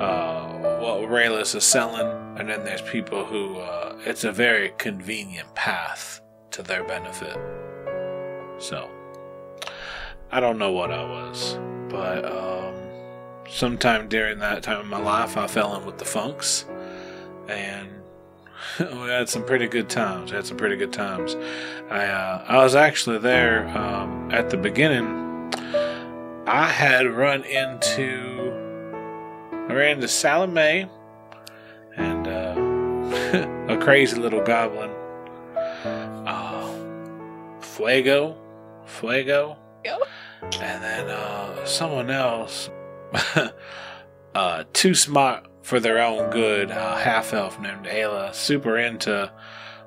uh, 0.00 0.44
what 0.78 1.08
Rayless 1.10 1.54
is 1.56 1.64
selling, 1.64 2.06
and 2.38 2.48
then 2.48 2.62
there's 2.64 2.82
people 2.82 3.24
who 3.24 3.56
uh, 3.58 3.96
it's 4.04 4.22
a 4.24 4.30
very 4.32 4.72
convenient 4.78 5.52
path 5.56 6.20
to 6.52 6.62
their 6.62 6.84
benefit. 6.84 7.36
So, 8.58 8.88
I 10.30 10.38
don't 10.40 10.58
know 10.58 10.70
what 10.72 10.90
I 10.92 11.02
was, 11.04 11.58
but 11.88 12.24
um, 12.24 12.74
sometime 13.48 14.08
during 14.08 14.38
that 14.40 14.62
time 14.62 14.80
of 14.80 14.86
my 14.86 15.00
life, 15.00 15.36
I 15.36 15.46
fell 15.46 15.76
in 15.76 15.84
with 15.84 15.98
the 15.98 16.04
Funks, 16.04 16.64
and 17.48 17.88
we 18.80 19.08
had 19.08 19.28
some 19.28 19.44
pretty 19.44 19.66
good 19.66 19.88
times. 19.88 20.30
Had 20.30 20.46
some 20.46 20.56
pretty 20.56 20.76
good 20.76 20.92
times. 20.92 21.34
I 21.90 22.06
uh, 22.06 22.44
I 22.46 22.56
was 22.58 22.74
actually 22.74 23.18
there 23.18 23.68
um, 23.76 24.30
at 24.32 24.50
the 24.50 24.56
beginning. 24.56 25.24
I 26.46 26.68
had 26.68 27.06
run 27.06 27.42
into 27.44 28.52
I 29.68 29.72
ran 29.72 29.96
into 29.96 30.06
Salome 30.08 30.88
and 31.96 32.28
uh, 32.28 32.54
a 33.72 33.76
crazy 33.78 34.16
little 34.16 34.42
goblin. 34.44 34.90
Uh, 35.84 37.60
Fuego, 37.60 38.36
Fuego, 38.86 39.56
Fuego? 39.82 40.04
And 40.42 40.82
then 40.82 41.08
uh, 41.08 41.64
someone 41.64 42.10
else. 42.10 42.70
uh, 44.34 44.64
too 44.72 44.94
smart 44.94 45.46
for 45.62 45.80
their 45.80 45.98
own 46.02 46.30
good. 46.30 46.70
A 46.70 46.96
half 46.98 47.32
elf 47.32 47.58
named 47.60 47.86
Ayla, 47.86 48.34
super 48.34 48.76
into 48.78 49.30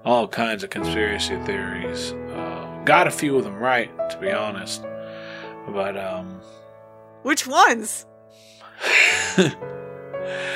all 0.06 0.28
kinds 0.28 0.64
of 0.64 0.70
conspiracy 0.70 1.38
theories. 1.46 2.14
Uh, 2.34 2.82
got 2.86 3.08
a 3.08 3.12
few 3.12 3.38
of 3.38 3.44
them 3.44 3.56
right, 3.58 3.92
to 4.10 4.18
be 4.20 4.32
honest. 4.32 4.84
But 5.68 5.98
um, 5.98 6.40
Which 7.24 7.46
ones? 7.48 8.06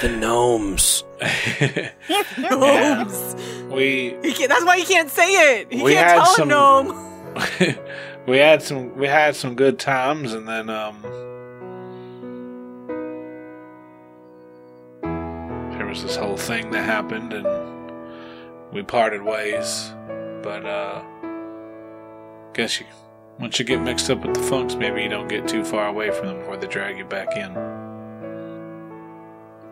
The 0.01 0.09
gnomes. 0.19 1.03
Gnomes. 2.37 3.35
we 3.71 4.15
He 4.21 4.33
can't, 4.33 4.49
that's 4.49 4.65
why 4.65 4.77
he 4.77 4.85
can't 4.85 5.09
say 5.09 5.31
it. 5.61 5.71
He 5.73 5.81
We 5.81 5.93
can't 5.93 6.07
had 6.09 6.15
tell 6.17 6.25
some- 6.35 6.49
a 6.49 6.51
gnome. 6.51 6.87
We 8.27 8.37
had 8.37 8.61
some 8.61 8.95
we 8.97 9.07
had 9.07 9.35
some 9.35 9.55
good 9.55 9.79
times, 9.79 10.33
and 10.33 10.47
then 10.47 10.69
um, 10.69 11.01
there 15.77 15.85
was 15.85 16.03
this 16.03 16.15
whole 16.15 16.37
thing 16.37 16.71
that 16.71 16.83
happened, 16.83 17.33
and 17.33 17.91
we 18.71 18.81
parted 18.83 19.21
ways. 19.21 19.91
But 20.41 20.65
uh, 20.65 21.01
guess 22.53 22.79
you 22.79 22.85
once 23.39 23.59
you 23.59 23.65
get 23.65 23.81
mixed 23.81 24.09
up 24.09 24.23
with 24.25 24.35
the 24.35 24.43
funks, 24.43 24.75
maybe 24.75 25.03
you 25.03 25.09
don't 25.09 25.27
get 25.27 25.47
too 25.47 25.65
far 25.65 25.87
away 25.87 26.11
from 26.11 26.27
them 26.27 26.39
before 26.39 26.57
they 26.57 26.67
drag 26.67 26.97
you 26.97 27.05
back 27.05 27.35
in. 27.35 27.51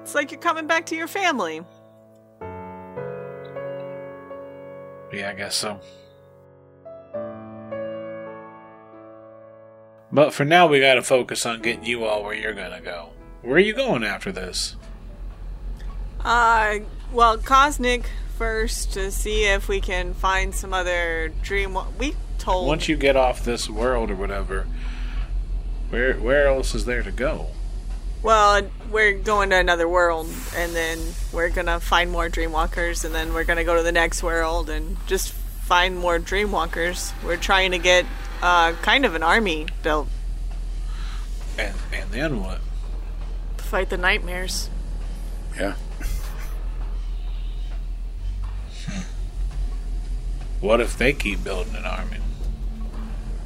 It's 0.01 0.15
like 0.15 0.31
you're 0.31 0.41
coming 0.41 0.67
back 0.67 0.87
to 0.87 0.95
your 0.95 1.07
family. 1.07 1.61
Yeah, 5.13 5.29
I 5.29 5.33
guess 5.35 5.55
so. 5.55 5.79
But 10.11 10.33
for 10.33 10.43
now, 10.43 10.67
we 10.67 10.79
gotta 10.79 11.01
focus 11.01 11.45
on 11.45 11.61
getting 11.61 11.85
you 11.85 12.03
all 12.05 12.23
where 12.23 12.33
you're 12.33 12.53
gonna 12.53 12.81
go. 12.81 13.09
Where 13.41 13.55
are 13.55 13.59
you 13.59 13.73
going 13.73 14.03
after 14.03 14.31
this? 14.31 14.75
Uh, 16.23 16.79
well, 17.11 17.37
Cosmic 17.37 18.09
first 18.37 18.93
to 18.93 19.11
see 19.11 19.45
if 19.45 19.67
we 19.67 19.79
can 19.79 20.13
find 20.13 20.53
some 20.53 20.73
other 20.73 21.31
dream. 21.41 21.77
We 21.97 22.15
told. 22.37 22.67
Once 22.67 22.89
you 22.89 22.97
get 22.97 23.15
off 23.15 23.45
this 23.45 23.69
world 23.69 24.11
or 24.11 24.15
whatever, 24.15 24.67
where 25.89 26.15
where 26.15 26.47
else 26.47 26.75
is 26.75 26.85
there 26.85 27.03
to 27.03 27.11
go? 27.11 27.47
Well, 28.21 28.69
we're 28.91 29.13
going 29.13 29.49
to 29.49 29.55
another 29.57 29.89
world, 29.89 30.27
and 30.55 30.73
then 30.75 30.99
we're 31.33 31.49
gonna 31.49 31.79
find 31.79 32.11
more 32.11 32.29
Dreamwalkers, 32.29 33.03
and 33.03 33.15
then 33.15 33.33
we're 33.33 33.45
gonna 33.45 33.63
go 33.63 33.75
to 33.77 33.83
the 33.83 33.91
next 33.91 34.21
world 34.21 34.69
and 34.69 34.97
just 35.07 35.33
find 35.71 35.97
more 35.97 36.19
Dreamwalkers. 36.19 37.13
We're 37.23 37.37
trying 37.37 37.71
to 37.71 37.77
get 37.77 38.05
uh, 38.41 38.73
kind 38.81 39.05
of 39.05 39.15
an 39.15 39.23
army 39.23 39.67
built 39.83 40.09
And 41.57 41.73
and 41.93 42.11
then 42.11 42.41
what? 42.43 42.59
to 43.55 43.63
fight 43.63 43.89
the 43.89 43.95
nightmares. 43.95 44.69
Yeah. 45.57 45.75
What 50.59 50.81
if 50.81 50.97
they 50.97 51.13
keep 51.13 51.41
building 51.41 51.73
an 51.75 51.85
army? 51.85 52.17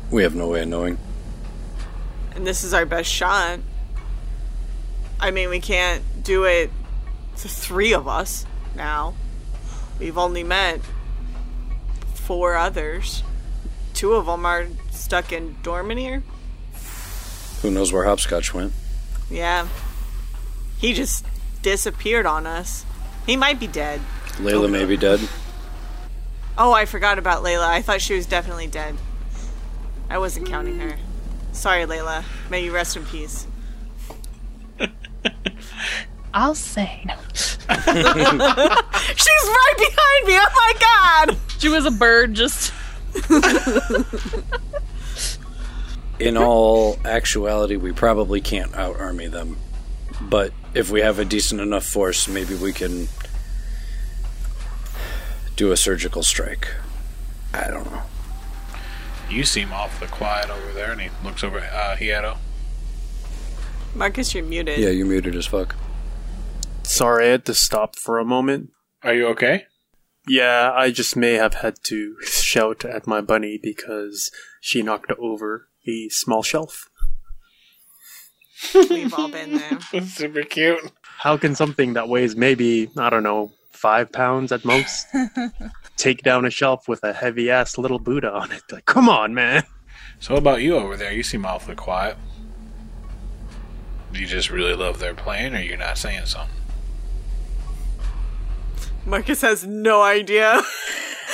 We 0.09 0.23
have 0.23 0.33
no 0.33 0.47
way 0.47 0.63
of 0.63 0.67
knowing. 0.67 0.97
And 2.35 2.47
this 2.47 2.63
is 2.63 2.73
our 2.73 2.87
best 2.87 3.07
shot. 3.11 3.59
I 5.19 5.29
mean, 5.29 5.49
we 5.49 5.59
can't 5.59 6.01
do 6.23 6.45
it 6.45 6.71
to 7.37 7.47
three 7.47 7.93
of 7.93 8.07
us 8.07 8.47
now. 8.75 9.13
We've 9.99 10.17
only 10.17 10.43
met 10.43 10.81
four 12.25 12.55
others. 12.55 13.23
Two 13.93 14.13
of 14.13 14.25
them 14.25 14.45
are 14.45 14.67
stuck 14.91 15.31
in 15.31 15.55
Dorminier. 15.63 16.23
Who 17.61 17.71
knows 17.71 17.93
where 17.93 18.03
Hopscotch 18.03 18.53
went? 18.53 18.73
Yeah. 19.29 19.67
He 20.77 20.93
just 20.93 21.25
disappeared 21.61 22.25
on 22.25 22.45
us. 22.45 22.85
He 23.25 23.35
might 23.35 23.59
be 23.59 23.67
dead. 23.67 24.01
Layla 24.37 24.69
may 24.69 24.85
be 24.85 24.97
dead. 24.97 25.19
Oh, 26.57 26.73
I 26.73 26.85
forgot 26.85 27.17
about 27.17 27.43
Layla. 27.43 27.67
I 27.67 27.81
thought 27.81 28.01
she 28.01 28.15
was 28.15 28.25
definitely 28.25 28.67
dead. 28.67 28.95
I 30.09 30.17
wasn't 30.17 30.47
counting 30.47 30.79
her. 30.79 30.97
Sorry, 31.51 31.85
Layla. 31.85 32.23
May 32.49 32.65
you 32.65 32.73
rest 32.73 32.97
in 32.97 33.05
peace. 33.05 33.47
I'll 36.33 36.55
say. 36.55 37.05
She's 37.69 37.77
right 37.77 39.73
behind 39.77 40.27
me! 40.27 40.37
Oh 40.37 40.51
my 40.53 40.73
god! 40.79 41.37
She 41.57 41.69
was 41.69 41.85
a 41.85 41.91
bird 41.91 42.33
just. 42.33 42.73
In 46.19 46.37
all 46.37 46.97
actuality, 47.05 47.75
we 47.75 47.91
probably 47.91 48.39
can't 48.41 48.73
out 48.75 48.99
army 48.99 49.27
them. 49.27 49.57
But 50.21 50.53
if 50.73 50.89
we 50.89 51.01
have 51.01 51.19
a 51.19 51.25
decent 51.25 51.59
enough 51.59 51.85
force, 51.85 52.27
maybe 52.27 52.55
we 52.55 52.71
can 52.71 53.07
do 55.55 55.71
a 55.71 55.77
surgical 55.77 56.23
strike. 56.23 56.69
I 57.53 57.69
don't 57.69 57.89
know. 57.91 58.03
You 59.29 59.43
seem 59.43 59.73
awfully 59.73 60.07
quiet 60.09 60.49
over 60.49 60.71
there, 60.73 60.91
and 60.91 61.01
he 61.01 61.09
looks 61.23 61.43
over 61.43 61.59
at 61.59 61.73
uh, 61.73 61.95
Hiedo. 61.95 62.37
Marcus, 63.95 64.33
you're 64.33 64.43
muted. 64.43 64.77
Yeah, 64.77 64.89
you're 64.89 65.05
muted 65.05 65.35
as 65.35 65.45
fuck. 65.47 65.75
Sorry, 66.83 67.27
I 67.27 67.29
had 67.31 67.45
to 67.45 67.53
stop 67.53 67.95
for 67.95 68.19
a 68.19 68.25
moment. 68.25 68.71
Are 69.03 69.13
you 69.13 69.27
okay? 69.27 69.65
Yeah, 70.27 70.71
I 70.73 70.91
just 70.91 71.15
may 71.15 71.33
have 71.33 71.55
had 71.55 71.75
to 71.83 72.15
shout 72.23 72.83
at 72.83 73.05
my 73.05 73.21
bunny 73.21 73.59
because 73.61 74.31
she 74.59 74.81
knocked 74.81 75.11
over 75.19 75.67
a 75.87 76.09
small 76.09 76.41
shelf. 76.41 76.89
We've 78.73 79.13
all 79.13 79.29
been 79.29 79.57
there. 79.57 79.79
That's 79.91 80.13
super 80.13 80.43
cute. 80.43 80.91
How 81.19 81.37
can 81.37 81.55
something 81.55 81.93
that 81.93 82.09
weighs 82.09 82.35
maybe, 82.35 82.89
I 82.97 83.09
don't 83.09 83.23
know, 83.23 83.53
five 83.71 84.11
pounds 84.11 84.51
at 84.51 84.65
most, 84.65 85.07
take 85.97 86.23
down 86.23 86.45
a 86.45 86.49
shelf 86.49 86.87
with 86.87 87.03
a 87.03 87.13
heavy 87.13 87.51
ass 87.51 87.77
little 87.77 87.99
Buddha 87.99 88.31
on 88.31 88.51
it? 88.51 88.63
Like, 88.71 88.85
come 88.85 89.07
on, 89.07 89.33
man. 89.33 89.63
So, 90.19 90.33
what 90.33 90.39
about 90.39 90.61
you 90.61 90.75
over 90.75 90.97
there? 90.97 91.11
You 91.11 91.23
seem 91.23 91.45
awfully 91.45 91.75
quiet. 91.75 92.17
Do 94.11 94.19
you 94.19 94.27
just 94.27 94.49
really 94.49 94.73
love 94.73 94.99
their 94.99 95.13
playing, 95.13 95.53
or 95.55 95.59
you're 95.59 95.77
not 95.77 95.97
saying 95.97 96.25
something? 96.25 96.55
Marcus 99.05 99.41
has 99.41 99.65
no 99.65 100.01
idea. 100.01 100.45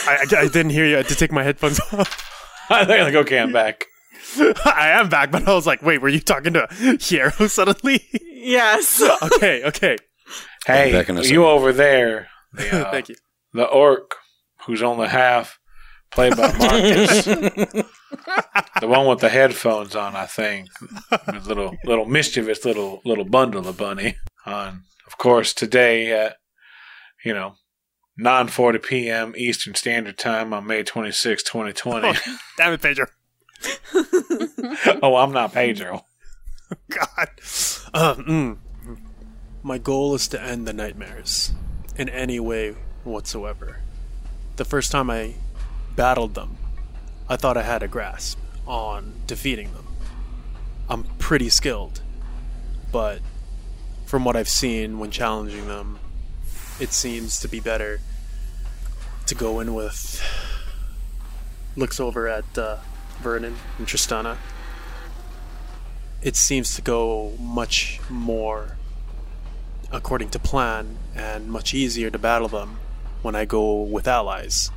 I, 0.08 0.26
I, 0.32 0.38
I 0.40 0.48
didn't 0.48 0.72
hear 0.72 0.86
you. 0.86 0.96
I 0.96 0.98
had 0.98 1.08
to 1.10 1.16
take 1.16 1.32
my 1.32 1.44
headphones 1.44 1.80
off. 1.92 2.28
They're 2.70 3.04
like, 3.04 3.16
okay, 3.16 3.40
I'm 3.40 3.52
back. 3.52 3.86
I 4.38 4.92
am 4.94 5.10
back, 5.10 5.32
but 5.32 5.48
I 5.48 5.54
was 5.54 5.68
like, 5.68 5.82
wait, 5.82 6.02
were 6.02 6.10
you 6.10 6.20
talking 6.20 6.54
to 6.54 6.68
Hero 7.02 7.32
suddenly? 7.48 8.08
Yes. 8.24 9.02
okay, 9.22 9.64
okay. 9.66 9.98
Hey, 10.66 10.92
Back 10.92 11.10
in 11.10 11.18
a 11.18 11.22
you 11.24 11.46
over 11.46 11.74
there, 11.74 12.28
the, 12.54 12.88
uh, 12.88 12.92
Thank 12.92 13.10
you. 13.10 13.16
the 13.54 13.66
orc 13.66 14.16
who's 14.66 14.82
only 14.82 15.08
half, 15.08 15.60
played 16.12 16.38
by 16.38 16.52
Marcus, 16.58 17.26
the 17.26 18.88
one 18.88 19.08
with 19.08 19.20
the 19.20 19.30
headphones 19.30 19.96
on, 19.96 20.16
I 20.16 20.28
think, 20.28 20.70
With 21.28 21.48
little 21.48 21.76
little 21.84 22.06
mischievous 22.06 22.64
little 22.64 23.02
little 23.06 23.26
bundle 23.26 23.68
of 23.68 23.78
bunny 23.78 24.18
on. 24.46 24.84
Of 25.08 25.18
course, 25.18 25.54
today 25.54 26.12
at 26.14 26.38
you 27.26 27.34
know. 27.34 27.56
9:40 28.22 28.84
p.m. 28.84 29.34
Eastern 29.36 29.74
Standard 29.74 30.18
Time 30.18 30.54
on 30.54 30.68
May 30.68 30.84
26, 30.84 31.42
2020. 31.42 32.20
Damn 32.58 32.74
it, 32.74 32.82
Pedro. 32.82 33.08
oh, 35.02 35.16
I'm 35.16 35.32
not 35.32 35.54
Pedro. 35.54 36.06
God. 36.90 37.30
Uh, 37.94 38.16
mm. 38.16 38.58
My 39.64 39.80
goal 39.80 40.14
is 40.14 40.28
to 40.30 40.42
end 40.42 40.68
the 40.68 40.74
nightmares 40.74 41.52
in 41.96 42.10
any 42.10 42.40
way 42.40 42.76
whatsoever. 43.04 43.82
The 44.56 44.66
first 44.66 44.92
time 44.92 45.10
I 45.10 45.36
battled 45.96 46.36
them, 46.36 46.58
I 47.28 47.38
thought 47.38 47.58
I 47.58 47.64
had 47.64 47.82
a 47.82 47.88
grasp 47.88 48.40
on 48.68 49.14
defeating 49.26 49.74
them. 49.74 49.88
I'm 50.90 51.04
pretty 51.18 51.50
skilled, 51.50 52.02
but 52.92 53.20
from 54.06 54.26
what 54.26 54.36
I've 54.36 54.50
seen 54.50 55.00
when 55.00 55.10
challenging 55.10 55.68
them, 55.68 56.00
it 56.82 56.92
seems 56.92 57.40
to 57.40 57.48
be 57.48 57.62
better 57.62 58.02
to 59.28 59.36
go 59.36 59.62
in 59.62 59.74
with. 59.74 60.22
Looks 61.78 62.02
over 62.02 62.28
at 62.28 62.58
uh, 62.58 62.78
Vernon 63.22 63.56
and 63.78 63.88
Tristana 63.88 64.36
it 66.22 66.36
seems 66.36 66.76
to 66.76 66.82
go 66.82 67.34
much 67.40 68.00
more 68.10 68.78
according 69.92 70.30
to 70.30 70.40
plan 70.40 70.98
and 71.16 71.48
much 71.48 71.74
easier 71.74 72.10
to 72.10 72.20
battle 72.20 72.48
them 72.48 72.80
when 73.22 73.36
I 73.36 73.46
go 73.46 73.82
with 73.82 74.08
allies. 74.08 74.72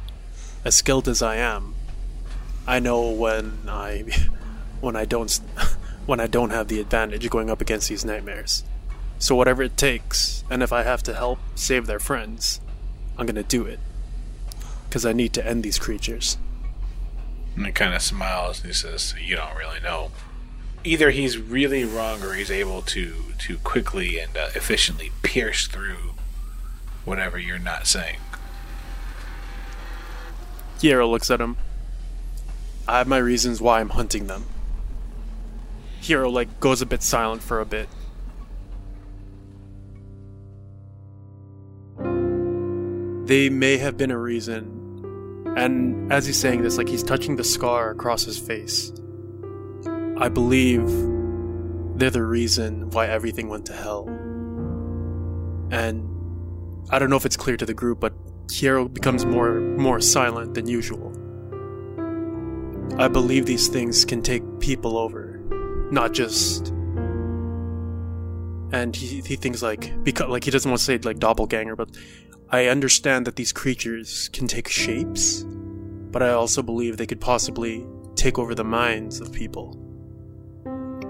As 0.64 0.74
skilled 0.74 1.06
as 1.06 1.22
I 1.22 1.36
am, 1.36 1.74
I 2.66 2.80
know 2.80 3.10
when 3.10 3.58
I 3.68 4.04
when 4.80 4.96
I 4.96 5.04
don't 5.04 5.30
when 6.06 6.18
I 6.18 6.26
don't 6.26 6.50
have 6.50 6.68
the 6.68 6.80
advantage 6.80 7.28
going 7.28 7.50
up 7.50 7.60
against 7.60 7.88
these 7.88 8.04
nightmares. 8.04 8.64
So 9.24 9.34
whatever 9.34 9.62
it 9.62 9.78
takes, 9.78 10.44
and 10.50 10.62
if 10.62 10.70
I 10.70 10.82
have 10.82 11.02
to 11.04 11.14
help 11.14 11.38
save 11.54 11.86
their 11.86 11.98
friends, 11.98 12.60
I'm 13.16 13.26
to 13.26 13.42
do 13.42 13.64
it. 13.64 13.80
Cuz 14.90 15.06
I 15.06 15.14
need 15.14 15.32
to 15.32 15.46
end 15.46 15.62
these 15.62 15.78
creatures. 15.78 16.36
And 17.56 17.64
he 17.64 17.72
kind 17.72 17.94
of 17.94 18.02
smiles 18.02 18.58
and 18.58 18.66
he 18.66 18.74
says, 18.74 19.14
"You 19.18 19.36
don't 19.36 19.56
really 19.56 19.80
know. 19.80 20.10
Either 20.84 21.10
he's 21.10 21.38
really 21.38 21.86
wrong, 21.86 22.22
or 22.22 22.34
he's 22.34 22.50
able 22.50 22.82
to 22.82 23.32
to 23.46 23.56
quickly 23.64 24.18
and 24.18 24.36
uh, 24.36 24.50
efficiently 24.54 25.10
pierce 25.22 25.68
through 25.68 26.12
whatever 27.06 27.38
you're 27.38 27.58
not 27.58 27.86
saying." 27.86 28.18
Hero 30.82 31.08
looks 31.08 31.30
at 31.30 31.40
him. 31.40 31.56
I 32.86 32.98
have 32.98 33.08
my 33.08 33.16
reasons 33.32 33.62
why 33.62 33.80
I'm 33.80 33.96
hunting 33.96 34.26
them. 34.26 34.44
Hero 36.02 36.28
like 36.28 36.60
goes 36.60 36.82
a 36.82 36.86
bit 36.94 37.02
silent 37.02 37.42
for 37.42 37.62
a 37.62 37.64
bit. 37.64 37.88
They 43.24 43.48
may 43.48 43.78
have 43.78 43.96
been 43.96 44.10
a 44.10 44.18
reason. 44.18 45.54
And 45.56 46.12
as 46.12 46.26
he's 46.26 46.38
saying 46.38 46.62
this, 46.62 46.76
like 46.76 46.88
he's 46.88 47.02
touching 47.02 47.36
the 47.36 47.44
scar 47.44 47.90
across 47.90 48.24
his 48.24 48.38
face. 48.38 48.92
I 50.18 50.28
believe 50.28 50.84
they're 51.96 52.10
the 52.10 52.22
reason 52.22 52.90
why 52.90 53.06
everything 53.06 53.48
went 53.48 53.66
to 53.66 53.72
hell. 53.72 54.08
And 55.70 56.08
I 56.90 56.98
don't 56.98 57.08
know 57.08 57.16
if 57.16 57.24
it's 57.24 57.36
clear 57.36 57.56
to 57.56 57.64
the 57.64 57.74
group, 57.74 58.00
but 58.00 58.12
Hero 58.52 58.88
becomes 58.88 59.24
more 59.24 59.58
more 59.60 60.00
silent 60.00 60.54
than 60.54 60.68
usual. 60.68 61.12
I 62.98 63.08
believe 63.08 63.46
these 63.46 63.68
things 63.68 64.04
can 64.04 64.22
take 64.22 64.42
people 64.60 64.98
over, 64.98 65.40
not 65.90 66.12
just. 66.12 66.68
And 68.72 68.94
he 68.94 69.22
he 69.22 69.36
thinks 69.36 69.62
like 69.62 70.04
because 70.04 70.28
like 70.28 70.44
he 70.44 70.50
doesn't 70.50 70.70
want 70.70 70.78
to 70.78 70.84
say 70.84 70.98
like 70.98 71.18
doppelganger, 71.18 71.74
but 71.74 71.88
I 72.54 72.66
understand 72.66 73.26
that 73.26 73.34
these 73.34 73.52
creatures 73.52 74.30
can 74.32 74.46
take 74.46 74.68
shapes, 74.68 75.42
but 76.12 76.22
I 76.22 76.30
also 76.30 76.62
believe 76.62 76.96
they 76.96 77.06
could 77.06 77.20
possibly 77.20 77.84
take 78.14 78.38
over 78.38 78.54
the 78.54 78.62
minds 78.62 79.20
of 79.20 79.32
people. 79.32 79.76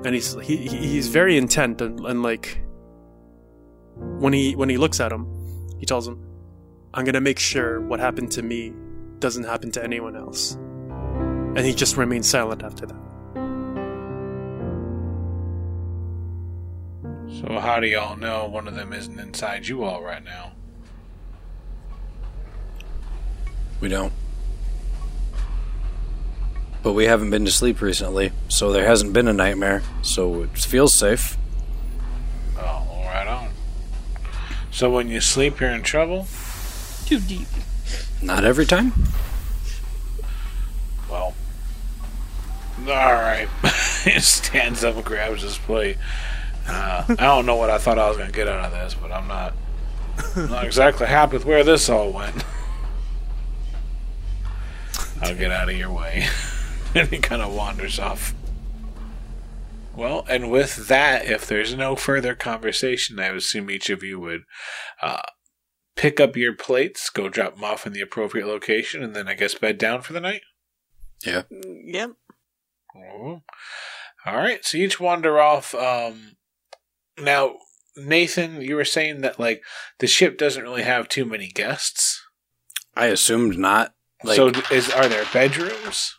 And 0.07 0.15
he's 0.15 0.35
he 0.41 0.57
he- 0.57 0.87
he's 0.93 1.09
very 1.09 1.37
intent 1.37 1.83
and, 1.83 2.01
and 2.01 2.23
like 2.23 2.65
when 4.23 4.33
he 4.33 4.57
when 4.57 4.71
he 4.71 4.79
looks 4.79 5.01
at 5.01 5.13
him, 5.13 5.27
he 5.79 5.85
tells 5.85 6.09
him, 6.09 6.19
I'm 6.95 7.05
gonna 7.05 7.21
make 7.21 7.39
sure 7.39 7.83
what 7.83 8.01
happened 8.01 8.33
to 8.33 8.43
me 8.43 8.73
doesn't 9.19 9.45
happen 9.45 9.71
to 9.73 9.85
anyone 9.85 10.17
else. 10.17 10.55
And 11.57 11.59
he 11.59 11.75
just 11.75 11.99
remains 11.99 12.27
silent 12.27 12.63
after 12.63 12.87
that. 12.87 13.03
So 17.29 17.59
how 17.61 17.81
do 17.81 17.87
y'all 17.87 18.17
know 18.17 18.47
one 18.47 18.67
of 18.67 18.75
them 18.77 18.95
isn't 18.95 19.21
inside 19.21 19.67
you 19.67 19.85
all 19.85 20.03
right 20.03 20.25
now? 20.25 20.53
We 23.81 23.89
don't. 23.89 24.12
But 26.83 26.93
we 26.93 27.05
haven't 27.05 27.31
been 27.31 27.45
to 27.47 27.51
sleep 27.51 27.81
recently, 27.81 28.33
so 28.49 28.70
there 28.70 28.87
hasn't 28.87 29.12
been 29.12 29.27
a 29.27 29.33
nightmare, 29.33 29.83
so 30.03 30.43
it 30.43 30.51
feels 30.59 30.93
safe. 30.93 31.39
Oh, 32.59 33.03
right 33.07 33.27
on. 33.27 33.49
So 34.70 34.91
when 34.91 35.09
you 35.09 35.20
sleep, 35.20 35.61
you're 35.61 35.70
in 35.70 35.83
trouble. 35.83 36.27
Too 37.07 37.20
deep. 37.20 37.49
Not 38.22 38.45
every 38.45 38.66
time. 38.66 38.93
Well, 41.11 41.35
all 42.81 42.87
right. 42.87 43.49
he 44.05 44.18
stands 44.20 44.85
up 44.85 44.97
and 44.97 45.05
grabs 45.05 45.43
his 45.43 45.59
plate. 45.59 45.97
Uh, 46.66 47.05
I 47.09 47.14
don't 47.14 47.47
know 47.47 47.57
what 47.57 47.70
I 47.70 47.79
thought 47.79 47.99
I 47.99 48.09
was 48.09 48.16
going 48.16 48.31
to 48.31 48.35
get 48.35 48.49
out 48.49 48.64
of 48.64 48.72
this, 48.72 48.95
but 48.95 49.12
I'm 49.12 49.29
not 49.29 49.55
not 50.37 50.64
exactly 50.64 51.07
happy 51.07 51.37
with 51.37 51.45
where 51.45 51.64
this 51.64 51.89
all 51.89 52.11
went. 52.11 52.45
I'll 55.25 55.35
get 55.35 55.51
out 55.51 55.70
of 55.70 55.77
your 55.77 55.91
way. 55.91 56.27
and 56.95 57.09
he 57.09 57.18
kind 57.18 57.41
of 57.41 57.55
wanders 57.55 57.99
off. 57.99 58.35
Well, 59.97 60.27
and 60.29 60.51
with 60.51 60.89
that, 60.89 61.25
if 61.25 61.47
there's 61.47 61.75
no 61.75 61.97
further 61.97 62.35
conversation, 62.35 63.18
I 63.18 63.29
assume 63.29 63.70
each 63.70 63.89
of 63.89 64.03
you 64.03 64.20
would 64.20 64.43
uh, 65.01 65.22
pick 65.97 66.20
up 66.20 66.37
your 66.37 66.53
plates, 66.53 67.09
go 67.09 67.31
drop 67.31 67.55
them 67.55 67.64
off 67.64 67.87
in 67.87 67.95
the 67.95 68.03
appropriate 68.03 68.47
location, 68.47 69.03
and 69.03 69.16
then 69.16 69.27
I 69.27 69.33
guess 69.33 69.55
bed 69.55 69.79
down 69.79 70.03
for 70.03 70.12
the 70.12 70.20
night. 70.20 70.43
Yeah. 71.25 71.43
Yep. 71.51 72.11
Oh. 72.95 73.41
All 74.27 74.37
right, 74.37 74.62
so 74.62 74.77
each 74.77 75.01
wander 75.01 75.41
off. 75.41 75.75
Um, 75.75 76.37
now, 77.18 77.55
Nathan, 77.97 78.61
you 78.61 78.77
were 78.77 78.85
saying 78.85 79.22
that 79.22 79.41
like 79.41 79.62
the 80.01 80.07
ship 80.07 80.37
doesn't 80.37 80.62
really 80.62 80.83
have 80.83 81.09
too 81.09 81.25
many 81.25 81.49
guests. 81.49 82.22
I 82.95 83.07
assumed 83.07 83.57
not. 83.57 83.95
Like, 84.25 84.37
so, 84.37 84.49
is 84.72 84.91
are 84.91 85.09
there 85.09 85.25
bedrooms? 85.33 86.16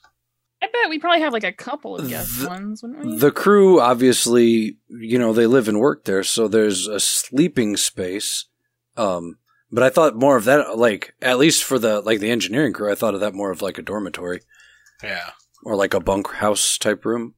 I 0.62 0.68
bet 0.68 0.89
we 0.89 0.99
probably 0.99 1.22
have 1.22 1.34
like 1.34 1.43
a 1.43 1.51
couple 1.51 1.97
of 1.97 2.08
guest 2.08 2.39
The- 2.41 2.47
ones, 2.47 2.82
wouldn't 2.82 3.06
we? 3.06 3.18
the 3.18 3.32
crew 3.32 3.80
obviously, 3.82 4.78
you 4.89 5.20
know, 5.20 5.34
they 5.34 5.45
live 5.47 5.68
and 5.68 5.80
work 5.80 6.06
there, 6.06 6.24
so 6.24 6.47
there's 6.47 6.88
a 6.88 6.99
sleeping 6.99 7.78
space. 7.78 8.45
Um, 8.97 9.38
but 9.72 9.84
I 9.84 9.89
thought 9.89 10.16
more 10.16 10.38
of 10.38 10.45
that, 10.45 10.78
like 10.78 11.14
at 11.22 11.38
least 11.38 11.64
for 11.64 11.78
the 11.78 12.01
like 12.01 12.20
the 12.20 12.32
engineering 12.32 12.74
crew, 12.74 12.91
I 12.91 12.95
thought 12.95 13.14
of 13.14 13.20
that 13.20 13.34
more 13.34 13.51
of 13.51 13.62
like 13.62 13.78
a 13.78 13.82
dormitory 13.84 14.41
Yeah. 15.03 15.32
or 15.64 15.76
like 15.76 15.93
a 15.93 15.99
bunk 15.99 16.32
house 16.32 16.78
type 16.78 17.03
room. 17.06 17.36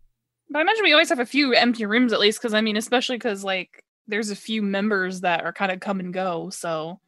But 0.50 0.60
I 0.60 0.62
imagine 0.62 0.84
we 0.84 0.94
always 0.94 1.10
have 1.10 1.20
a 1.20 1.26
few 1.26 1.54
empty 1.54 1.86
rooms 1.86 2.14
at 2.14 2.20
least, 2.20 2.40
because 2.40 2.54
I 2.54 2.62
mean, 2.62 2.78
especially 2.78 3.18
because 3.18 3.44
like 3.44 3.84
there's 4.08 4.30
a 4.30 4.36
few 4.36 4.62
members 4.62 5.22
that 5.22 5.44
are 5.44 5.52
kind 5.52 5.72
of 5.72 5.80
come 5.82 6.00
and 6.00 6.14
go, 6.14 6.50
so 6.50 7.00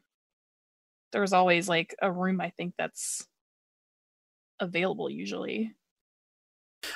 there's 1.12 1.32
always 1.34 1.70
like 1.70 1.96
a 2.02 2.12
room 2.12 2.42
I 2.42 2.50
think 2.50 2.74
that's 2.78 3.26
available 4.60 5.10
usually. 5.10 5.74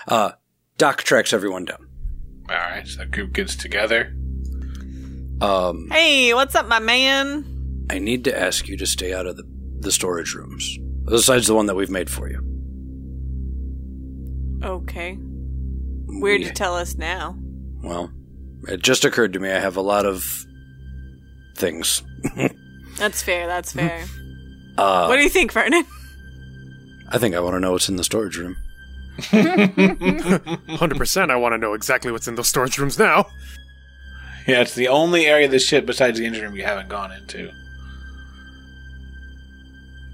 Uh, 0.07 0.31
Doc 0.77 1.03
tracks 1.03 1.33
everyone 1.33 1.65
down. 1.65 1.87
All 2.49 2.55
right, 2.55 2.87
so 2.87 2.99
the 2.99 3.05
group 3.05 3.33
gets 3.33 3.55
together. 3.55 4.13
Um, 5.41 5.89
Hey, 5.91 6.33
what's 6.33 6.55
up, 6.55 6.67
my 6.67 6.79
man? 6.79 7.85
I 7.89 7.99
need 7.99 8.23
to 8.25 8.37
ask 8.37 8.67
you 8.67 8.77
to 8.77 8.85
stay 8.85 9.13
out 9.13 9.25
of 9.27 9.37
the 9.37 9.43
the 9.79 9.91
storage 9.91 10.33
rooms, 10.33 10.77
besides 11.03 11.47
the 11.47 11.53
one 11.53 11.65
that 11.65 11.75
we've 11.75 11.89
made 11.89 12.09
for 12.09 12.29
you. 12.29 12.39
Okay. 14.63 15.17
Weird 16.07 16.39
We- 16.41 16.47
to 16.47 16.53
tell 16.53 16.75
us 16.75 16.95
now. 16.95 17.37
Well, 17.83 18.11
it 18.69 18.81
just 18.81 19.03
occurred 19.03 19.33
to 19.33 19.39
me 19.39 19.51
I 19.51 19.59
have 19.59 19.75
a 19.75 19.81
lot 19.81 20.05
of 20.05 20.45
things. 21.57 22.01
That's 22.97 23.21
fair. 23.21 23.45
That's 23.47 23.73
fair. 23.79 24.05
Uh, 24.77 25.07
what 25.07 25.17
do 25.17 25.23
you 25.23 25.29
think, 25.29 25.51
Vernon? 25.51 25.83
I 27.13 27.19
think 27.19 27.35
I 27.35 27.39
want 27.39 27.55
to 27.55 27.59
know 27.59 27.73
what's 27.73 27.89
in 27.89 27.95
the 27.95 28.03
storage 28.03 28.37
room. 28.37 28.57
Hundred 29.19 30.97
percent. 30.97 31.29
I 31.29 31.35
want 31.35 31.53
to 31.53 31.57
know 31.59 31.73
exactly 31.73 32.11
what's 32.11 32.27
in 32.27 32.35
those 32.35 32.49
storage 32.49 32.77
rooms 32.79 32.97
now. 32.97 33.27
Yeah, 34.47 34.61
it's 34.61 34.75
the 34.75 34.87
only 34.87 35.27
area 35.27 35.45
of 35.45 35.51
the 35.51 35.59
ship 35.59 35.85
besides 35.85 36.19
the 36.19 36.25
engine 36.25 36.43
room 36.43 36.55
you 36.55 36.63
haven't 36.63 36.89
gone 36.89 37.11
into. 37.11 37.51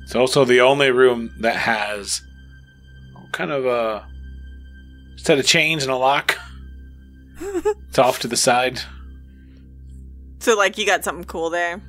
It's 0.03 0.15
also 0.15 0.43
the 0.43 0.61
only 0.61 0.91
room 0.91 1.33
that 1.39 1.55
has 1.55 2.21
kind 3.31 3.51
of 3.51 3.65
a 3.65 4.05
set 5.17 5.39
of 5.39 5.45
chains 5.45 5.83
and 5.83 5.91
a 5.91 5.95
lock. 5.95 6.37
it's 7.39 7.99
off 7.99 8.19
to 8.19 8.27
the 8.27 8.37
side. 8.37 8.81
So, 10.39 10.55
like, 10.57 10.77
you 10.77 10.85
got 10.85 11.03
something 11.03 11.25
cool 11.25 11.49
there. 11.49 11.81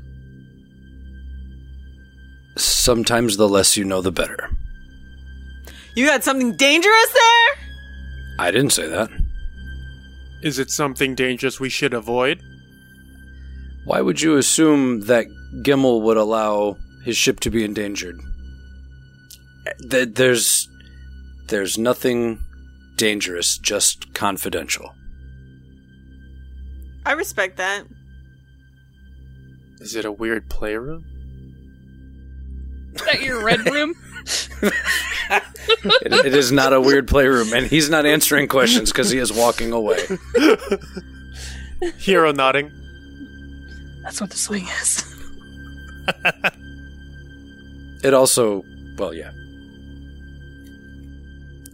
Sometimes 2.57 3.37
the 3.37 3.49
less 3.49 3.77
you 3.77 3.85
know, 3.85 4.01
the 4.01 4.13
better. 4.13 4.51
You 5.95 6.07
got 6.07 6.25
something 6.25 6.57
dangerous 6.57 7.13
there? 7.13 7.65
I 8.39 8.51
didn't 8.51 8.71
say 8.71 8.89
that. 8.89 9.11
Is 10.43 10.59
it 10.59 10.71
something 10.71 11.15
dangerous 11.15 11.61
we 11.61 11.69
should 11.69 11.93
avoid? 11.93 12.41
Why 13.85 14.01
would 14.01 14.21
you 14.23 14.37
assume 14.37 15.01
that 15.03 15.27
Gimmel 15.63 16.03
would 16.03 16.17
allow 16.17 16.77
his 17.05 17.17
ship 17.17 17.41
to 17.41 17.51
be 17.51 17.65
endangered? 17.65 18.19
Th- 19.91 20.09
There's, 20.15 20.69
there's 21.49 21.77
nothing 21.77 22.39
dangerous, 22.97 23.59
just 23.59 24.15
confidential. 24.15 24.95
I 27.05 27.13
respect 27.13 27.57
that. 27.57 27.85
Is 29.81 29.95
it 29.97 30.05
a 30.05 30.13
weird 30.13 30.49
playroom? 30.51 31.05
Is 32.95 33.03
that 33.03 33.23
your 33.23 33.43
red 33.43 33.65
room? 33.67 33.95
It, 35.83 36.27
it 36.27 36.35
is 36.35 36.51
not 36.51 36.73
a 36.73 36.81
weird 36.81 37.07
playroom, 37.07 37.53
and 37.53 37.67
he's 37.67 37.89
not 37.89 38.05
answering 38.05 38.49
questions 38.49 38.91
because 38.91 39.11
he 39.11 39.19
is 39.19 39.33
walking 39.33 39.73
away. 39.73 40.05
Hero 41.99 42.33
nodding. 42.33 42.73
That's 44.03 44.21
what 44.21 44.31
the 44.31 44.37
swing 44.37 44.67
is. 44.81 45.05
It 48.03 48.15
also, 48.15 48.65
well, 48.97 49.13
yeah. 49.13 49.31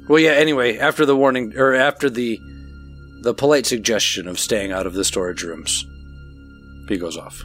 Well, 0.09 0.19
yeah. 0.19 0.33
Anyway, 0.33 0.77
after 0.79 1.07
the 1.07 1.17
warning, 1.17 1.57
or 1.57 1.75
after 1.75 2.11
the 2.11 2.39
the 3.23 3.35
polite 3.35 3.67
suggestion 3.67 4.29
of 4.29 4.39
staying 4.39 4.73
out 4.73 4.87
of 4.87 4.95
the 4.95 5.05
storage 5.05 5.43
rooms, 5.43 5.85
he 6.89 6.97
goes 6.97 7.17
off. 7.17 7.45